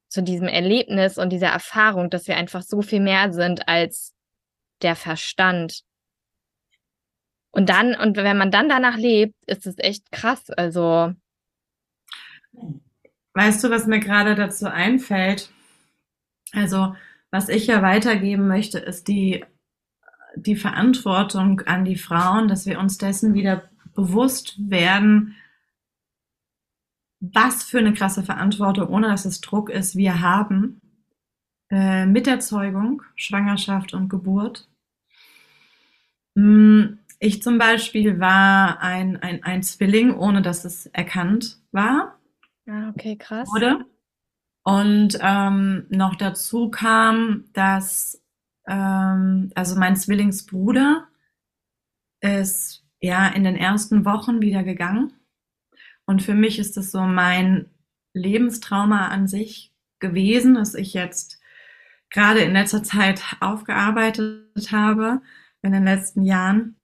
zu 0.09 0.23
diesem 0.23 0.49
Erlebnis 0.49 1.19
und 1.19 1.31
dieser 1.31 1.49
Erfahrung, 1.49 2.11
dass 2.11 2.29
wir 2.29 2.37
einfach 2.37 2.63
so 2.63 2.83
viel 2.83 3.01
mehr 3.01 3.33
sind 3.33 3.69
als 3.69 4.15
der 4.83 4.97
Verstand. 4.97 5.83
Und 7.51 7.69
dann, 7.71 7.95
und 7.95 8.17
wenn 8.17 8.37
man 8.37 8.51
dann 8.51 8.69
danach 8.69 8.97
lebt, 8.97 9.35
ist 9.47 9.67
es 9.67 9.77
echt 9.79 10.13
krass. 10.13 10.51
Also. 10.51 11.13
Weißt 13.35 13.65
du, 13.65 13.71
was 13.71 13.87
mir 13.87 14.01
gerade 14.01 14.35
dazu 14.35 14.67
einfällt? 14.67 15.51
Also, 16.53 16.95
was 17.31 17.49
ich 17.49 17.67
ja 17.67 17.83
weitergeben 17.83 18.47
möchte, 18.47 18.79
ist 18.79 19.09
die, 19.09 19.45
die 20.37 20.57
Verantwortung 20.57 21.61
an 21.63 21.85
die 21.85 21.97
Frauen, 21.97 22.49
dass 22.49 22.67
wir 22.67 22.79
uns 22.79 22.99
dessen 22.99 23.35
wieder 23.35 23.69
bewusst 23.95 24.55
werden, 24.59 25.35
was 27.21 27.65
für 27.65 27.79
eine 27.79 27.95
krasse 27.95 28.23
Verantwortung, 28.23 28.89
ohne 28.89 29.09
dass 29.09 29.25
es 29.25 29.41
Druck 29.41 29.71
ist, 29.71 29.97
wir 29.97 30.21
haben 30.21 30.81
äh, 31.71 32.07
mit 32.07 32.27
der 32.27 32.41
Zeugung, 32.41 33.03
Schwangerschaft 33.17 33.95
und 33.95 34.09
Geburt. 34.09 34.69
Hm, 36.37 36.99
ich 37.19 37.43
zum 37.43 37.59
Beispiel 37.59 38.21
war 38.21 38.81
ein, 38.81 39.17
ein, 39.17 39.43
ein 39.43 39.63
Zwilling, 39.63 40.15
ohne 40.15 40.43
dass 40.43 40.65
es 40.65 40.87
erkannt 40.87 41.59
war. 41.73 42.19
Ja, 42.67 42.89
ah, 42.89 42.91
okay, 42.91 43.17
krass. 43.17 43.49
Wurde. 43.49 43.87
Und 44.65 45.19
ähm, 45.21 45.87
noch 45.89 46.17
dazu 46.17 46.71
kam, 46.71 47.45
dass 47.53 48.21
ähm, 48.67 49.51
also 49.55 49.79
mein 49.79 49.97
Zwillingsbruder 49.97 51.07
ist 52.21 52.85
ja 53.01 53.29
in 53.29 53.45
den 53.45 53.57
ersten 53.57 54.05
Wochen 54.05 54.43
wieder 54.43 54.65
gegangen. 54.65 55.13
Und 56.07 56.23
für 56.23 56.35
mich 56.35 56.59
ist 56.59 56.77
das 56.77 56.91
so 56.91 57.03
mein 57.03 57.67
Lebenstrauma 58.15 59.09
an 59.09 59.29
sich 59.29 59.73
gewesen, 59.99 60.55
dass 60.55 60.75
ich 60.75 60.95
jetzt 60.95 61.41
gerade 62.11 62.41
in 62.41 62.53
letzter 62.53 62.83
Zeit 62.83 63.23
aufgearbeitet 63.41 64.73
habe, 64.73 65.21
in 65.63 65.73
den 65.73 65.85
letzten 65.85 66.23
Jahren. 66.23 66.77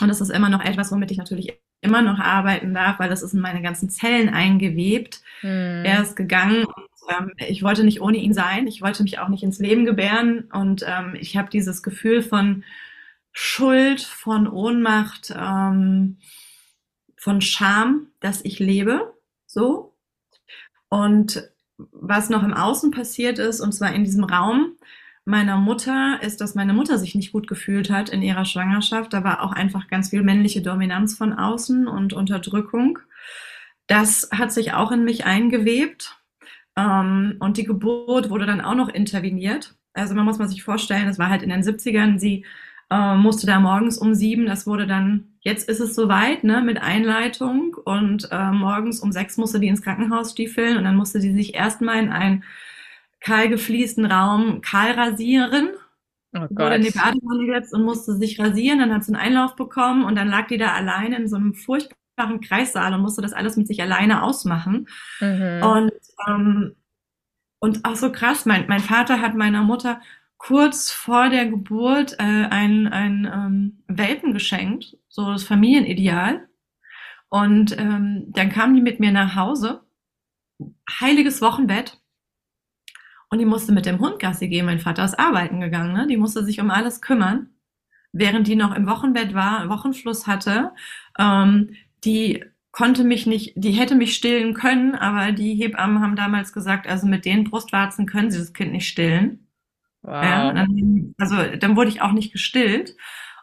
Und 0.00 0.08
das 0.08 0.20
ist 0.20 0.30
immer 0.30 0.48
noch 0.48 0.64
etwas, 0.64 0.92
womit 0.92 1.10
ich 1.10 1.18
natürlich 1.18 1.60
immer 1.82 2.02
noch 2.02 2.18
arbeiten 2.18 2.74
darf, 2.74 2.98
weil 2.98 3.08
das 3.08 3.22
ist 3.22 3.34
in 3.34 3.40
meine 3.40 3.62
ganzen 3.62 3.90
Zellen 3.90 4.28
eingewebt. 4.28 5.22
Hm. 5.40 5.84
Er 5.84 6.02
ist 6.02 6.14
gegangen 6.14 6.64
und 6.64 6.88
ähm, 7.08 7.32
ich 7.36 7.62
wollte 7.62 7.84
nicht 7.84 8.00
ohne 8.00 8.18
ihn 8.18 8.34
sein. 8.34 8.66
Ich 8.66 8.82
wollte 8.82 9.02
mich 9.02 9.18
auch 9.18 9.28
nicht 9.28 9.42
ins 9.42 9.58
Leben 9.58 9.86
gebären 9.86 10.48
und 10.52 10.84
ähm, 10.86 11.16
ich 11.18 11.36
habe 11.36 11.50
dieses 11.50 11.82
Gefühl 11.82 12.22
von 12.22 12.64
Schuld, 13.32 14.02
von 14.02 14.46
Ohnmacht, 14.46 15.34
ähm, 15.36 16.18
von 17.20 17.42
Scham, 17.42 18.06
dass 18.20 18.42
ich 18.42 18.58
lebe, 18.58 19.12
so. 19.46 19.94
Und 20.88 21.50
was 21.76 22.30
noch 22.30 22.42
im 22.42 22.54
Außen 22.54 22.90
passiert 22.90 23.38
ist, 23.38 23.60
und 23.60 23.72
zwar 23.72 23.92
in 23.94 24.04
diesem 24.04 24.24
Raum, 24.24 24.76
meiner 25.26 25.58
Mutter 25.58 26.18
ist, 26.22 26.40
dass 26.40 26.54
meine 26.54 26.72
Mutter 26.72 26.96
sich 26.96 27.14
nicht 27.14 27.32
gut 27.32 27.46
gefühlt 27.46 27.90
hat 27.90 28.08
in 28.08 28.22
ihrer 28.22 28.46
Schwangerschaft. 28.46 29.12
Da 29.12 29.22
war 29.22 29.42
auch 29.42 29.52
einfach 29.52 29.86
ganz 29.88 30.08
viel 30.08 30.22
männliche 30.22 30.62
Dominanz 30.62 31.14
von 31.14 31.34
außen 31.34 31.86
und 31.86 32.14
Unterdrückung. 32.14 32.98
Das 33.86 34.30
hat 34.32 34.50
sich 34.50 34.72
auch 34.72 34.90
in 34.90 35.04
mich 35.04 35.26
eingewebt. 35.26 36.16
Ähm, 36.74 37.36
und 37.38 37.58
die 37.58 37.64
Geburt 37.64 38.30
wurde 38.30 38.46
dann 38.46 38.62
auch 38.62 38.74
noch 38.74 38.88
interveniert. 38.88 39.74
Also 39.92 40.14
man 40.14 40.24
muss 40.24 40.38
man 40.38 40.48
sich 40.48 40.62
vorstellen, 40.62 41.06
das 41.06 41.18
war 41.18 41.28
halt 41.28 41.42
in 41.42 41.50
den 41.50 41.62
70ern, 41.62 42.18
sie 42.18 42.46
äh, 42.90 43.14
musste 43.14 43.46
da 43.46 43.60
morgens 43.60 43.98
um 43.98 44.14
sieben, 44.14 44.46
das 44.46 44.66
wurde 44.66 44.86
dann, 44.86 45.29
jetzt 45.40 45.68
ist 45.68 45.80
es 45.80 45.94
soweit, 45.94 46.44
ne, 46.44 46.60
mit 46.62 46.80
Einleitung 46.80 47.74
und 47.84 48.28
äh, 48.30 48.50
morgens 48.50 49.00
um 49.00 49.12
sechs 49.12 49.36
musste 49.36 49.60
die 49.60 49.68
ins 49.68 49.82
Krankenhaus 49.82 50.32
stiefeln 50.32 50.76
und 50.76 50.84
dann 50.84 50.96
musste 50.96 51.20
sie 51.20 51.32
sich 51.32 51.54
erstmal 51.54 51.98
in 51.98 52.10
ein 52.10 52.44
kahl 53.20 53.48
gefliesten 53.48 54.06
Raum 54.06 54.60
kahl 54.60 54.92
rasieren. 54.92 55.70
Oh 56.32 56.40
Gott. 56.40 56.58
Wurde 56.58 56.76
in 56.76 56.82
die 56.82 56.90
Badewanne 56.90 57.46
gesetzt 57.46 57.74
und 57.74 57.84
musste 57.84 58.16
sich 58.16 58.38
rasieren. 58.38 58.78
Dann 58.78 58.94
hat 58.94 59.04
sie 59.04 59.12
einen 59.12 59.22
Einlauf 59.22 59.56
bekommen 59.56 60.04
und 60.04 60.14
dann 60.14 60.28
lag 60.28 60.46
die 60.46 60.58
da 60.58 60.72
alleine 60.72 61.16
in 61.16 61.28
so 61.28 61.36
einem 61.36 61.54
furchtbaren 61.54 62.40
Kreissaal 62.40 62.94
und 62.94 63.00
musste 63.00 63.22
das 63.22 63.32
alles 63.32 63.56
mit 63.56 63.66
sich 63.66 63.82
alleine 63.82 64.22
ausmachen. 64.22 64.88
Mhm. 65.20 65.62
Und, 65.62 65.92
ähm, 66.28 66.76
und 67.58 67.84
auch 67.84 67.96
so 67.96 68.12
krass, 68.12 68.46
mein, 68.46 68.66
mein 68.68 68.80
Vater 68.80 69.20
hat 69.20 69.34
meiner 69.34 69.62
Mutter 69.62 70.00
kurz 70.40 70.90
vor 70.90 71.28
der 71.28 71.46
Geburt 71.46 72.14
äh, 72.14 72.22
ein, 72.22 72.88
ein 72.88 73.30
ähm, 73.32 73.82
Welpen 73.88 74.32
geschenkt, 74.32 74.96
so 75.08 75.30
das 75.30 75.44
Familienideal. 75.44 76.48
Und 77.28 77.78
ähm, 77.78 78.24
dann 78.28 78.48
kam 78.48 78.74
die 78.74 78.80
mit 78.80 79.00
mir 79.00 79.12
nach 79.12 79.36
Hause. 79.36 79.82
Heiliges 80.98 81.42
Wochenbett. 81.42 82.00
Und 83.28 83.38
die 83.38 83.44
musste 83.44 83.72
mit 83.72 83.84
dem 83.84 84.00
Hund 84.00 84.18
Gassi 84.18 84.48
gehen. 84.48 84.64
Mein 84.64 84.80
Vater 84.80 85.04
ist 85.04 85.18
arbeiten 85.18 85.60
gegangen, 85.60 85.92
ne? 85.92 86.06
Die 86.06 86.16
musste 86.16 86.42
sich 86.42 86.58
um 86.58 86.70
alles 86.70 87.02
kümmern. 87.02 87.50
Während 88.12 88.48
die 88.48 88.56
noch 88.56 88.74
im 88.74 88.86
Wochenbett 88.86 89.34
war, 89.34 89.68
Wochenfluss 89.68 90.26
hatte, 90.26 90.72
ähm, 91.18 91.76
die 92.02 92.42
konnte 92.72 93.04
mich 93.04 93.26
nicht, 93.26 93.52
die 93.56 93.72
hätte 93.72 93.94
mich 93.94 94.14
stillen 94.14 94.54
können, 94.54 94.94
aber 94.94 95.32
die 95.32 95.54
Hebammen 95.54 96.00
haben 96.00 96.16
damals 96.16 96.54
gesagt, 96.54 96.88
also 96.88 97.06
mit 97.06 97.26
den 97.26 97.44
Brustwarzen 97.44 98.06
können 98.06 98.30
sie 98.30 98.38
das 98.38 98.54
Kind 98.54 98.72
nicht 98.72 98.88
stillen. 98.88 99.49
Wow. 100.02 100.24
Ja, 100.24 100.52
dann, 100.52 101.14
also 101.18 101.36
dann 101.58 101.76
wurde 101.76 101.90
ich 101.90 102.02
auch 102.02 102.12
nicht 102.12 102.32
gestillt. 102.32 102.96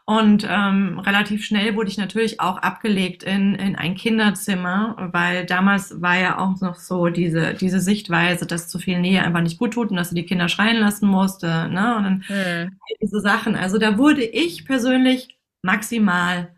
Und 0.09 0.47
ähm, 0.49 0.99
relativ 0.99 1.43
schnell 1.43 1.75
wurde 1.75 1.89
ich 1.89 1.97
natürlich 1.97 2.39
auch 2.39 2.57
abgelegt 2.59 3.23
in, 3.23 3.55
in 3.55 3.75
ein 3.75 3.95
Kinderzimmer, 3.95 5.09
weil 5.11 5.45
damals 5.45 6.01
war 6.01 6.17
ja 6.17 6.39
auch 6.39 6.61
noch 6.61 6.75
so 6.75 7.09
diese, 7.09 7.53
diese 7.53 7.81
Sichtweise, 7.81 8.45
dass 8.45 8.69
zu 8.69 8.79
viel 8.79 9.01
Nähe 9.01 9.21
einfach 9.21 9.41
nicht 9.41 9.59
gut 9.59 9.73
tut 9.73 9.89
und 9.89 9.97
dass 9.97 10.09
du 10.09 10.15
die 10.15 10.25
Kinder 10.25 10.47
schreien 10.47 10.77
lassen 10.77 11.09
musste. 11.09 11.67
Ne? 11.67 11.97
Und 11.97 12.03
dann 12.05 12.23
hm. 12.25 12.77
diese 13.01 13.19
Sachen. 13.19 13.57
Also 13.57 13.79
da 13.79 13.97
wurde 13.97 14.23
ich 14.23 14.63
persönlich 14.65 15.37
maximal 15.61 16.55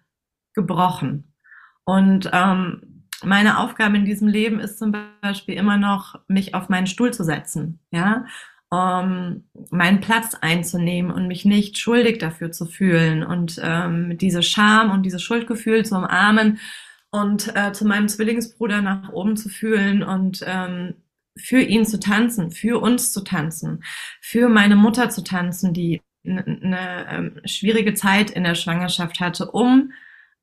gebrochen. 0.53 1.33
Und 1.85 2.29
ähm, 2.31 3.07
meine 3.23 3.57
Aufgabe 3.57 3.97
in 3.97 4.05
diesem 4.05 4.27
Leben 4.27 4.59
ist 4.59 4.77
zum 4.77 4.95
Beispiel 5.21 5.55
immer 5.55 5.77
noch, 5.77 6.19
mich 6.27 6.53
auf 6.53 6.69
meinen 6.69 6.85
Stuhl 6.85 7.11
zu 7.11 7.23
setzen. 7.23 7.79
Ja, 7.89 8.25
ähm, 8.71 9.45
meinen 9.71 10.01
Platz 10.01 10.35
einzunehmen 10.35 11.11
und 11.11 11.27
mich 11.27 11.45
nicht 11.45 11.77
schuldig 11.77 12.19
dafür 12.19 12.51
zu 12.51 12.65
fühlen 12.65 13.23
und 13.23 13.59
ähm, 13.63 14.17
diese 14.17 14.43
Scham 14.43 14.91
und 14.91 15.03
dieses 15.03 15.23
Schuldgefühl 15.23 15.85
zu 15.85 15.95
umarmen 15.95 16.59
und 17.11 17.55
äh, 17.55 17.71
zu 17.73 17.85
meinem 17.85 18.07
Zwillingsbruder 18.07 18.81
nach 18.81 19.09
oben 19.11 19.37
zu 19.37 19.49
fühlen 19.49 20.03
und 20.03 20.43
ähm, 20.45 20.95
für 21.35 21.61
ihn 21.61 21.85
zu 21.85 21.99
tanzen, 21.99 22.51
für 22.51 22.81
uns 22.81 23.11
zu 23.11 23.23
tanzen, 23.23 23.83
für 24.21 24.49
meine 24.49 24.75
Mutter 24.75 25.09
zu 25.09 25.23
tanzen, 25.23 25.73
die 25.73 26.01
eine 26.25 27.07
ähm, 27.09 27.41
schwierige 27.45 27.93
Zeit 27.93 28.29
in 28.29 28.43
der 28.43 28.55
Schwangerschaft 28.55 29.19
hatte, 29.19 29.49
um 29.49 29.93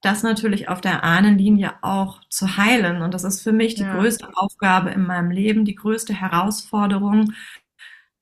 das 0.02 0.22
natürlich 0.22 0.68
auf 0.68 0.80
der 0.80 1.04
Ahnenlinie 1.04 1.74
auch 1.82 2.20
zu 2.28 2.56
heilen. 2.56 3.02
Und 3.02 3.14
das 3.14 3.24
ist 3.24 3.42
für 3.42 3.52
mich 3.52 3.74
die 3.74 3.82
ja. 3.82 3.96
größte 3.96 4.28
Aufgabe 4.34 4.90
in 4.90 5.04
meinem 5.04 5.30
Leben, 5.30 5.64
die 5.64 5.74
größte 5.74 6.14
Herausforderung, 6.14 7.32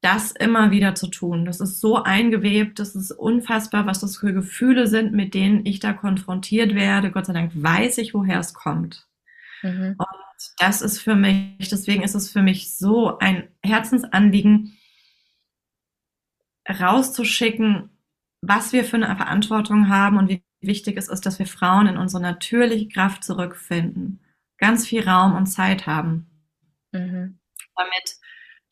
das 0.05 0.33
immer 0.33 0.71
wieder 0.71 0.95
zu 0.95 1.07
tun. 1.07 1.47
Das 1.47 1.61
ist 1.61 1.81
so 1.81 2.03
eingewebt, 2.03 2.79
das 2.79 2.95
ist 2.95 3.11
unfassbar, 3.11 3.87
was 3.87 4.01
das 4.01 4.19
für 4.19 4.35
Gefühle 4.35 4.87
sind, 4.87 5.15
mit 5.15 5.33
denen 5.33 5.65
ich 5.65 5.81
da 5.81 5.95
konfrontiert 5.95 6.75
werde. 6.75 7.11
Gott 7.11 7.25
sei 7.25 7.33
Dank 7.33 7.53
weiß 7.55 7.97
ich, 7.99 8.13
woher 8.13 8.39
es 8.39 8.53
kommt. 8.53 9.09
Mhm. 9.63 9.97
Und 9.97 10.53
das 10.59 10.83
ist 10.83 11.01
für 11.01 11.15
mich, 11.15 11.71
deswegen 11.71 12.03
ist 12.03 12.15
es 12.15 12.31
für 12.31 12.43
mich 12.43 12.77
so 12.77 13.19
ein 13.19 13.49
Herzensanliegen, 13.65 14.77
rauszuschicken, 16.69 17.89
was 18.43 18.75
wir 18.75 18.85
für 18.85 18.97
eine 18.97 19.17
Verantwortung 19.17 19.89
haben 19.89 20.19
und 20.19 20.29
wie 20.29 20.43
wichtig 20.61 20.99
es 20.99 21.09
ist, 21.09 21.25
dass 21.25 21.39
wir 21.39 21.47
Frauen 21.47 21.87
in 21.87 21.97
unsere 21.97 22.23
natürliche 22.23 22.89
Kraft 22.89 23.25
zurückfinden, 23.25 24.21
ganz 24.59 24.87
viel 24.87 25.09
Raum 25.09 25.35
und 25.35 25.47
Zeit 25.47 25.87
haben, 25.87 26.27
mhm. 26.93 27.39
damit 27.75 28.24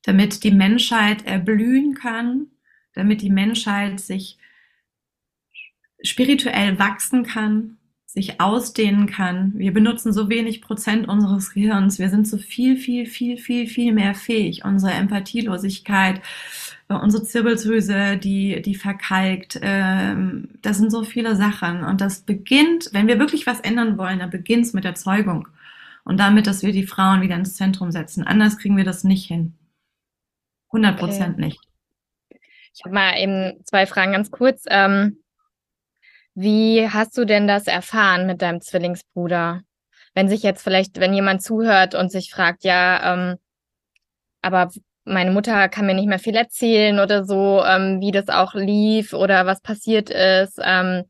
damit 0.02 0.44
die 0.44 0.50
Menschheit 0.50 1.26
erblühen 1.26 1.94
kann, 1.94 2.48
damit 2.94 3.22
die 3.22 3.30
Menschheit 3.30 4.00
sich 4.00 4.38
spirituell 6.02 6.78
wachsen 6.78 7.24
kann, 7.24 7.78
sich 8.12 8.40
ausdehnen 8.40 9.06
kann. 9.06 9.52
Wir 9.56 9.72
benutzen 9.72 10.12
so 10.12 10.28
wenig 10.28 10.60
Prozent 10.60 11.08
unseres 11.08 11.54
Gehirns. 11.54 11.98
Wir 11.98 12.10
sind 12.10 12.28
so 12.28 12.36
viel, 12.36 12.76
viel, 12.76 13.06
viel, 13.06 13.38
viel, 13.38 13.66
viel 13.66 13.92
mehr 13.94 14.14
fähig. 14.14 14.64
Unsere 14.66 14.92
Empathielosigkeit, 14.92 16.20
äh, 16.88 16.94
unsere 16.94 17.22
Zirbeldrüse, 17.24 18.18
die, 18.18 18.60
die 18.60 18.74
verkalkt. 18.74 19.58
Ähm, 19.62 20.48
das 20.60 20.76
sind 20.76 20.90
so 20.90 21.04
viele 21.04 21.36
Sachen. 21.36 21.84
Und 21.84 22.02
das 22.02 22.20
beginnt, 22.20 22.90
wenn 22.92 23.08
wir 23.08 23.18
wirklich 23.18 23.46
was 23.46 23.60
ändern 23.60 23.96
wollen, 23.96 24.18
dann 24.18 24.30
beginnt 24.30 24.66
es 24.66 24.74
mit 24.74 24.84
der 24.84 24.94
Zeugung. 24.94 25.48
Und 26.04 26.20
damit, 26.20 26.46
dass 26.46 26.62
wir 26.62 26.72
die 26.72 26.86
Frauen 26.86 27.22
wieder 27.22 27.36
ins 27.36 27.54
Zentrum 27.54 27.92
setzen. 27.92 28.24
Anders 28.24 28.58
kriegen 28.58 28.76
wir 28.76 28.84
das 28.84 29.04
nicht 29.04 29.26
hin. 29.26 29.54
100 30.72 30.98
Prozent 30.98 31.34
okay. 31.34 31.44
nicht. 31.44 31.60
Ich 32.74 32.84
habe 32.84 32.94
mal 32.94 33.18
eben 33.18 33.62
zwei 33.64 33.86
Fragen 33.86 34.12
ganz 34.12 34.30
kurz. 34.30 34.64
Ähm, 34.68 35.18
wie 36.34 36.88
hast 36.88 37.16
du 37.18 37.26
denn 37.26 37.46
das 37.46 37.66
erfahren 37.66 38.26
mit 38.26 38.40
deinem 38.40 38.62
Zwillingsbruder? 38.62 39.62
wenn 40.14 40.28
sich 40.28 40.42
jetzt 40.42 40.62
vielleicht, 40.62 41.00
wenn 41.00 41.14
jemand 41.14 41.42
zuhört 41.42 41.94
und 41.94 42.10
sich 42.10 42.30
fragt, 42.30 42.64
ja, 42.64 43.14
ähm, 43.14 43.36
aber 44.42 44.70
meine 45.04 45.30
Mutter 45.30 45.68
kann 45.68 45.86
mir 45.86 45.94
nicht 45.94 46.08
mehr 46.08 46.18
viel 46.18 46.36
erzählen 46.36 47.00
oder 47.00 47.24
so, 47.24 47.62
ähm, 47.64 48.00
wie 48.00 48.10
das 48.10 48.28
auch 48.28 48.54
lief 48.54 49.14
oder 49.14 49.46
was 49.46 49.60
passiert 49.60 50.10
ist. 50.10 50.60
Ähm, 50.62 51.04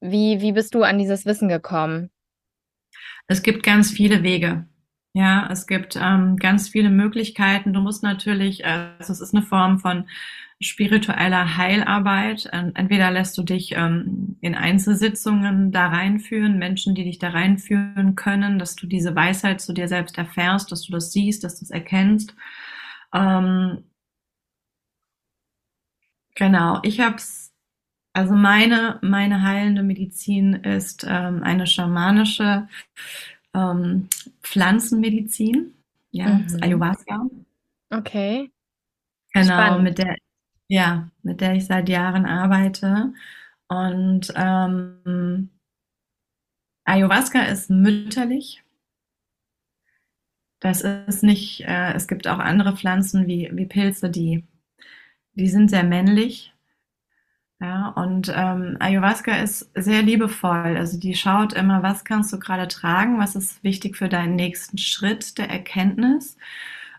wie, 0.00 0.40
wie 0.40 0.52
bist 0.52 0.74
du 0.74 0.82
an 0.82 0.98
dieses 0.98 1.26
Wissen 1.26 1.48
gekommen? 1.48 2.10
Es 3.26 3.42
gibt 3.42 3.62
ganz 3.62 3.90
viele 3.90 4.22
Wege. 4.22 4.66
Ja, 5.16 5.48
es 5.50 5.66
gibt 5.68 5.96
ähm, 6.00 6.36
ganz 6.36 6.68
viele 6.68 6.90
Möglichkeiten. 6.90 7.72
Du 7.72 7.80
musst 7.80 8.02
natürlich, 8.02 8.66
also 8.66 9.12
es 9.12 9.20
ist 9.20 9.32
eine 9.34 9.44
Form 9.44 9.78
von 9.78 10.08
spiritueller 10.60 11.56
Heilarbeit. 11.56 12.46
Entweder 12.52 13.10
lässt 13.12 13.38
du 13.38 13.44
dich 13.44 13.72
ähm, 13.76 14.36
in 14.40 14.56
Einzelsitzungen 14.56 15.70
da 15.70 15.86
reinführen, 15.88 16.58
Menschen, 16.58 16.94
die 16.96 17.04
dich 17.04 17.18
da 17.20 17.28
reinführen 17.30 18.16
können, 18.16 18.58
dass 18.58 18.74
du 18.74 18.86
diese 18.88 19.14
Weisheit 19.14 19.60
zu 19.60 19.72
dir 19.72 19.86
selbst 19.88 20.18
erfährst, 20.18 20.72
dass 20.72 20.82
du 20.82 20.92
das 20.92 21.12
siehst, 21.12 21.44
dass 21.44 21.60
du 21.60 21.64
es 21.64 21.70
erkennst. 21.70 22.34
Ähm, 23.14 23.84
genau, 26.34 26.80
ich 26.82 27.00
habe 27.00 27.16
es, 27.16 27.52
also 28.14 28.34
meine, 28.34 28.98
meine 29.02 29.42
heilende 29.42 29.82
Medizin 29.82 30.54
ist 30.54 31.06
ähm, 31.08 31.42
eine 31.42 31.66
schamanische 31.66 32.68
ähm, 33.54 34.08
Pflanzenmedizin, 34.42 35.74
ja, 36.10 36.28
mhm. 36.28 36.58
Ayahuasca. 36.60 37.26
Okay. 37.90 38.50
Genau, 39.32 39.52
Spannend. 39.54 39.84
mit 39.84 39.98
der 39.98 40.16
ja, 40.68 41.10
mit 41.22 41.40
der 41.40 41.54
ich 41.54 41.66
seit 41.66 41.88
Jahren 41.88 42.26
arbeite. 42.26 43.12
Und 43.68 44.32
ähm, 44.36 45.50
Ayahuasca 46.84 47.42
ist 47.44 47.70
mütterlich. 47.70 48.62
Das 50.60 50.80
ist 50.80 51.22
nicht, 51.22 51.60
äh, 51.60 51.92
es 51.92 52.08
gibt 52.08 52.26
auch 52.26 52.38
andere 52.38 52.76
Pflanzen 52.76 53.26
wie, 53.26 53.50
wie 53.52 53.66
Pilze, 53.66 54.10
die, 54.10 54.44
die 55.34 55.48
sind 55.48 55.68
sehr 55.68 55.84
männlich. 55.84 56.53
Ja, 57.64 57.88
und 57.96 58.30
ähm, 58.34 58.76
Ayahuasca 58.78 59.36
ist 59.36 59.70
sehr 59.74 60.02
liebevoll. 60.02 60.76
Also 60.76 60.98
die 60.98 61.14
schaut 61.14 61.54
immer, 61.54 61.82
was 61.82 62.04
kannst 62.04 62.30
du 62.30 62.38
gerade 62.38 62.68
tragen, 62.68 63.18
was 63.18 63.36
ist 63.36 63.64
wichtig 63.64 63.96
für 63.96 64.10
deinen 64.10 64.36
nächsten 64.36 64.76
Schritt 64.76 65.38
der 65.38 65.48
Erkenntnis. 65.48 66.36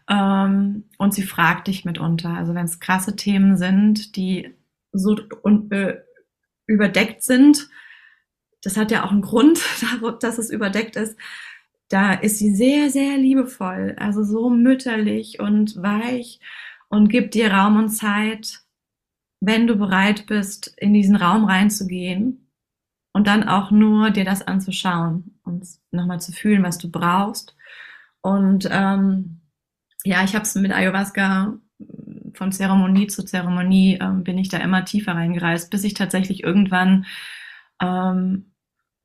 Ähm, 0.10 0.86
und 0.98 1.14
sie 1.14 1.22
fragt 1.22 1.68
dich 1.68 1.86
mitunter. 1.86 2.30
Also 2.30 2.56
wenn 2.56 2.66
es 2.66 2.80
krasse 2.80 3.16
Themen 3.16 3.58
sind, 3.58 4.16
die 4.16 4.56
so 4.92 5.16
un, 5.44 5.70
äh, 5.70 5.98
überdeckt 6.66 7.22
sind, 7.22 7.70
das 8.64 8.76
hat 8.76 8.90
ja 8.90 9.04
auch 9.04 9.12
einen 9.12 9.22
Grund, 9.22 9.62
dass 10.20 10.40
es 10.40 10.50
überdeckt 10.50 10.96
ist. 10.96 11.16
Da 11.90 12.14
ist 12.14 12.40
sie 12.40 12.56
sehr, 12.56 12.90
sehr 12.90 13.18
liebevoll, 13.20 13.96
also 14.00 14.24
so 14.24 14.50
mütterlich 14.50 15.40
und 15.40 15.80
weich 15.80 16.40
und 16.90 17.10
gibt 17.10 17.36
dir 17.36 17.54
Raum 17.54 17.78
und 17.78 17.90
Zeit, 17.90 18.65
wenn 19.46 19.68
du 19.68 19.76
bereit 19.76 20.26
bist, 20.26 20.74
in 20.78 20.94
diesen 20.94 21.16
Raum 21.16 21.46
reinzugehen 21.46 22.50
und 23.14 23.28
dann 23.28 23.48
auch 23.48 23.72
nur 23.72 24.10
dir 24.10 24.26
das 24.26 24.42
anzuschauen 24.46 25.40
und 25.44 25.66
nochmal 25.92 26.20
zu 26.20 26.32
fühlen, 26.32 26.64
was 26.64 26.78
du 26.78 26.90
brauchst. 26.90 27.56
Und 28.22 28.68
ähm, 28.72 29.42
ja, 30.04 30.24
ich 30.24 30.36
habe 30.36 30.44
es 30.44 30.56
mit 30.56 30.74
Ayahuasca 30.74 31.60
von 32.34 32.52
Zeremonie 32.52 33.08
zu 33.08 33.24
Zeremonie 33.24 34.00
ähm, 34.02 34.24
bin 34.24 34.38
ich 34.38 34.50
da 34.50 34.58
immer 34.58 34.84
tiefer 34.84 35.14
reingereist, 35.14 35.70
bis 35.70 35.84
ich 35.84 35.94
tatsächlich 35.94 36.44
irgendwann 36.44 37.06
ähm, 37.82 38.52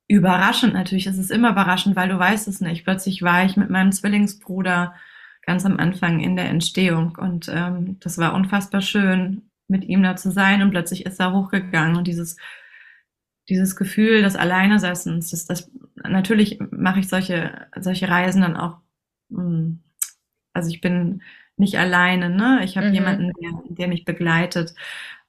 überraschend 0.09 0.75
natürlich, 0.75 1.07
es 1.07 1.19
ist 1.19 1.31
immer 1.31 1.51
überraschend, 1.51 1.95
weil 1.97 2.09
du 2.09 2.19
weißt 2.19 2.49
es 2.49 2.61
nicht. 2.61 2.85
Plötzlich 2.85 3.23
war 3.23 3.45
ich 3.45 3.57
mit 3.57 3.71
meinem 3.71 3.93
Zwillingsbruder 3.93 4.95
ganz 5.43 5.65
am 5.65 5.79
Anfang 5.79 6.21
in 6.21 6.35
der 6.35 6.49
Entstehung 6.49 7.17
und 7.17 7.49
ähm, 7.49 7.99
das 8.01 8.19
war 8.19 8.35
unfassbar 8.35 8.81
schön, 8.81 9.50
mit 9.71 9.85
ihm 9.85 10.03
da 10.03 10.17
zu 10.17 10.31
sein 10.31 10.63
und 10.63 10.71
plötzlich 10.71 11.07
ist 11.07 11.21
er 11.21 11.33
hochgegangen 11.33 11.97
und 11.97 12.07
dieses 12.07 12.37
dieses 13.49 13.75
Gefühl 13.75 14.23
des 14.23 14.37
Alleinesessens, 14.37 15.31
das, 15.31 15.47
das 15.47 15.71
natürlich 15.97 16.61
mache 16.71 17.01
ich 17.01 17.09
solche 17.09 17.67
solche 17.77 18.09
Reisen 18.09 18.43
dann 18.43 18.57
auch 18.57 18.79
hm, 19.31 19.81
also 20.53 20.71
ich 20.71 20.81
bin 20.81 21.23
nicht 21.57 21.79
alleine, 21.79 22.31
ne? 22.31 22.61
Ich 22.65 22.77
habe 22.77 22.89
mhm. 22.89 22.95
jemanden, 22.95 23.33
der, 23.41 23.51
der, 23.69 23.89
mich 23.89 24.05
begleitet, 24.05 24.75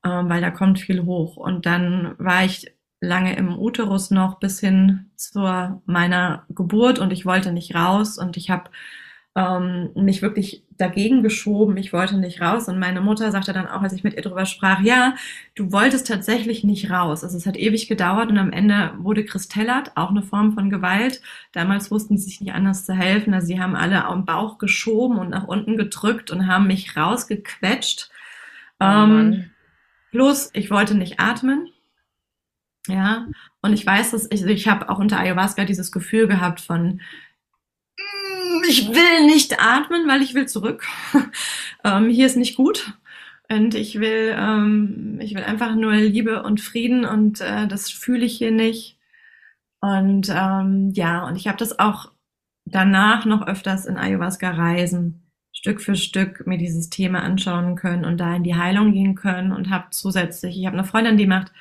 ähm, 0.04 0.30
weil 0.30 0.42
da 0.42 0.50
kommt 0.50 0.80
viel 0.80 1.04
hoch. 1.06 1.38
Und 1.38 1.66
dann 1.66 2.16
war 2.18 2.44
ich 2.46 2.74
lange 3.02 3.36
im 3.36 3.58
Uterus 3.60 4.12
noch 4.12 4.40
bis 4.40 4.60
hin 4.60 5.12
zur 5.16 5.82
meiner 5.86 6.46
Geburt 6.50 7.00
und 7.00 7.12
ich 7.12 7.26
wollte 7.26 7.52
nicht 7.52 7.76
raus 7.76 8.18
und 8.18 8.38
ich 8.38 8.50
habe 8.50 8.70
ähm, 9.36 9.92
mich 9.96 10.22
wirklich 10.22 10.66
dagegen 10.82 11.24
geschoben. 11.24 11.78
Ich 11.78 11.94
wollte 11.94 12.18
nicht 12.18 12.42
raus. 12.42 12.68
Und 12.68 12.80
meine 12.80 13.02
Mutter 13.02 13.32
sagte 13.32 13.54
dann 13.54 13.68
auch, 13.68 13.82
als 13.82 13.94
ich 13.94 14.04
mit 14.04 14.16
ihr 14.16 14.22
drüber 14.22 14.46
sprach, 14.46 14.82
ja, 14.82 15.16
du 15.56 15.72
wolltest 15.72 16.08
tatsächlich 16.08 16.64
nicht 16.64 16.90
raus. 16.90 17.24
Also 17.24 17.38
es 17.38 17.46
hat 17.46 17.58
ewig 17.58 17.88
gedauert 17.88 18.30
und 18.30 18.38
am 18.38 18.52
Ende 18.52 18.94
wurde 18.98 19.24
Christellert, 19.24 19.92
auch 19.96 20.10
eine 20.10 20.24
Form 20.24 20.54
von 20.54 20.70
Gewalt. 20.70 21.22
Damals 21.52 21.92
wussten 21.92 22.18
sie 22.18 22.26
sich 22.26 22.42
nicht 22.42 22.54
anders 22.54 22.86
zu 22.86 22.94
helfen. 22.94 23.34
Also 23.34 23.48
sie 23.48 23.62
haben 23.62 23.76
alle 23.76 24.06
am 24.06 24.26
Bauch 24.26 24.58
geschoben 24.58 25.18
und 25.20 25.30
nach 25.30 25.48
unten 25.48 25.78
gedrückt 25.78 26.32
und 26.32 26.48
haben 26.48 26.68
mich 26.68 26.98
rausgequetscht. 26.98 28.10
Oh 28.80 28.86
ähm, 28.86 29.52
bloß, 30.12 30.50
ich 30.54 30.72
wollte 30.72 30.96
nicht 30.96 31.20
atmen. 31.20 31.70
Ja, 32.88 33.28
und 33.62 33.74
ich 33.74 33.86
weiß, 33.86 34.12
dass 34.12 34.28
ich, 34.32 34.44
ich 34.44 34.68
habe 34.68 34.90
auch 34.90 34.98
unter 34.98 35.20
Ayahuasca 35.20 35.66
dieses 35.66 35.92
Gefühl 35.92 36.28
gehabt 36.28 36.62
von, 36.62 37.00
ich 38.68 38.90
will 38.90 39.26
nicht 39.26 39.60
atmen, 39.60 40.08
weil 40.08 40.22
ich 40.22 40.34
will 40.34 40.48
zurück. 40.48 40.86
ähm, 41.84 42.10
hier 42.10 42.26
ist 42.26 42.38
nicht 42.38 42.56
gut. 42.56 42.94
Und 43.50 43.76
ich 43.76 44.00
will, 44.00 44.36
ähm, 44.38 45.20
ich 45.22 45.36
will 45.36 45.44
einfach 45.44 45.76
nur 45.76 45.94
Liebe 45.94 46.44
und 46.44 46.62
Frieden 46.62 47.04
und 47.06 47.42
äh, 47.42 47.68
das 47.68 47.92
fühle 47.92 48.26
ich 48.26 48.38
hier 48.38 48.52
nicht. 48.52 48.98
Und 49.82 50.30
ähm, 50.30 50.92
ja, 50.94 51.26
und 51.28 51.36
ich 51.36 51.48
habe 51.48 51.58
das 51.58 51.78
auch 51.80 52.12
danach 52.66 53.26
noch 53.26 53.46
öfters 53.46 53.86
in 53.86 53.98
Ayahuasca-Reisen 53.98 55.22
Stück 55.54 55.82
für 55.82 55.96
Stück 55.96 56.48
mir 56.48 56.58
dieses 56.58 56.90
Thema 56.90 57.22
anschauen 57.22 57.76
können 57.76 58.06
und 58.06 58.18
da 58.18 58.36
in 58.36 58.44
die 58.44 58.56
Heilung 58.56 58.94
gehen 58.94 59.16
können 59.16 59.52
und 59.52 59.70
habe 59.70 59.88
zusätzlich, 59.92 60.58
ich 60.58 60.66
habe 60.66 60.78
eine 60.78 60.88
Freundin, 60.88 61.18
die 61.18 61.28
macht, 61.28 61.52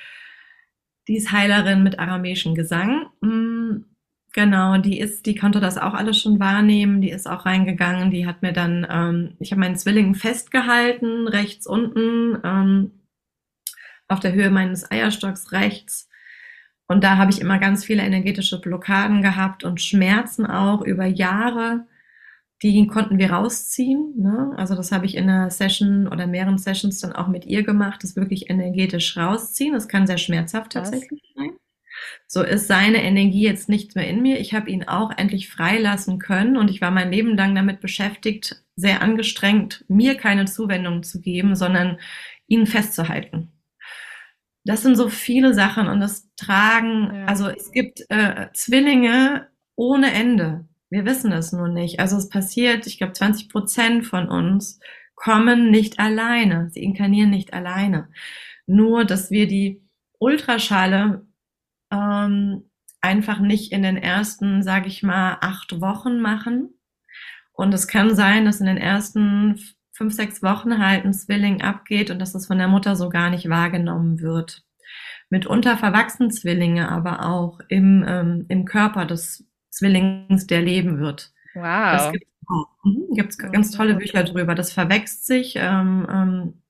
die 1.08 1.16
ist 1.16 1.32
Heilerin 1.32 1.82
mit 1.82 1.98
aramäischen 1.98 2.54
Gesang. 2.54 3.08
Mm, 3.20 3.84
Genau, 4.32 4.78
die 4.78 5.00
ist, 5.00 5.26
die 5.26 5.34
konnte 5.34 5.58
das 5.58 5.76
auch 5.76 5.92
alles 5.92 6.20
schon 6.20 6.38
wahrnehmen, 6.38 7.00
die 7.00 7.10
ist 7.10 7.28
auch 7.28 7.46
reingegangen, 7.46 8.12
die 8.12 8.26
hat 8.26 8.42
mir 8.42 8.52
dann, 8.52 8.86
ähm, 8.88 9.36
ich 9.40 9.50
habe 9.50 9.60
meinen 9.60 9.76
Zwilling 9.76 10.14
festgehalten, 10.14 11.26
rechts 11.26 11.66
unten, 11.66 12.38
ähm, 12.44 12.92
auf 14.06 14.20
der 14.20 14.32
Höhe 14.32 14.50
meines 14.50 14.90
Eierstocks 14.90 15.52
rechts. 15.52 16.08
Und 16.86 17.04
da 17.04 17.16
habe 17.16 17.30
ich 17.30 17.40
immer 17.40 17.58
ganz 17.58 17.84
viele 17.84 18.02
energetische 18.02 18.60
Blockaden 18.60 19.22
gehabt 19.22 19.64
und 19.64 19.80
Schmerzen 19.80 20.46
auch 20.46 20.82
über 20.82 21.06
Jahre. 21.06 21.86
Die 22.62 22.86
konnten 22.88 23.18
wir 23.18 23.32
rausziehen. 23.32 24.14
Ne? 24.16 24.52
Also 24.56 24.74
das 24.74 24.92
habe 24.92 25.06
ich 25.06 25.16
in 25.16 25.30
einer 25.30 25.50
Session 25.50 26.08
oder 26.08 26.26
mehreren 26.26 26.58
Sessions 26.58 27.00
dann 27.00 27.12
auch 27.12 27.28
mit 27.28 27.46
ihr 27.46 27.62
gemacht, 27.62 28.02
das 28.02 28.16
wirklich 28.16 28.50
energetisch 28.50 29.16
rausziehen. 29.16 29.72
Das 29.72 29.88
kann 29.88 30.06
sehr 30.06 30.18
schmerzhaft 30.18 30.72
tatsächlich 30.72 31.22
sein. 31.36 31.52
So 32.32 32.44
ist 32.44 32.68
seine 32.68 33.02
Energie 33.02 33.42
jetzt 33.42 33.68
nicht 33.68 33.96
mehr 33.96 34.06
in 34.06 34.22
mir. 34.22 34.38
Ich 34.38 34.54
habe 34.54 34.70
ihn 34.70 34.84
auch 34.86 35.10
endlich 35.16 35.50
freilassen 35.50 36.20
können 36.20 36.56
und 36.56 36.70
ich 36.70 36.80
war 36.80 36.92
mein 36.92 37.10
Leben 37.10 37.36
lang 37.36 37.56
damit 37.56 37.80
beschäftigt, 37.80 38.62
sehr 38.76 39.02
angestrengt, 39.02 39.84
mir 39.88 40.14
keine 40.14 40.44
Zuwendung 40.44 41.02
zu 41.02 41.20
geben, 41.20 41.56
sondern 41.56 41.98
ihn 42.46 42.68
festzuhalten. 42.68 43.50
Das 44.64 44.82
sind 44.82 44.94
so 44.94 45.08
viele 45.08 45.54
Sachen 45.54 45.88
und 45.88 45.98
das 45.98 46.32
Tragen, 46.36 47.12
ja. 47.12 47.24
also 47.24 47.48
es 47.48 47.72
gibt 47.72 48.04
äh, 48.10 48.46
Zwillinge 48.52 49.48
ohne 49.74 50.12
Ende. 50.12 50.68
Wir 50.88 51.04
wissen 51.04 51.32
es 51.32 51.50
nur 51.50 51.66
nicht. 51.66 51.98
Also 51.98 52.16
es 52.16 52.28
passiert, 52.28 52.86
ich 52.86 52.98
glaube, 52.98 53.12
20 53.12 53.48
Prozent 53.48 54.06
von 54.06 54.28
uns 54.28 54.78
kommen 55.16 55.72
nicht 55.72 55.98
alleine. 55.98 56.70
Sie 56.70 56.84
inkarnieren 56.84 57.30
nicht 57.30 57.54
alleine. 57.54 58.08
Nur, 58.68 59.04
dass 59.04 59.32
wir 59.32 59.48
die 59.48 59.82
Ultraschale 60.20 61.26
ähm, 61.90 62.70
einfach 63.00 63.40
nicht 63.40 63.72
in 63.72 63.82
den 63.82 63.96
ersten, 63.96 64.62
sage 64.62 64.88
ich 64.88 65.02
mal, 65.02 65.38
acht 65.40 65.80
Wochen 65.80 66.20
machen. 66.20 66.74
Und 67.52 67.74
es 67.74 67.88
kann 67.88 68.14
sein, 68.14 68.44
dass 68.44 68.60
in 68.60 68.66
den 68.66 68.76
ersten 68.76 69.60
fünf, 69.92 70.14
sechs 70.14 70.42
Wochen 70.42 70.78
halt 70.78 71.04
ein 71.04 71.12
Zwilling 71.12 71.60
abgeht 71.62 72.10
und 72.10 72.18
dass 72.18 72.34
es 72.34 72.46
von 72.46 72.58
der 72.58 72.68
Mutter 72.68 72.96
so 72.96 73.08
gar 73.10 73.30
nicht 73.30 73.48
wahrgenommen 73.48 74.20
wird. 74.20 74.64
Mitunter 75.28 75.76
verwachsen 75.76 76.30
Zwillinge 76.30 76.90
aber 76.90 77.26
auch 77.26 77.60
im, 77.68 78.04
ähm, 78.06 78.46
im 78.48 78.64
Körper 78.64 79.04
des 79.04 79.46
Zwillings, 79.70 80.46
der 80.46 80.62
leben 80.62 80.98
wird. 80.98 81.32
Wow. 81.54 81.92
Das 81.92 82.12
gibt 82.12 82.26
es 83.30 83.38
mhm, 83.38 83.52
ganz 83.52 83.70
tolle 83.70 83.94
Bücher 83.94 84.24
drüber. 84.24 84.54
Das 84.54 84.72
verwächst 84.72 85.26
sich 85.26 85.54
ähm, 85.56 86.06
ähm, 86.10 86.62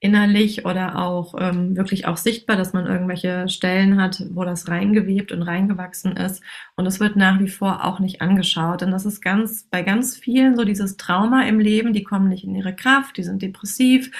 innerlich 0.00 0.64
oder 0.64 0.98
auch 0.98 1.34
ähm, 1.38 1.76
wirklich 1.76 2.06
auch 2.06 2.16
sichtbar, 2.16 2.56
dass 2.56 2.72
man 2.72 2.86
irgendwelche 2.86 3.48
Stellen 3.48 4.00
hat, 4.00 4.22
wo 4.30 4.44
das 4.44 4.68
reingewebt 4.68 5.30
und 5.30 5.42
reingewachsen 5.42 6.16
ist. 6.16 6.42
Und 6.74 6.86
es 6.86 7.00
wird 7.00 7.16
nach 7.16 7.38
wie 7.38 7.48
vor 7.48 7.84
auch 7.84 8.00
nicht 8.00 8.22
angeschaut. 8.22 8.80
Denn 8.80 8.90
das 8.90 9.04
ist 9.04 9.20
ganz, 9.20 9.64
bei 9.70 9.82
ganz 9.82 10.16
vielen 10.16 10.56
so 10.56 10.64
dieses 10.64 10.96
Trauma 10.96 11.42
im 11.44 11.60
Leben, 11.60 11.92
die 11.92 12.02
kommen 12.02 12.28
nicht 12.30 12.44
in 12.44 12.54
ihre 12.54 12.74
Kraft, 12.74 13.18
die 13.18 13.22
sind 13.22 13.42
depressiv, 13.42 14.10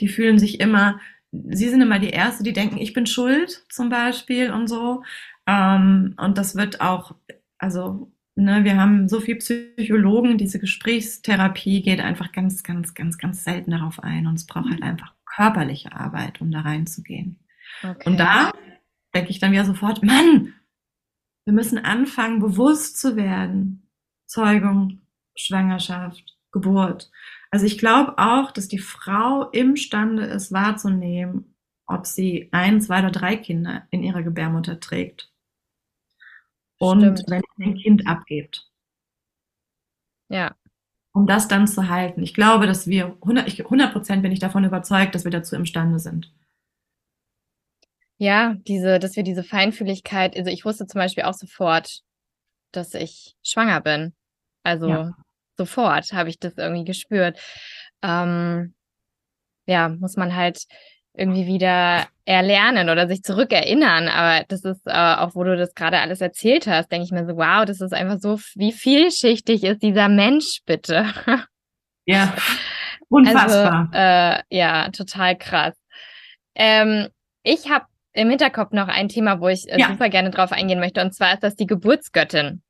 die 0.00 0.08
fühlen 0.08 0.38
sich 0.38 0.58
immer, 0.60 1.00
sie 1.32 1.68
sind 1.68 1.82
immer 1.82 1.98
die 1.98 2.10
Erste, 2.10 2.42
die 2.42 2.54
denken, 2.54 2.78
ich 2.78 2.94
bin 2.94 3.06
schuld 3.06 3.64
zum 3.68 3.90
Beispiel 3.90 4.50
und 4.50 4.68
so. 4.68 5.02
Ähm, 5.46 6.14
und 6.18 6.38
das 6.38 6.56
wird 6.56 6.80
auch, 6.80 7.14
also 7.58 8.10
Ne, 8.38 8.64
wir 8.64 8.76
haben 8.76 9.08
so 9.08 9.20
viele 9.20 9.38
Psychologen, 9.38 10.36
diese 10.36 10.58
Gesprächstherapie 10.58 11.80
geht 11.80 12.00
einfach 12.00 12.32
ganz, 12.32 12.62
ganz, 12.62 12.92
ganz, 12.92 13.16
ganz 13.16 13.44
selten 13.44 13.70
darauf 13.70 14.02
ein 14.02 14.26
und 14.26 14.34
es 14.34 14.44
braucht 14.44 14.68
halt 14.70 14.82
einfach 14.82 15.15
körperliche 15.36 15.92
Arbeit, 15.92 16.40
um 16.40 16.50
da 16.50 16.60
reinzugehen. 16.60 17.38
Okay. 17.82 18.08
Und 18.08 18.18
da 18.18 18.52
denke 19.14 19.30
ich 19.30 19.38
dann 19.38 19.52
wieder 19.52 19.64
sofort, 19.64 20.02
Mann, 20.02 20.54
wir 21.44 21.52
müssen 21.52 21.78
anfangen, 21.78 22.40
bewusst 22.40 22.98
zu 22.98 23.16
werden. 23.16 23.88
Zeugung, 24.26 25.02
Schwangerschaft, 25.36 26.36
Geburt. 26.52 27.10
Also 27.50 27.66
ich 27.66 27.78
glaube 27.78 28.18
auch, 28.18 28.50
dass 28.50 28.68
die 28.68 28.78
Frau 28.78 29.50
imstande 29.50 30.24
ist 30.24 30.52
wahrzunehmen, 30.52 31.54
ob 31.86 32.06
sie 32.06 32.48
ein, 32.52 32.80
zwei 32.80 32.98
oder 33.00 33.10
drei 33.10 33.36
Kinder 33.36 33.86
in 33.90 34.02
ihrer 34.02 34.22
Gebärmutter 34.22 34.80
trägt 34.80 35.30
und 36.78 37.00
Stimmt. 37.00 37.24
wenn 37.28 37.42
ihr 37.58 37.66
ein 37.66 37.76
Kind 37.76 38.06
abgebt. 38.06 38.68
Ja. 40.28 40.56
Um 41.16 41.26
das 41.26 41.48
dann 41.48 41.66
zu 41.66 41.88
halten. 41.88 42.22
Ich 42.22 42.34
glaube, 42.34 42.66
dass 42.66 42.88
wir 42.88 43.16
100 43.22 43.90
Prozent 43.90 44.20
bin 44.20 44.32
ich 44.32 44.38
davon 44.38 44.64
überzeugt, 44.64 45.14
dass 45.14 45.24
wir 45.24 45.30
dazu 45.30 45.56
imstande 45.56 45.98
sind. 45.98 46.30
Ja, 48.18 48.54
diese, 48.68 48.98
dass 48.98 49.16
wir 49.16 49.22
diese 49.22 49.42
Feinfühligkeit, 49.42 50.36
also 50.36 50.50
ich 50.50 50.66
wusste 50.66 50.86
zum 50.86 50.98
Beispiel 50.98 51.24
auch 51.24 51.32
sofort, 51.32 52.02
dass 52.70 52.92
ich 52.92 53.34
schwanger 53.42 53.80
bin. 53.80 54.14
Also 54.62 54.90
ja. 54.90 55.16
sofort 55.56 56.12
habe 56.12 56.28
ich 56.28 56.38
das 56.38 56.52
irgendwie 56.58 56.84
gespürt. 56.84 57.40
Ähm, 58.02 58.74
ja, 59.64 59.88
muss 59.88 60.16
man 60.16 60.36
halt 60.36 60.66
irgendwie 61.16 61.46
wieder 61.46 62.06
erlernen 62.24 62.90
oder 62.90 63.08
sich 63.08 63.22
zurückerinnern. 63.22 64.08
Aber 64.08 64.44
das 64.48 64.64
ist 64.64 64.86
äh, 64.86 64.90
auch, 64.90 65.34
wo 65.34 65.44
du 65.44 65.56
das 65.56 65.74
gerade 65.74 65.98
alles 65.98 66.20
erzählt 66.20 66.66
hast, 66.66 66.90
denke 66.90 67.04
ich 67.04 67.12
mir 67.12 67.26
so, 67.26 67.36
wow, 67.36 67.64
das 67.64 67.80
ist 67.80 67.92
einfach 67.92 68.18
so, 68.20 68.38
wie 68.54 68.72
vielschichtig 68.72 69.64
ist 69.64 69.82
dieser 69.82 70.08
Mensch 70.08 70.60
bitte. 70.66 71.06
Ja, 72.04 72.34
unfassbar. 73.08 73.88
Also, 73.92 74.42
äh, 74.50 74.56
ja, 74.56 74.90
total 74.90 75.36
krass. 75.36 75.74
Ähm, 76.54 77.08
ich 77.42 77.70
habe 77.70 77.86
im 78.12 78.30
Hinterkopf 78.30 78.72
noch 78.72 78.88
ein 78.88 79.08
Thema, 79.08 79.40
wo 79.40 79.48
ich 79.48 79.68
äh, 79.68 79.78
ja. 79.78 79.88
super 79.88 80.08
gerne 80.08 80.30
drauf 80.30 80.52
eingehen 80.52 80.80
möchte, 80.80 81.00
und 81.02 81.14
zwar 81.14 81.34
ist 81.34 81.42
das 81.42 81.54
die 81.54 81.66
Geburtsgöttin. 81.66 82.62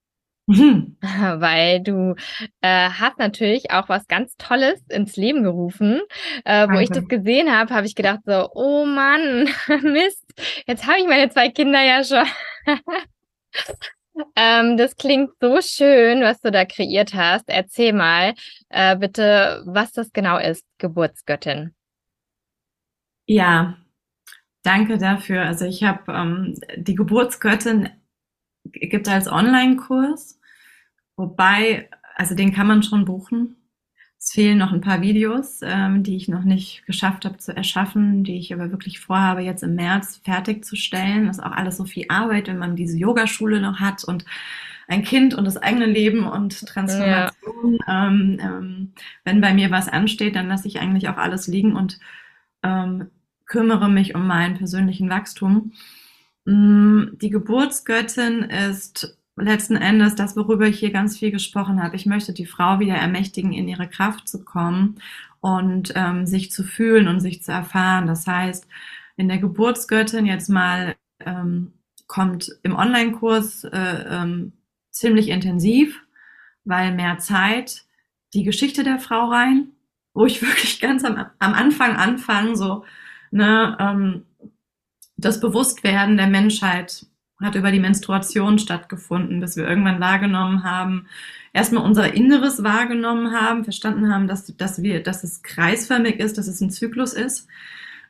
Mhm. 0.47 0.97
Weil 1.03 1.83
du 1.83 2.15
äh, 2.61 2.91
hast 2.91 3.19
natürlich 3.19 3.71
auch 3.73 3.89
was 3.89 4.07
ganz 4.07 4.37
Tolles 4.37 4.81
ins 4.89 5.17
Leben 5.17 5.43
gerufen. 5.43 6.01
Äh, 6.45 6.69
wo 6.69 6.79
ich 6.79 6.89
das 6.89 7.07
gesehen 7.09 7.51
habe, 7.51 7.75
habe 7.75 7.87
ich 7.87 7.95
gedacht 7.95 8.21
so, 8.25 8.49
oh 8.55 8.85
Mann, 8.87 9.49
Mist, 9.83 10.25
jetzt 10.67 10.87
habe 10.87 11.01
ich 11.01 11.07
meine 11.07 11.31
zwei 11.31 11.51
Kinder 11.51 11.83
ja 11.83 12.05
schon. 12.05 12.27
ähm, 14.37 14.77
das 14.77 14.97
klingt 14.97 15.31
so 15.41 15.61
schön, 15.61 16.23
was 16.23 16.41
du 16.41 16.51
da 16.51 16.65
kreiert 16.65 17.15
hast. 17.15 17.49
Erzähl 17.49 17.93
mal 17.93 18.35
äh, 18.69 18.97
bitte, 18.97 19.63
was 19.67 19.93
das 19.93 20.13
genau 20.13 20.39
ist, 20.39 20.65
Geburtsgöttin. 20.79 21.75
Ja, 23.27 23.79
danke 24.63 24.99
dafür. 24.99 25.43
Also 25.43 25.65
ich 25.65 25.83
habe 25.83 26.13
ähm, 26.13 26.55
die 26.77 26.95
Geburtsgöttin 26.95 27.91
gibt 28.73 29.09
als 29.09 29.31
Online-Kurs, 29.31 30.41
wobei, 31.17 31.89
also 32.17 32.35
den 32.35 32.53
kann 32.53 32.67
man 32.67 32.83
schon 32.83 33.05
buchen. 33.05 33.57
Es 34.19 34.33
fehlen 34.33 34.59
noch 34.59 34.73
ein 34.73 34.81
paar 34.81 35.03
Videos, 35.03 35.61
ähm, 35.63 36.03
die 36.03 36.17
ich 36.17 36.27
noch 36.27 36.43
nicht 36.43 36.85
geschafft 36.87 37.25
habe 37.25 37.37
zu 37.37 37.55
erschaffen, 37.55 38.25
die 38.25 38.39
ich 38.39 38.53
aber 38.53 38.71
wirklich 38.71 38.99
vorhabe, 38.99 39.43
jetzt 39.43 39.63
im 39.63 39.75
März 39.75 40.21
fertigzustellen. 40.25 41.27
Das 41.27 41.39
ist 41.39 41.45
auch 41.45 41.53
alles 41.53 41.77
so 41.77 41.85
viel 41.85 42.07
Arbeit, 42.09 42.49
wenn 42.49 42.59
man 42.59 42.77
diese 42.77 42.97
Yogaschule 42.97 43.61
noch 43.61 43.79
hat 43.79 44.05
und 44.05 44.25
ein 44.89 45.03
Kind 45.03 45.35
und 45.35 45.45
das 45.45 45.57
eigene 45.57 45.87
Leben 45.87 46.27
und 46.27 46.67
Transformation. 46.67 47.79
Ja. 47.87 48.09
Ähm, 48.09 48.39
ähm, 48.41 48.93
wenn 49.25 49.41
bei 49.41 49.53
mir 49.53 49.71
was 49.71 49.89
ansteht, 49.89 50.37
dann 50.37 50.49
lasse 50.49 50.69
ich 50.69 50.81
eigentlich 50.81 51.09
auch 51.09 51.17
alles 51.17 51.47
liegen 51.47 51.77
und 51.77 51.99
ähm, 52.63 53.11
kümmere 53.47 53.89
mich 53.89 54.15
um 54.15 54.27
meinen 54.27 54.57
persönlichen 54.57 55.11
Wachstum. 55.11 55.73
Mm, 56.47 57.19
die 57.21 57.31
Geburtsgöttin 57.31 58.43
ist 58.45 59.19
letzten 59.37 59.77
Endes 59.77 60.15
das, 60.15 60.37
worüber 60.37 60.67
ich 60.67 60.79
hier 60.79 60.93
ganz 60.93 61.19
viel 61.19 61.31
gesprochen 61.31 61.83
habe. 61.83 61.97
Ich 61.97 62.07
möchte 62.07 62.33
die 62.33 62.47
Frau 62.47 62.79
wieder 62.81 62.95
ermächtigen, 62.95 63.53
in 63.53 63.69
ihre 63.69 63.89
Kraft 63.89 64.29
zu 64.29 64.45
kommen 64.45 64.97
und 65.41 65.93
ähm, 65.95 66.27
sich 66.27 66.51
zu 66.51 66.65
fühlen 66.65 67.09
und 67.09 67.21
sich 67.21 67.43
zu 67.43 67.53
erfahren. 67.53 68.07
Das 68.07 68.27
heißt, 68.27 68.67
in 69.17 69.29
der 69.29 69.39
Geburtsgöttin 69.39 70.25
jetzt 70.25 70.49
mal 70.49 70.95
ähm, 71.21 71.73
kommt 72.07 72.57
im 72.63 72.77
Online-Kurs 72.77 73.65
äh, 73.65 74.05
ähm, 74.09 74.53
ziemlich 74.91 75.29
intensiv, 75.29 76.01
weil 76.65 76.95
mehr 76.95 77.19
Zeit 77.19 77.85
die 78.35 78.45
Geschichte 78.45 78.85
der 78.85 79.01
Frau 79.01 79.31
rein, 79.31 79.73
wo 80.15 80.27
ich 80.27 80.41
wirklich 80.43 80.81
ganz 80.81 81.05
am, 81.05 81.27
am 81.39 81.55
Anfang 81.55 81.97
anfange, 81.97 82.57
so, 82.57 82.85
ne, 83.33 83.77
ähm, 83.81 84.23
das 85.17 85.41
Bewusstwerden 85.41 86.17
der 86.17 86.27
Menschheit 86.27 87.07
hat 87.41 87.55
über 87.55 87.71
die 87.71 87.81
Menstruation 87.81 88.59
stattgefunden, 88.59 89.41
bis 89.41 89.57
wir 89.57 89.69
irgendwann 89.69 90.01
wahrgenommen 90.01 90.65
haben, 90.65 91.07
erstmal 91.53 91.85
unser 91.85 92.15
Inneres 92.15 92.63
wahrgenommen 92.63 93.33
haben, 93.33 93.65
verstanden 93.65 94.13
haben, 94.13 94.27
dass, 94.27 94.47
dass 94.57 94.83
wir, 94.83 95.03
dass 95.03 95.25
es 95.25 95.43
kreisförmig 95.43 96.19
ist, 96.19 96.39
dass 96.39 96.47
es 96.47 96.61
ein 96.61 96.71
Zyklus 96.71 97.13
ist. 97.13 97.49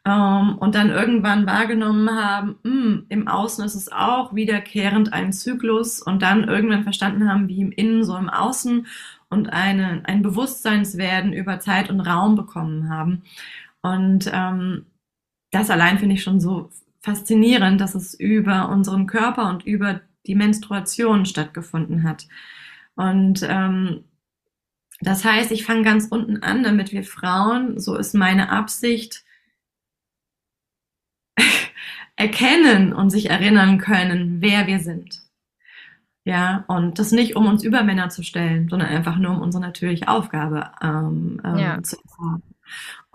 Ähm, 0.05 0.57
und 0.59 0.77
dann 0.77 0.91
irgendwann 0.91 1.47
wahrgenommen 1.47 2.09
haben, 2.11 2.57
mh, 2.63 2.71
hm, 2.71 3.07
im 3.09 3.29
Außen 3.29 3.65
ist 3.65 3.75
es 3.75 3.91
auch 3.91 4.35
wiederkehrend 4.35 5.13
ein 5.13 5.33
Zyklus 5.33 6.01
und 6.01 6.23
dann 6.23 6.45
irgendwann 6.45 6.85
verstanden 6.85 7.29
haben, 7.29 7.49
wie 7.49 7.61
im 7.61 7.73
Innen 7.73 8.05
so 8.05 8.17
im 8.17 8.31
Außen 8.31 8.87
und 9.29 9.53
eine, 9.53 10.03
ein 10.05 10.23
Bewusstseinswerden 10.23 11.33
über 11.33 11.59
Zeit 11.59 11.91
und 11.91 12.01
Raum 12.01 12.37
bekommen 12.37 12.89
haben. 12.89 13.25
Und 13.83 14.31
ähm, 14.33 14.87
das 15.51 15.71
allein 15.71 15.99
finde 15.99 16.15
ich 16.15 16.23
schon 16.23 16.41
so 16.41 16.71
faszinierend, 17.07 17.81
dass 17.81 17.95
es 17.95 18.15
über 18.15 18.69
unseren 18.69 19.07
Körper 19.07 19.49
und 19.49 19.65
über 19.65 20.01
die 20.27 20.35
Menstruation 20.35 21.25
stattgefunden 21.25 22.03
hat. 22.03 22.27
Und 22.97 23.47
ähm, 23.49 24.05
das 25.01 25.25
heißt, 25.25 25.53
ich 25.53 25.65
fange 25.65 25.83
ganz 25.83 26.09
unten 26.11 26.43
an, 26.43 26.65
damit 26.65 26.91
wir 26.91 27.05
Frauen, 27.05 27.79
so 27.79 27.95
ist 27.95 28.15
meine 28.15 28.51
Absicht, 28.51 29.25
erkennen 32.17 32.93
und 32.93 33.11
sich 33.11 33.31
erinnern 33.31 33.79
können, 33.79 34.41
wer 34.41 34.67
wir 34.67 34.81
sind. 34.81 35.23
Ja, 36.25 36.65
und 36.67 36.99
das 36.99 37.13
nicht, 37.13 37.37
um 37.37 37.47
uns 37.47 37.63
über 37.63 37.85
Männer 37.85 38.09
zu 38.09 38.25
stellen, 38.25 38.69
sondern 38.69 38.89
einfach 38.89 39.17
nur, 39.17 39.31
um 39.31 39.43
unsere 39.43 39.63
natürliche 39.63 40.09
Aufgabe 40.09 40.73
ähm, 40.83 41.41
ähm, 41.45 41.57
ja. 41.57 41.81
zu 41.85 41.99
erfahren. 42.03 42.43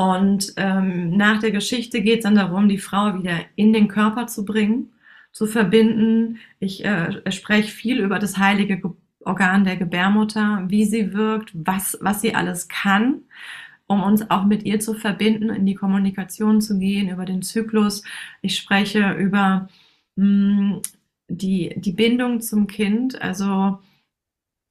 Und 0.02 0.54
ähm, 0.58 1.16
nach 1.16 1.42
der 1.42 1.52
Geschichte 1.52 2.02
geht 2.02 2.20
es 2.20 2.24
dann 2.24 2.34
darum, 2.34 2.68
die 2.68 2.80
Frau 2.80 3.20
wieder 3.20 3.38
in 3.56 3.72
den 3.72 3.88
Körper 3.88 4.26
zu 4.26 4.46
bringen, 4.46 4.94
zu 5.32 5.46
verbinden. 5.46 6.40
Ich 6.60 6.84
äh, 6.84 7.32
spreche 7.32 7.72
viel 7.72 8.00
über 8.00 8.18
das 8.18 8.40
heilige 8.40 8.78
Ge 8.78 8.90
Organ 9.24 9.64
der 9.64 9.78
Gebärmutter, 9.78 10.64
wie 10.70 10.86
sie 10.86 11.14
wirkt, 11.14 11.52
was, 11.54 11.96
was 12.02 12.22
sie 12.22 12.34
alles 12.34 12.68
kann, 12.68 13.22
um 13.86 14.02
uns 14.02 14.28
auch 14.32 14.46
mit 14.46 14.64
ihr 14.64 14.80
zu 14.80 14.96
verbinden, 14.96 15.52
in 15.52 15.68
die 15.68 15.76
Kommunikation 15.76 16.60
zu 16.62 16.80
gehen, 16.80 17.08
über 17.08 17.26
den 17.26 17.44
Zyklus. 17.44 18.04
Ich 18.42 18.58
spreche 18.58 19.12
über 19.12 19.70
mh, 20.16 20.26
hm, 20.26 20.82
die, 21.28 21.76
die 21.78 21.92
Bindung 21.92 22.42
zum 22.42 22.66
Kind, 22.66 23.22
also 23.22 23.78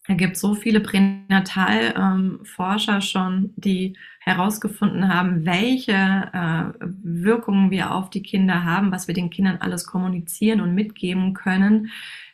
da 0.06 0.14
gibt 0.14 0.36
so 0.36 0.54
viele 0.54 0.80
Pränatalforscher 0.80 2.96
ähm, 2.96 3.00
schon, 3.00 3.52
die 3.56 3.96
herausgefunden 4.20 5.12
haben, 5.12 5.44
welche 5.44 5.92
äh, 5.92 6.72
Wirkungen 6.80 7.70
wir 7.70 7.94
auf 7.94 8.10
die 8.10 8.22
Kinder 8.22 8.64
haben, 8.64 8.92
was 8.92 9.08
wir 9.08 9.14
den 9.14 9.30
Kindern 9.30 9.58
alles 9.60 9.86
kommunizieren 9.86 10.60
und 10.60 10.74
mitgeben 10.74 11.34
können, 11.34 11.90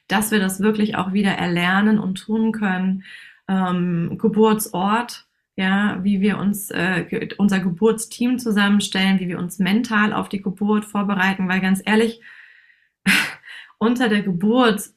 dass 0.08 0.30
wir 0.30 0.38
das 0.38 0.60
wirklich 0.60 0.96
auch 0.96 1.12
wieder 1.12 1.32
erlernen 1.32 1.98
und 1.98 2.16
tun 2.16 2.52
können. 2.52 3.04
Ähm, 3.48 4.18
Geburtsort, 4.18 5.26
ja, 5.56 6.02
wie 6.04 6.20
wir 6.20 6.38
uns 6.38 6.70
äh, 6.70 7.28
unser 7.38 7.60
Geburtsteam 7.60 8.38
zusammenstellen, 8.38 9.20
wie 9.20 9.28
wir 9.28 9.38
uns 9.38 9.58
mental 9.58 10.12
auf 10.12 10.28
die 10.28 10.42
Geburt 10.42 10.84
vorbereiten, 10.84 11.48
weil 11.48 11.60
ganz 11.60 11.82
ehrlich, 11.84 12.20
unter 13.78 14.08
der 14.08 14.22
Geburt 14.22 14.90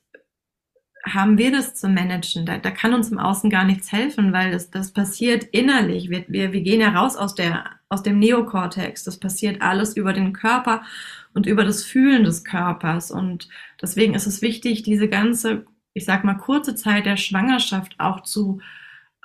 haben 1.05 1.37
wir 1.37 1.51
das 1.51 1.75
zu 1.75 1.87
managen. 1.87 2.45
Da, 2.45 2.57
da 2.57 2.71
kann 2.71 2.93
uns 2.93 3.09
im 3.09 3.19
Außen 3.19 3.49
gar 3.49 3.63
nichts 3.63 3.91
helfen, 3.91 4.33
weil 4.33 4.51
das, 4.51 4.69
das 4.69 4.91
passiert 4.91 5.43
innerlich. 5.45 6.09
Wir, 6.09 6.25
wir, 6.27 6.51
wir 6.51 6.61
gehen 6.61 6.81
ja 6.81 6.89
raus 6.89 7.15
aus 7.15 7.35
der 7.35 7.79
aus 7.89 8.03
dem 8.03 8.19
Neokortex. 8.19 9.03
Das 9.03 9.17
passiert 9.17 9.61
alles 9.61 9.97
über 9.97 10.13
den 10.13 10.31
Körper 10.31 10.83
und 11.33 11.47
über 11.47 11.65
das 11.65 11.83
Fühlen 11.83 12.23
des 12.23 12.43
Körpers. 12.43 13.11
Und 13.11 13.49
deswegen 13.81 14.13
ist 14.13 14.27
es 14.27 14.41
wichtig, 14.41 14.83
diese 14.83 15.09
ganze, 15.09 15.65
ich 15.93 16.05
sag 16.05 16.23
mal, 16.23 16.35
kurze 16.35 16.75
Zeit 16.75 17.05
der 17.05 17.17
Schwangerschaft 17.17 17.95
auch 17.99 18.21
zu 18.21 18.61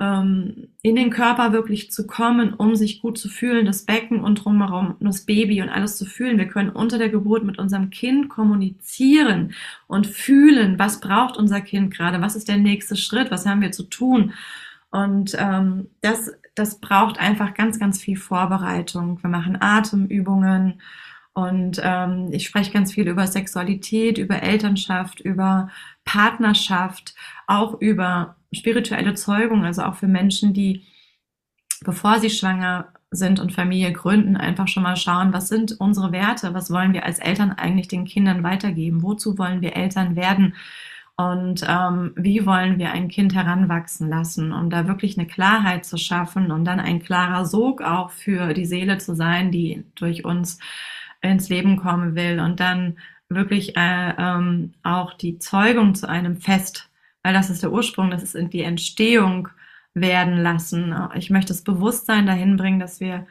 ähm, 0.01 0.68
in 0.82 0.97
den 0.97 1.11
Körper 1.11 1.53
wirklich 1.53 1.90
zu 1.90 2.07
kommen, 2.07 2.55
um 2.55 2.74
sich 2.74 3.01
gut 3.01 3.16
zu 3.16 3.28
fühlen, 3.28 3.64
das 3.64 3.84
Becken 3.84 4.20
und 4.20 4.45
drumherum 4.45 4.97
das 5.01 5.24
Baby 5.24 5.62
und 5.62 5.68
alles 5.68 5.97
zu 5.97 6.05
fühlen. 6.05 6.38
Wir 6.38 6.49
können 6.49 6.70
unter 6.70 6.99
der 6.99 7.11
Geburt 7.11 7.45
mit 7.45 7.59
unserem 7.59 7.90
Kind 7.90 8.28
kommunizieren 8.28 9.55
und 9.86 10.07
fühlen, 10.07 10.78
was 10.78 11.01
braucht 11.01 11.36
unser 11.36 11.61
Kind 11.61 11.95
gerade, 11.95 12.20
was 12.20 12.36
ist 12.36 12.49
der 12.49 12.59
nächste 12.59 12.97
Schritt, 12.97 13.30
was 13.30 13.47
haben 13.47 13.61
wir 13.61 13.72
zu 13.72 13.84
tun. 13.84 14.32
Und 14.90 15.36
ähm, 15.38 15.88
das, 16.01 16.32
das 16.55 16.80
braucht 16.80 17.18
einfach 17.18 17.55
ganz, 17.55 17.78
ganz 17.78 18.01
viel 18.01 18.16
Vorbereitung. 18.16 19.22
Wir 19.22 19.30
machen 19.30 19.59
Atemübungen 19.61 20.80
und 21.35 21.80
ähm, 21.82 22.28
ich 22.30 22.47
spreche 22.47 22.72
ganz 22.72 22.93
viel 22.93 23.09
über 23.09 23.26
Sexualität, 23.26 24.18
über 24.18 24.43
Elternschaft, 24.43 25.20
über 25.20 25.68
Partnerschaft, 26.05 27.14
auch 27.49 27.80
über 27.80 28.37
spirituelle 28.53 29.14
Zeugung, 29.14 29.64
also 29.64 29.82
auch 29.82 29.97
für 29.97 30.07
Menschen, 30.07 30.55
die, 30.55 30.85
bevor 31.85 32.20
sie 32.20 32.30
schwanger 32.30 32.93
sind 33.11 33.41
und 33.41 33.53
Familie 33.53 33.93
gründen, 33.93 34.37
einfach 34.37 34.68
schon 34.68 34.85
mal 34.85 34.97
schauen, 34.97 35.32
was 35.32 35.49
sind 35.49 35.72
unsere 35.80 36.12
Werte, 36.12 36.55
was 36.55 36.70
wollen 36.70 36.93
wir 36.93 37.05
als 37.05 37.18
Eltern 37.18 37.51
eigentlich 37.51 37.89
den 37.89 38.05
Kindern 38.05 38.45
weitergeben, 38.45 39.03
wozu 39.03 39.37
wollen 39.37 39.61
wir 39.61 39.74
Eltern 39.74 40.14
werden 40.14 40.55
und 41.16 41.64
ähm, 41.68 42.12
wie 42.16 42.47
wollen 42.47 42.78
wir 42.78 42.93
ein 42.93 43.09
Kind 43.09 43.35
heranwachsen 43.35 44.09
lassen, 44.09 44.53
um 44.53 44.70
da 44.70 44.87
wirklich 44.87 45.18
eine 45.18 45.26
Klarheit 45.26 45.85
zu 45.85 45.97
schaffen 45.97 46.53
und 46.53 46.64
dann 46.64 46.80
ein 46.80 47.03
klarer 47.03 47.45
Sog 47.45 47.82
auch 47.82 48.11
für 48.11 48.53
die 48.55 48.66
Seele 48.66 48.99
zu 48.99 49.14
sein, 49.14 49.51
die 49.51 49.85
durch 49.95 50.24
uns 50.24 50.59
ins 51.30 51.48
Leben 51.48 51.76
kommen 51.76 52.14
will 52.14 52.40
und 52.40 52.60
dann 52.60 52.98
wirklich 53.28 53.76
äh, 53.76 54.14
ähm, 54.16 54.72
auch 54.82 55.14
die 55.14 55.38
Zeugung 55.38 55.94
zu 55.94 56.08
einem 56.08 56.36
Fest 56.36 56.90
weil 57.24 57.32
das 57.32 57.50
ist 57.50 57.62
der 57.62 57.72
Ursprung, 57.72 58.10
das 58.10 58.22
ist 58.22 58.52
die 58.52 58.62
Entstehung 58.62 59.48
werden 59.94 60.36
lassen. 60.36 60.94
Ich 61.14 61.30
möchte 61.30 61.52
das 61.52 61.62
Bewusstsein 61.62 62.26
dahin 62.26 62.56
bringen, 62.56 62.78
dass 62.78 63.00
wir, 63.00 63.26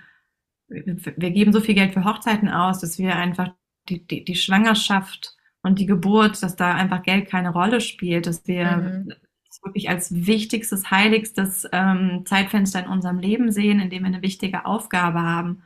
wir 0.68 1.32
geben 1.32 1.54
so 1.54 1.62
viel 1.62 1.76
Geld 1.76 1.94
für 1.94 2.04
Hochzeiten 2.04 2.50
aus, 2.50 2.80
dass 2.80 2.98
wir 2.98 3.16
einfach 3.16 3.54
die, 3.88 4.06
die, 4.06 4.26
die 4.26 4.36
Schwangerschaft 4.36 5.38
und 5.62 5.78
die 5.78 5.86
Geburt, 5.86 6.42
dass 6.42 6.56
da 6.56 6.74
einfach 6.74 7.04
Geld 7.04 7.30
keine 7.30 7.52
Rolle 7.52 7.82
spielt, 7.82 8.26
dass 8.26 8.48
wir 8.48 8.78
mhm. 8.78 9.14
das 9.46 9.64
wirklich 9.64 9.90
als 9.90 10.26
wichtigstes, 10.26 10.90
heiligstes 10.90 11.68
ähm, 11.72 12.24
Zeitfenster 12.26 12.80
in 12.84 12.90
unserem 12.90 13.20
Leben 13.20 13.52
sehen, 13.52 13.80
in 13.80 13.92
dem 13.92 14.02
wir 14.04 14.08
eine 14.08 14.24
wichtige 14.24 14.66
Aufgabe 14.66 15.22
haben, 15.22 15.62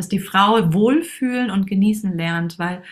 dass 0.00 0.08
die 0.08 0.18
Frau 0.18 0.72
wohlfühlen 0.72 1.50
und 1.50 1.66
genießen 1.66 2.16
lernt, 2.16 2.58
weil 2.58 2.82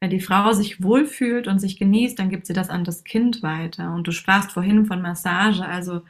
wenn 0.00 0.10
die 0.10 0.18
Frau 0.18 0.52
sich 0.52 0.82
wohlfühlt 0.82 1.46
und 1.46 1.60
sich 1.60 1.78
genießt, 1.78 2.18
dann 2.18 2.28
gibt 2.28 2.44
sie 2.44 2.54
das 2.54 2.70
an 2.70 2.82
das 2.82 3.04
Kind 3.04 3.40
weiter. 3.44 3.94
Und 3.94 4.08
du 4.08 4.10
sprachst 4.10 4.50
vorhin 4.50 4.84
von 4.84 5.00
Massage. 5.00 5.64
Also 5.64 6.02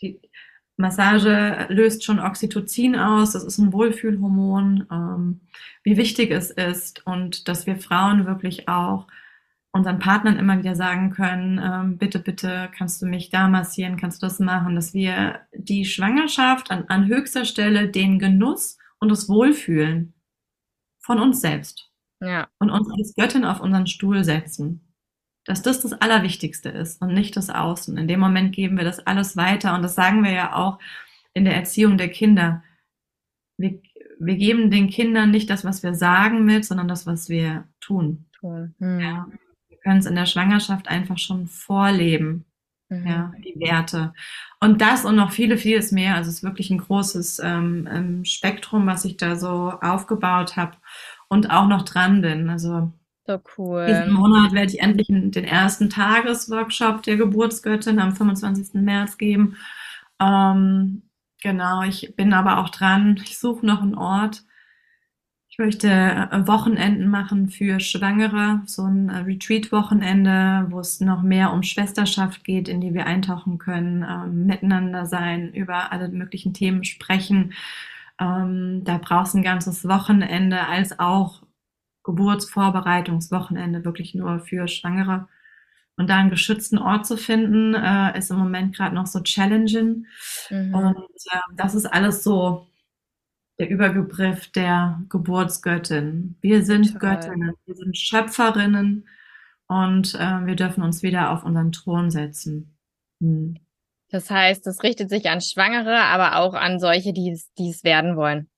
die 0.00 0.20
Massage 0.76 1.66
löst 1.68 2.04
schon 2.04 2.20
Oxytocin 2.20 2.94
aus. 2.94 3.32
Das 3.32 3.42
ist 3.42 3.58
ein 3.58 3.72
Wohlfühlhormon. 3.72 4.86
Ähm, 4.88 5.40
wie 5.82 5.96
wichtig 5.96 6.30
es 6.30 6.52
ist 6.52 7.04
und 7.04 7.48
dass 7.48 7.66
wir 7.66 7.74
Frauen 7.74 8.24
wirklich 8.24 8.68
auch 8.68 9.08
unseren 9.72 9.98
Partnern 9.98 10.38
immer 10.38 10.58
wieder 10.58 10.76
sagen 10.76 11.10
können, 11.10 11.60
ähm, 11.60 11.98
bitte, 11.98 12.20
bitte, 12.20 12.70
kannst 12.78 13.02
du 13.02 13.06
mich 13.06 13.30
da 13.30 13.48
massieren, 13.48 13.96
kannst 13.96 14.22
du 14.22 14.26
das 14.26 14.38
machen, 14.38 14.76
dass 14.76 14.94
wir 14.94 15.40
die 15.52 15.84
Schwangerschaft 15.84 16.70
an, 16.70 16.84
an 16.86 17.08
höchster 17.08 17.44
Stelle 17.44 17.88
den 17.88 18.20
Genuss 18.20 18.78
und 19.04 19.10
das 19.10 19.28
Wohlfühlen 19.28 20.14
von 20.98 21.20
uns 21.20 21.42
selbst 21.42 21.90
ja. 22.20 22.48
und 22.58 22.70
uns 22.70 22.88
als 22.90 23.14
Göttin 23.14 23.44
auf 23.44 23.60
unseren 23.60 23.86
Stuhl 23.86 24.24
setzen. 24.24 24.80
Dass 25.44 25.60
das 25.60 25.82
das 25.82 25.92
Allerwichtigste 25.92 26.70
ist 26.70 27.02
und 27.02 27.12
nicht 27.12 27.36
das 27.36 27.50
Außen. 27.50 27.98
In 27.98 28.08
dem 28.08 28.18
Moment 28.18 28.54
geben 28.54 28.78
wir 28.78 28.84
das 28.84 29.06
alles 29.06 29.36
weiter 29.36 29.74
und 29.74 29.82
das 29.82 29.94
sagen 29.94 30.24
wir 30.24 30.32
ja 30.32 30.56
auch 30.56 30.78
in 31.34 31.44
der 31.44 31.54
Erziehung 31.54 31.98
der 31.98 32.08
Kinder. 32.08 32.64
Wir, 33.58 33.78
wir 34.18 34.36
geben 34.36 34.70
den 34.70 34.88
Kindern 34.88 35.30
nicht 35.30 35.50
das, 35.50 35.62
was 35.62 35.82
wir 35.82 35.94
sagen 35.94 36.46
mit, 36.46 36.64
sondern 36.64 36.88
das, 36.88 37.06
was 37.06 37.28
wir 37.28 37.68
tun. 37.80 38.24
Hm. 38.40 38.74
Ja. 38.80 39.28
Wir 39.68 39.76
können 39.80 39.98
es 39.98 40.06
in 40.06 40.14
der 40.14 40.24
Schwangerschaft 40.24 40.88
einfach 40.88 41.18
schon 41.18 41.46
vorleben. 41.46 42.46
Mhm. 43.00 43.06
Ja, 43.06 43.32
die 43.38 43.58
Werte. 43.60 44.12
Und 44.60 44.80
das 44.80 45.04
und 45.04 45.16
noch 45.16 45.32
viele, 45.32 45.56
vieles 45.58 45.92
mehr. 45.92 46.14
Also 46.14 46.30
es 46.30 46.36
ist 46.36 46.42
wirklich 46.42 46.70
ein 46.70 46.78
großes 46.78 47.40
ähm, 47.44 47.88
ähm 47.90 48.24
Spektrum, 48.24 48.86
was 48.86 49.04
ich 49.04 49.16
da 49.16 49.36
so 49.36 49.72
aufgebaut 49.80 50.56
habe 50.56 50.76
und 51.28 51.50
auch 51.50 51.66
noch 51.66 51.82
dran 51.82 52.22
bin. 52.22 52.48
Also 52.50 52.92
so 53.26 53.40
cool. 53.56 53.86
Diesen 53.86 54.12
Monat 54.12 54.52
werde 54.52 54.72
ich 54.72 54.80
endlich 54.80 55.06
den 55.08 55.44
ersten 55.44 55.88
Tagesworkshop 55.88 57.02
der 57.02 57.16
Geburtsgöttin 57.16 57.98
am 57.98 58.14
25. 58.14 58.74
März 58.74 59.16
geben. 59.16 59.56
Ähm, 60.20 61.02
genau, 61.42 61.82
ich 61.82 62.14
bin 62.16 62.34
aber 62.34 62.58
auch 62.58 62.68
dran. 62.68 63.18
Ich 63.24 63.38
suche 63.38 63.64
noch 63.64 63.80
einen 63.80 63.94
Ort. 63.94 64.44
Ich 65.54 65.58
möchte 65.58 65.88
äh, 65.88 66.48
Wochenenden 66.48 67.06
machen 67.06 67.48
für 67.48 67.78
Schwangere, 67.78 68.62
so 68.66 68.82
ein 68.82 69.08
äh, 69.08 69.18
Retreat-Wochenende, 69.18 70.66
wo 70.70 70.80
es 70.80 71.00
noch 71.00 71.22
mehr 71.22 71.52
um 71.52 71.62
Schwesterschaft 71.62 72.42
geht, 72.42 72.68
in 72.68 72.80
die 72.80 72.92
wir 72.92 73.06
eintauchen 73.06 73.58
können, 73.58 74.02
ähm, 74.02 74.46
miteinander 74.46 75.06
sein, 75.06 75.54
über 75.54 75.92
alle 75.92 76.08
möglichen 76.08 76.54
Themen 76.54 76.82
sprechen 76.82 77.52
ähm, 78.20 78.82
da 78.84 78.98
brauchst 78.98 79.34
du 79.34 79.38
ein 79.38 79.44
ganzes 79.44 79.86
Wochenende 79.88 80.66
als 80.66 80.98
auch 80.98 81.42
Geburtsvorbereitungswochenende 82.04 83.84
wirklich 83.84 84.14
nur 84.14 84.40
für 84.40 84.68
Schwangere. 84.68 85.28
Und 85.96 86.10
da 86.10 86.16
einen 86.16 86.30
geschützten 86.30 86.78
Ort 86.78 87.06
zu 87.06 87.16
finden, 87.16 87.74
äh, 87.74 88.18
ist 88.18 88.30
im 88.30 88.38
Moment 88.38 88.74
gerade 88.74 88.94
noch 88.94 89.06
so 89.06 89.20
challenging. 89.20 90.06
Mhm. 90.50 90.74
Und 90.74 90.96
äh, 90.96 91.38
das 91.56 91.74
ist 91.74 91.86
alles 91.86 92.24
so 92.24 92.66
der 93.64 93.70
Überbegriff 93.70 94.48
der 94.52 95.00
Geburtsgöttin. 95.08 96.36
Wir 96.42 96.64
sind 96.64 96.90
Toll. 96.92 97.00
Göttinnen, 97.00 97.54
wir 97.64 97.74
sind 97.74 97.96
Schöpferinnen 97.96 99.08
und 99.68 100.14
äh, 100.14 100.46
wir 100.46 100.54
dürfen 100.54 100.82
uns 100.82 101.02
wieder 101.02 101.30
auf 101.30 101.44
unseren 101.44 101.72
Thron 101.72 102.10
setzen. 102.10 102.76
Hm. 103.22 103.56
Das 104.10 104.30
heißt, 104.30 104.66
es 104.66 104.82
richtet 104.82 105.08
sich 105.08 105.30
an 105.30 105.40
Schwangere, 105.40 105.98
aber 105.98 106.36
auch 106.36 106.54
an 106.54 106.78
solche, 106.78 107.12
die 107.12 107.30
es, 107.32 107.84
werden 107.84 108.16
wollen. 108.16 108.48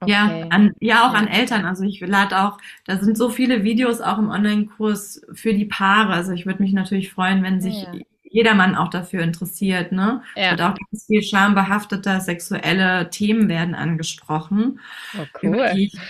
Okay. 0.00 0.10
Ja, 0.10 0.46
an, 0.50 0.72
ja, 0.80 1.08
auch 1.08 1.14
ja. 1.14 1.18
an 1.20 1.28
Eltern. 1.28 1.64
Also 1.64 1.84
ich 1.84 2.00
lade 2.00 2.38
auch, 2.38 2.58
da 2.84 2.98
sind 2.98 3.16
so 3.16 3.30
viele 3.30 3.62
Videos 3.62 4.00
auch 4.00 4.18
im 4.18 4.28
Online-Kurs 4.28 5.22
für 5.32 5.54
die 5.54 5.64
Paare. 5.64 6.12
Also 6.12 6.32
ich 6.32 6.44
würde 6.44 6.62
mich 6.62 6.72
natürlich 6.72 7.12
freuen, 7.12 7.42
wenn 7.42 7.60
sich 7.60 7.84
ja. 7.84 7.94
Jedermann 8.30 8.74
auch 8.74 8.88
dafür 8.88 9.22
interessiert. 9.22 9.92
Ne? 9.92 10.22
Ja. 10.34 10.52
Und 10.52 10.60
auch 10.60 10.74
ganz 10.74 11.06
viel 11.06 11.22
schambehafteter 11.22 12.20
sexuelle 12.20 13.10
Themen 13.10 13.48
werden 13.48 13.74
angesprochen, 13.74 14.80
oh, 15.16 15.24
cool. 15.42 15.48
über 15.48 15.74
die 15.74 15.86
ich 15.86 16.00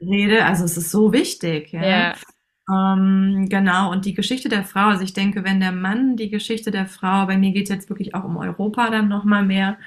rede. 0.00 0.44
Also 0.44 0.64
es 0.64 0.76
ist 0.76 0.90
so 0.90 1.12
wichtig. 1.12 1.72
Ja. 1.72 1.82
ja. 1.82 2.14
Ähm, 2.70 3.48
genau, 3.48 3.90
und 3.90 4.04
die 4.04 4.14
Geschichte 4.14 4.48
der 4.48 4.64
Frau, 4.64 4.88
also 4.88 5.02
ich 5.02 5.12
denke, 5.12 5.44
wenn 5.44 5.60
der 5.60 5.72
Mann 5.72 6.16
die 6.16 6.30
Geschichte 6.30 6.70
der 6.70 6.86
Frau, 6.86 7.26
bei 7.26 7.36
mir 7.36 7.52
geht 7.52 7.64
es 7.64 7.74
jetzt 7.74 7.88
wirklich 7.90 8.14
auch 8.14 8.24
um 8.24 8.36
Europa 8.36 8.88
dann 8.90 9.08
nochmal 9.08 9.44
mehr, 9.44 9.78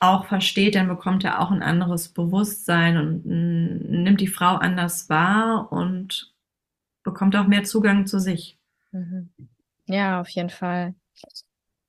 auch 0.00 0.26
versteht, 0.26 0.74
dann 0.74 0.88
bekommt 0.88 1.24
er 1.24 1.40
auch 1.40 1.50
ein 1.50 1.62
anderes 1.62 2.08
Bewusstsein 2.08 2.96
und 2.96 3.24
nimmt 3.24 4.20
die 4.20 4.26
Frau 4.26 4.56
anders 4.56 5.08
wahr 5.08 5.70
und 5.70 6.34
bekommt 7.04 7.36
auch 7.36 7.46
mehr 7.46 7.64
Zugang 7.64 8.06
zu 8.06 8.18
sich. 8.18 8.58
Mhm. 8.90 9.30
Ja, 9.86 10.20
auf 10.20 10.28
jeden 10.28 10.50
Fall. 10.50 10.94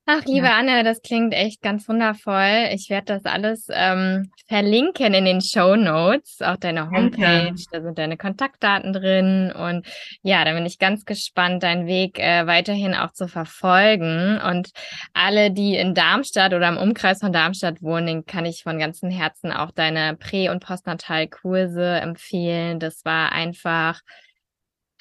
Ach, 0.06 0.26
liebe 0.26 0.48
ja. 0.48 0.58
Anne, 0.58 0.84
das 0.84 1.02
klingt 1.02 1.34
echt 1.34 1.62
ganz 1.62 1.88
wundervoll. 1.88 2.68
Ich 2.74 2.90
werde 2.90 3.06
das 3.06 3.24
alles 3.24 3.68
ähm, 3.70 4.32
verlinken 4.50 5.14
in 5.14 5.24
den 5.24 5.40
Show 5.40 5.78
Notes, 5.78 6.42
auch 6.42 6.58
deine 6.58 6.90
Homepage. 6.90 7.54
Ja. 7.56 7.56
Da 7.72 7.82
sind 7.82 7.98
deine 7.98 8.18
Kontaktdaten 8.18 8.92
drin. 8.92 9.54
Und 9.54 9.88
ja, 10.22 10.44
da 10.44 10.54
bin 10.54 10.66
ich 10.66 10.78
ganz 10.78 11.06
gespannt, 11.06 11.64
deinen 11.64 11.88
Weg 11.88 12.20
äh, 12.20 12.46
weiterhin 12.46 12.96
auch 12.96 13.14
zu 13.14 13.30
verfolgen. 13.30 14.42
Und 14.42 14.72
alle, 15.14 15.52
die 15.52 15.78
in 15.78 15.96
Darmstadt 15.96 16.54
oder 16.54 16.68
im 16.68 16.78
Umkreis 16.78 17.22
von 17.22 17.32
Darmstadt 17.32 17.82
wohnen, 17.82 18.08
den 18.08 18.26
kann 18.26 18.46
ich 18.46 18.64
von 18.64 18.80
ganzem 18.80 19.10
Herzen 19.10 19.54
auch 19.54 19.72
deine 19.72 20.18
Prä- 20.18 20.50
und 20.50 20.66
Postnatalkurse 20.66 22.02
empfehlen. 22.02 22.82
Das 22.82 23.06
war 23.06 23.32
einfach 23.32 24.02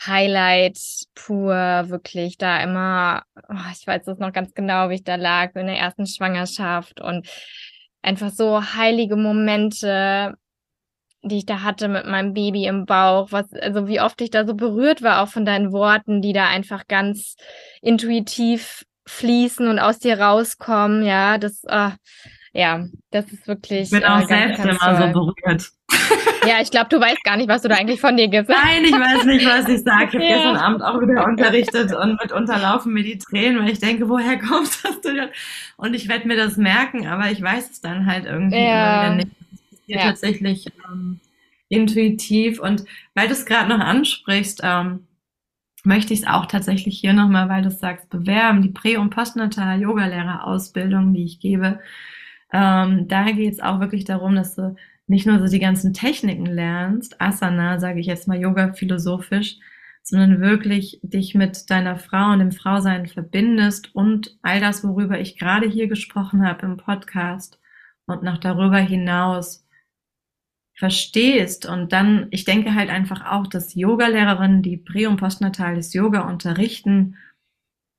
Highlight 0.07 0.79
pur, 1.15 1.55
wirklich 1.89 2.39
da 2.39 2.63
immer, 2.63 3.23
oh, 3.49 3.71
ich 3.73 3.87
weiß 3.87 4.05
das 4.05 4.19
noch 4.19 4.33
ganz 4.33 4.55
genau, 4.55 4.89
wie 4.89 4.95
ich 4.95 5.05
da 5.05 5.17
lag 5.17 5.55
in 5.55 5.67
der 5.67 5.79
ersten 5.79 6.07
Schwangerschaft 6.07 7.01
und 7.01 7.29
einfach 8.03 8.31
so 8.31 8.63
heilige 8.75 9.17
Momente, 9.17 10.35
die 11.23 11.39
ich 11.39 11.47
da 11.47 11.63
hatte 11.63 11.89
mit 11.89 12.07
meinem 12.07 12.35
Baby 12.35 12.67
im 12.67 12.85
Bauch, 12.85 13.31
was, 13.31 13.53
also 13.53 13.87
wie 13.87 14.01
oft 14.01 14.21
ich 14.21 14.31
da 14.31 14.45
so 14.45 14.55
berührt 14.55 15.03
war, 15.03 15.23
auch 15.23 15.29
von 15.29 15.45
deinen 15.45 15.73
Worten, 15.73 16.21
die 16.21 16.33
da 16.33 16.49
einfach 16.49 16.87
ganz 16.89 17.37
intuitiv 17.81 18.85
fließen 19.07 19.69
und 19.69 19.79
aus 19.79 19.99
dir 19.99 20.21
rauskommen, 20.21 21.05
ja, 21.05 21.39
das, 21.39 21.65
äh, 21.65 21.91
ja, 22.53 22.87
das 23.11 23.33
ist 23.33 23.49
wirklich. 23.49 23.85
Ich 23.85 23.91
bin 23.91 24.05
auch 24.05 24.21
äh, 24.21 24.27
selbst 24.27 24.65
immer 24.65 24.79
toll. 24.79 25.13
so 25.13 25.13
berührt. 25.13 25.71
Ja, 26.45 26.61
ich 26.61 26.73
glaube, 26.73 26.89
du 26.89 26.99
weißt 26.99 27.23
gar 27.23 27.37
nicht, 27.37 27.49
was 27.49 27.63
du 27.63 27.69
da 27.69 27.77
eigentlich 27.77 28.01
von 28.01 28.17
dir 28.17 28.27
gibst. 28.27 28.51
Nein, 28.51 28.85
ich 28.85 28.91
weiß 28.91 29.27
nicht, 29.27 29.47
was 29.47 29.69
ich 29.69 29.85
sage. 29.85 30.09
Ich 30.09 30.15
habe 30.15 30.25
ja. 30.25 30.35
gestern 30.35 30.57
Abend 30.57 30.83
auch 30.83 31.01
wieder 31.01 31.25
unterrichtet 31.25 31.95
und 31.95 32.21
mitunter 32.21 32.59
laufen 32.59 32.93
mir 32.93 33.05
die 33.05 33.19
Tränen, 33.19 33.63
weil 33.63 33.71
ich 33.71 33.79
denke, 33.79 34.09
woher 34.09 34.41
kommt 34.41 34.71
das 34.83 35.01
denn? 35.03 35.29
Und 35.77 35.95
ich 35.95 36.09
werde 36.09 36.27
mir 36.27 36.37
das 36.37 36.57
merken, 36.57 37.07
aber 37.07 37.31
ich 37.31 37.41
weiß 37.41 37.71
es 37.71 37.81
dann 37.81 38.07
halt 38.07 38.25
irgendwie 38.25 38.59
ja. 38.59 39.15
nicht. 39.15 39.29
Ja. 39.87 40.03
tatsächlich 40.03 40.67
ähm, 40.91 41.21
intuitiv. 41.69 42.59
Und 42.59 42.87
weil 43.15 43.29
du 43.29 43.35
es 43.35 43.47
gerade 43.47 43.69
noch 43.69 43.79
ansprichst, 43.79 44.63
ähm, 44.65 45.07
möchte 45.85 46.15
ich 46.15 46.21
es 46.21 46.27
auch 46.27 46.47
tatsächlich 46.47 46.99
hier 46.99 47.13
nochmal, 47.13 47.49
weil 47.49 47.63
du 47.63 47.71
sagst, 47.71 48.11
bewerben, 48.11 48.63
die 48.63 48.71
Prä- 48.71 48.97
und 48.97 49.11
Postnatal-Yoga-Lehrer-Ausbildung, 49.11 51.15
die 51.15 51.25
ich 51.25 51.39
gebe. 51.41 51.81
Ähm, 52.53 53.09
da 53.09 53.31
geht 53.33 53.55
es 53.55 53.61
auch 53.61 53.81
wirklich 53.81 54.05
darum, 54.05 54.35
dass 54.37 54.55
du 54.55 54.77
nicht 55.07 55.27
nur 55.27 55.39
so 55.41 55.47
die 55.47 55.59
ganzen 55.59 55.93
Techniken 55.95 56.47
lernst, 56.47 57.21
Asana, 57.21 57.81
sage 57.81 58.01
ich 58.01 58.07
jetzt 58.07 58.29
mal 58.29 58.39
Yoga 58.41 58.73
philosophisch, 58.75 59.59
sondern 60.03 60.41
wirklich 60.41 61.01
dich 61.03 61.35
mit 61.35 61.71
deiner 61.71 61.97
Frau 61.97 62.33
und 62.33 62.41
dem 62.41 62.53
Frausein 62.53 63.07
verbindest 63.07 63.95
und 63.95 64.37
all 64.43 64.61
das, 64.61 64.85
worüber 64.85 65.21
ich 65.21 65.39
gerade 65.39 65.69
hier 65.69 65.89
gesprochen 65.89 66.47
habe 66.47 66.67
im 66.67 66.77
Podcast 66.77 67.59
und 68.07 68.23
noch 68.23 68.39
darüber 68.39 68.79
hinaus 68.79 69.67
verstehst. 70.75 71.67
Und 71.67 71.93
dann, 71.93 72.27
ich 72.31 72.45
denke 72.45 72.75
halt 72.75 72.91
einfach 72.91 73.31
auch, 73.31 73.47
dass 73.47 73.75
Yogalehrerinnen, 73.75 74.63
die 74.63 74.77
Prä- 74.77 75.07
und 75.07 75.19
Postnatales 75.19 75.95
Yoga 75.95 76.23
unterrichten, 76.29 77.17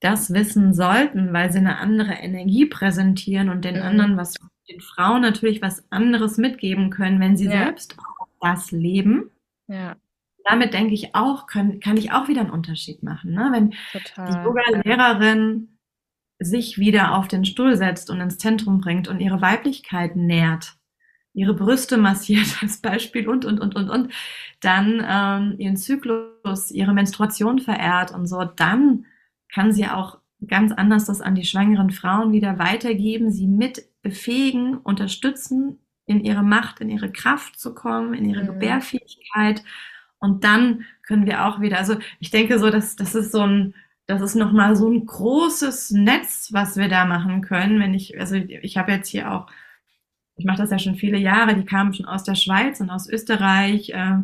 das 0.03 0.33
wissen 0.33 0.73
sollten, 0.73 1.33
weil 1.33 1.51
sie 1.51 1.59
eine 1.59 1.77
andere 1.77 2.13
Energie 2.13 2.65
präsentieren 2.65 3.49
und 3.49 3.63
den 3.63 3.77
mhm. 3.77 3.83
anderen 3.83 4.17
was 4.17 4.35
den 4.69 4.81
Frauen 4.81 5.21
natürlich 5.21 5.61
was 5.61 5.83
anderes 5.91 6.37
mitgeben 6.37 6.89
können, 6.89 7.19
wenn 7.19 7.37
sie 7.37 7.45
ja. 7.45 7.65
selbst 7.65 7.97
auch 7.99 8.27
das 8.41 8.71
leben. 8.71 9.29
Ja. 9.67 9.95
Damit 10.45 10.73
denke 10.73 10.93
ich 10.93 11.15
auch, 11.15 11.47
kann, 11.47 11.79
kann 11.79 11.97
ich 11.97 12.11
auch 12.11 12.27
wieder 12.27 12.41
einen 12.41 12.49
Unterschied 12.49 13.03
machen. 13.03 13.33
Ne? 13.33 13.49
Wenn 13.51 13.73
Total. 13.91 14.27
die 14.27 14.37
Yoga-Lehrerin 14.45 15.77
sich 16.39 16.77
wieder 16.77 17.15
auf 17.15 17.27
den 17.27 17.45
Stuhl 17.45 17.77
setzt 17.77 18.09
und 18.09 18.19
ins 18.19 18.37
Zentrum 18.37 18.81
bringt 18.81 19.07
und 19.07 19.19
ihre 19.19 19.41
Weiblichkeit 19.41 20.15
nährt, 20.15 20.75
ihre 21.33 21.53
Brüste 21.53 21.97
massiert 21.97 22.57
als 22.61 22.81
Beispiel 22.81 23.27
und, 23.27 23.45
und, 23.45 23.59
und, 23.59 23.75
und, 23.75 23.89
und, 23.89 24.13
dann 24.59 25.03
ähm, 25.07 25.55
ihren 25.59 25.77
Zyklus, 25.77 26.71
ihre 26.71 26.93
Menstruation 26.93 27.59
verehrt 27.59 28.11
und 28.11 28.27
so, 28.27 28.43
dann 28.43 29.05
kann 29.53 29.71
sie 29.71 29.87
auch 29.87 30.17
ganz 30.47 30.71
anders 30.71 31.05
das 31.05 31.21
an 31.21 31.35
die 31.35 31.45
schwangeren 31.45 31.91
Frauen 31.91 32.31
wieder 32.31 32.59
weitergeben, 32.59 33.31
sie 33.31 33.47
mit 33.47 33.85
befähigen, 34.01 34.77
unterstützen, 34.77 35.79
in 36.05 36.23
ihre 36.23 36.43
Macht, 36.43 36.81
in 36.81 36.89
ihre 36.89 37.11
Kraft 37.11 37.59
zu 37.59 37.73
kommen, 37.73 38.13
in 38.13 38.25
ihre 38.25 38.43
mhm. 38.43 38.47
Gebärfähigkeit. 38.47 39.63
Und 40.19 40.43
dann 40.43 40.85
können 41.03 41.25
wir 41.25 41.45
auch 41.45 41.61
wieder, 41.61 41.77
also 41.77 41.95
ich 42.19 42.29
denke 42.29 42.59
so, 42.59 42.69
dass 42.69 42.95
das 42.95 43.15
ist 43.15 43.31
so 43.31 43.41
ein, 43.41 43.73
das 44.05 44.21
ist 44.21 44.35
nochmal 44.35 44.75
so 44.75 44.89
ein 44.89 45.05
großes 45.05 45.91
Netz, 45.91 46.49
was 46.51 46.75
wir 46.75 46.89
da 46.89 47.05
machen 47.05 47.41
können. 47.41 47.79
Wenn 47.79 47.93
ich, 47.93 48.19
also 48.19 48.35
ich 48.35 48.77
habe 48.77 48.91
jetzt 48.91 49.07
hier 49.07 49.31
auch, 49.31 49.47
ich 50.35 50.45
mache 50.45 50.57
das 50.57 50.71
ja 50.71 50.79
schon 50.79 50.95
viele 50.95 51.17
Jahre, 51.17 51.55
die 51.55 51.63
kamen 51.63 51.93
schon 51.93 52.05
aus 52.05 52.23
der 52.23 52.35
Schweiz 52.35 52.81
und 52.81 52.89
aus 52.89 53.07
Österreich, 53.07 53.91
äh, 53.91 54.17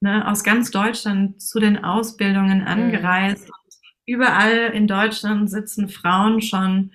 ne, 0.00 0.26
aus 0.26 0.42
ganz 0.42 0.70
Deutschland 0.70 1.42
zu 1.42 1.58
den 1.60 1.84
Ausbildungen 1.84 2.60
mhm. 2.60 2.66
angereist. 2.66 3.48
Mhm 3.48 3.65
überall 4.06 4.70
in 4.72 4.86
Deutschland 4.86 5.50
sitzen 5.50 5.88
Frauen 5.88 6.40
schon, 6.40 6.92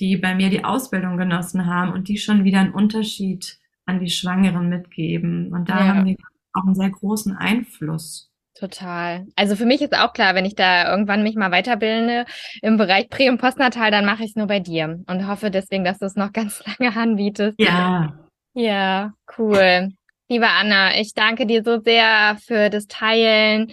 die 0.00 0.16
bei 0.16 0.34
mir 0.34 0.50
die 0.50 0.64
Ausbildung 0.64 1.16
genossen 1.16 1.66
haben 1.66 1.92
und 1.92 2.08
die 2.08 2.18
schon 2.18 2.44
wieder 2.44 2.60
einen 2.60 2.72
Unterschied 2.72 3.58
an 3.86 4.00
die 4.00 4.10
Schwangeren 4.10 4.68
mitgeben. 4.68 5.52
Und 5.52 5.68
da 5.68 5.78
ja. 5.78 5.86
haben 5.86 6.06
wir 6.06 6.16
auch 6.54 6.64
einen 6.64 6.74
sehr 6.74 6.90
großen 6.90 7.36
Einfluss. 7.36 8.30
Total. 8.54 9.26
Also 9.34 9.56
für 9.56 9.66
mich 9.66 9.82
ist 9.82 9.96
auch 9.98 10.12
klar, 10.12 10.36
wenn 10.36 10.44
ich 10.44 10.54
da 10.54 10.88
irgendwann 10.90 11.24
mich 11.24 11.34
mal 11.34 11.50
weiterbilde 11.50 12.24
im 12.62 12.76
Bereich 12.76 13.08
Prä- 13.08 13.28
und 13.28 13.38
Postnatal, 13.38 13.90
dann 13.90 14.04
mache 14.04 14.22
ich 14.22 14.30
es 14.30 14.36
nur 14.36 14.46
bei 14.46 14.60
dir 14.60 15.02
und 15.06 15.26
hoffe 15.26 15.50
deswegen, 15.50 15.84
dass 15.84 15.98
du 15.98 16.06
es 16.06 16.14
noch 16.14 16.32
ganz 16.32 16.62
lange 16.78 16.96
anbietest. 16.96 17.58
Ja. 17.60 18.18
Ja, 18.54 19.12
cool. 19.36 19.90
Liebe 20.28 20.48
Anna, 20.48 20.98
ich 20.98 21.14
danke 21.14 21.46
dir 21.46 21.64
so 21.64 21.80
sehr 21.80 22.38
für 22.46 22.70
das 22.70 22.86
Teilen, 22.86 23.72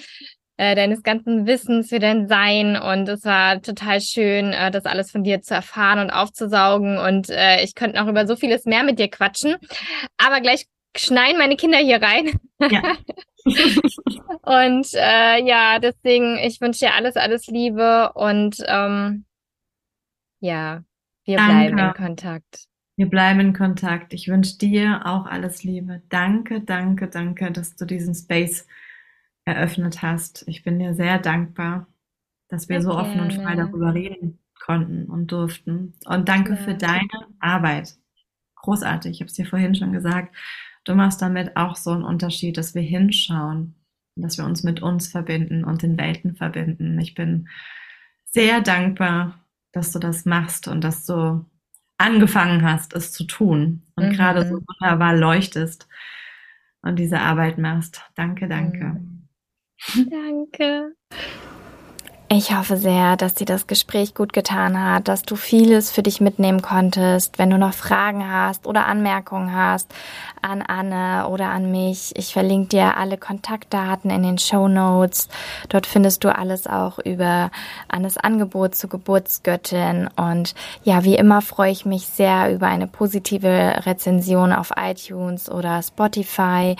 äh, 0.62 0.76
deines 0.76 1.01
ganzen 1.01 1.47
Wissens, 1.47 1.89
für 1.89 1.97
dein 1.97 2.28
Sein. 2.28 2.78
Und 2.78 3.09
es 3.09 3.26
war 3.26 3.64
total 3.64 3.99
schön, 3.99 4.53
äh, 4.53 4.70
das 4.70 4.86
alles 4.86 5.09
von 5.09 5.24
dir 5.24 5.41
zu 5.41 5.55
erfahren 5.55 5.97
und 5.97 6.12
aufzusaugen. 6.12 6.99
Und 6.99 7.32
äh, 7.32 7.64
ich 7.64 7.74
könnte 7.74 7.97
noch 7.97 8.07
über 8.07 8.28
so 8.28 8.36
vieles 8.36 8.66
mehr 8.66 8.84
mit 8.84 8.99
dir 8.99 9.09
quatschen. 9.09 9.55
Aber 10.18 10.39
gleich 10.39 10.68
schneien 10.95 11.39
meine 11.39 11.55
Kinder 11.55 11.80
hier 11.80 11.99
rein. 11.99 12.39
Ja. 12.70 12.95
und 14.43 14.88
äh, 14.93 15.43
ja, 15.43 15.80
deswegen, 15.80 16.38
ich 16.38 16.62
wünsche 16.62 16.82
dir 16.82 16.93
alles, 16.93 17.16
alles 17.16 17.47
Liebe 17.47 18.12
und 18.14 18.57
ähm, 18.68 19.26
ja, 20.41 20.84
wir 21.26 21.38
Danke. 21.38 21.53
bleiben 21.53 21.78
in 21.80 21.93
Kontakt. 21.93 22.66
Wir 22.97 23.09
bleiben 23.09 23.39
in 23.39 23.53
Kontakt. 23.53 24.14
Ich 24.14 24.28
wünsche 24.28 24.59
dir 24.59 25.01
auch 25.05 25.26
alles 25.26 25.64
Liebe. 25.64 26.03
Danke, 26.09 26.62
danke, 26.62 27.07
danke, 27.07 27.51
dass 27.51 27.76
du 27.76 27.86
diesen 27.86 28.14
Space 28.14 28.68
eröffnet 29.46 30.02
hast. 30.02 30.44
Ich 30.48 30.64
bin 30.64 30.80
dir 30.80 30.94
sehr 30.94 31.20
dankbar, 31.20 31.88
dass 32.48 32.70
wir 32.70 32.82
sehr 32.82 32.92
so 32.92 32.98
offen 32.98 33.20
und 33.20 33.34
frei 33.34 33.56
darüber 33.56 33.94
reden 33.94 34.39
konnten 34.60 35.06
und 35.06 35.32
durften. 35.32 35.94
Und 36.06 36.30
danke 36.30 36.54
ja. 36.54 36.58
für 36.58 36.76
deine 36.76 37.10
Arbeit. 37.39 37.96
Großartig, 38.56 39.14
ich 39.14 39.20
habe 39.22 39.28
es 39.28 39.34
dir 39.34 39.46
vorhin 39.46 39.76
schon 39.76 39.94
gesagt. 39.94 40.36
Du 40.84 40.96
machst 40.96 41.22
damit 41.22 41.58
auch 41.58 41.76
so 41.76 41.92
einen 41.92 42.04
Unterschied, 42.04 42.58
dass 42.58 42.76
wir 42.76 42.82
hinschauen, 42.82 43.76
dass 44.16 44.38
wir 44.38 44.46
uns 44.46 44.64
mit 44.64 44.82
uns 44.82 45.08
verbinden 45.08 45.64
und 45.64 45.82
den 45.82 45.98
Welten 45.98 46.36
verbinden. 46.36 47.00
Ich 47.00 47.16
bin 47.16 47.50
sehr 48.26 48.62
dankbar, 48.62 49.39
dass 49.72 49.92
du 49.92 50.00
das 50.00 50.26
machst 50.26 50.68
und 50.68 50.84
dass 50.84 51.06
du 51.06 51.46
angefangen 51.98 52.64
hast, 52.64 52.94
es 52.94 53.12
zu 53.12 53.26
tun 53.26 53.84
und 53.96 54.08
mhm. 54.08 54.12
gerade 54.14 54.48
so 54.48 54.56
wunderbar 54.56 55.16
leuchtest 55.16 55.88
und 56.82 56.98
diese 56.98 57.20
Arbeit 57.20 57.58
machst. 57.58 58.04
Danke, 58.16 58.48
danke. 58.48 58.86
Mhm. 58.86 59.20
Danke. 60.11 60.95
Ich 62.34 62.55
hoffe 62.55 62.77
sehr, 62.77 63.17
dass 63.17 63.34
dir 63.34 63.43
das 63.43 63.67
Gespräch 63.67 64.15
gut 64.15 64.32
getan 64.32 64.82
hat, 64.82 65.09
dass 65.09 65.23
du 65.23 65.36
vieles 65.36 65.91
für 65.91 66.01
dich 66.01 66.21
mitnehmen 66.21 66.61
konntest. 66.61 67.38
Wenn 67.38 67.49
du 67.49 67.57
noch 67.57 67.73
Fragen 67.73 68.32
hast 68.32 68.65
oder 68.65 68.86
Anmerkungen 68.86 69.53
hast 69.53 69.93
an 70.41 70.61
Anne 70.61 71.27
oder 71.27 71.49
an 71.49 71.71
mich, 71.71 72.13
ich 72.15 72.32
verlinke 72.32 72.69
dir 72.69 72.95
alle 72.95 73.17
Kontaktdaten 73.17 74.09
in 74.09 74.23
den 74.23 74.38
Show 74.38 74.69
Notes. 74.69 75.27
Dort 75.67 75.86
findest 75.86 76.23
du 76.23 76.34
alles 76.34 76.67
auch 76.67 76.99
über 76.99 77.51
Annes 77.89 78.17
Angebot 78.17 78.75
zur 78.75 78.89
Geburtsgöttin. 78.89 80.09
Und 80.15 80.55
ja, 80.86 81.03
wie 81.03 81.15
immer 81.15 81.41
freue 81.41 81.73
ich 81.73 81.86
mich 81.86 82.07
sehr 82.07 82.53
über 82.53 82.67
eine 82.67 82.88
positive 82.88 83.86
Rezension 83.86 84.53
auf 84.53 84.71
iTunes 84.77 85.51
oder 85.51 85.84
Spotify. 85.84 86.77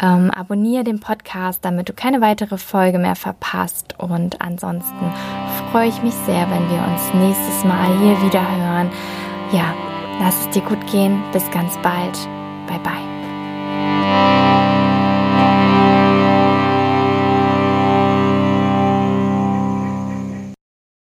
Ähm, 0.00 0.30
abonniere 0.30 0.84
den 0.84 1.00
Podcast, 1.00 1.64
damit 1.64 1.88
du 1.88 1.92
keine 1.92 2.20
weitere 2.20 2.58
Folge 2.58 3.00
mehr 3.00 3.16
verpasst. 3.16 3.96
Und 3.98 4.40
Ansonsten 4.84 5.70
freue 5.70 5.88
ich 5.88 6.02
mich 6.02 6.14
sehr, 6.14 6.48
wenn 6.50 6.68
wir 6.70 6.82
uns 6.86 7.14
nächstes 7.14 7.64
Mal 7.64 7.86
hier 7.98 8.20
wieder 8.22 8.40
hören. 8.40 8.90
Ja, 9.52 9.74
lass 10.20 10.40
es 10.40 10.50
dir 10.50 10.62
gut 10.62 10.86
gehen. 10.86 11.22
Bis 11.32 11.50
ganz 11.50 11.76
bald. 11.78 12.18
Bye 12.66 12.78
bye. 12.80 14.23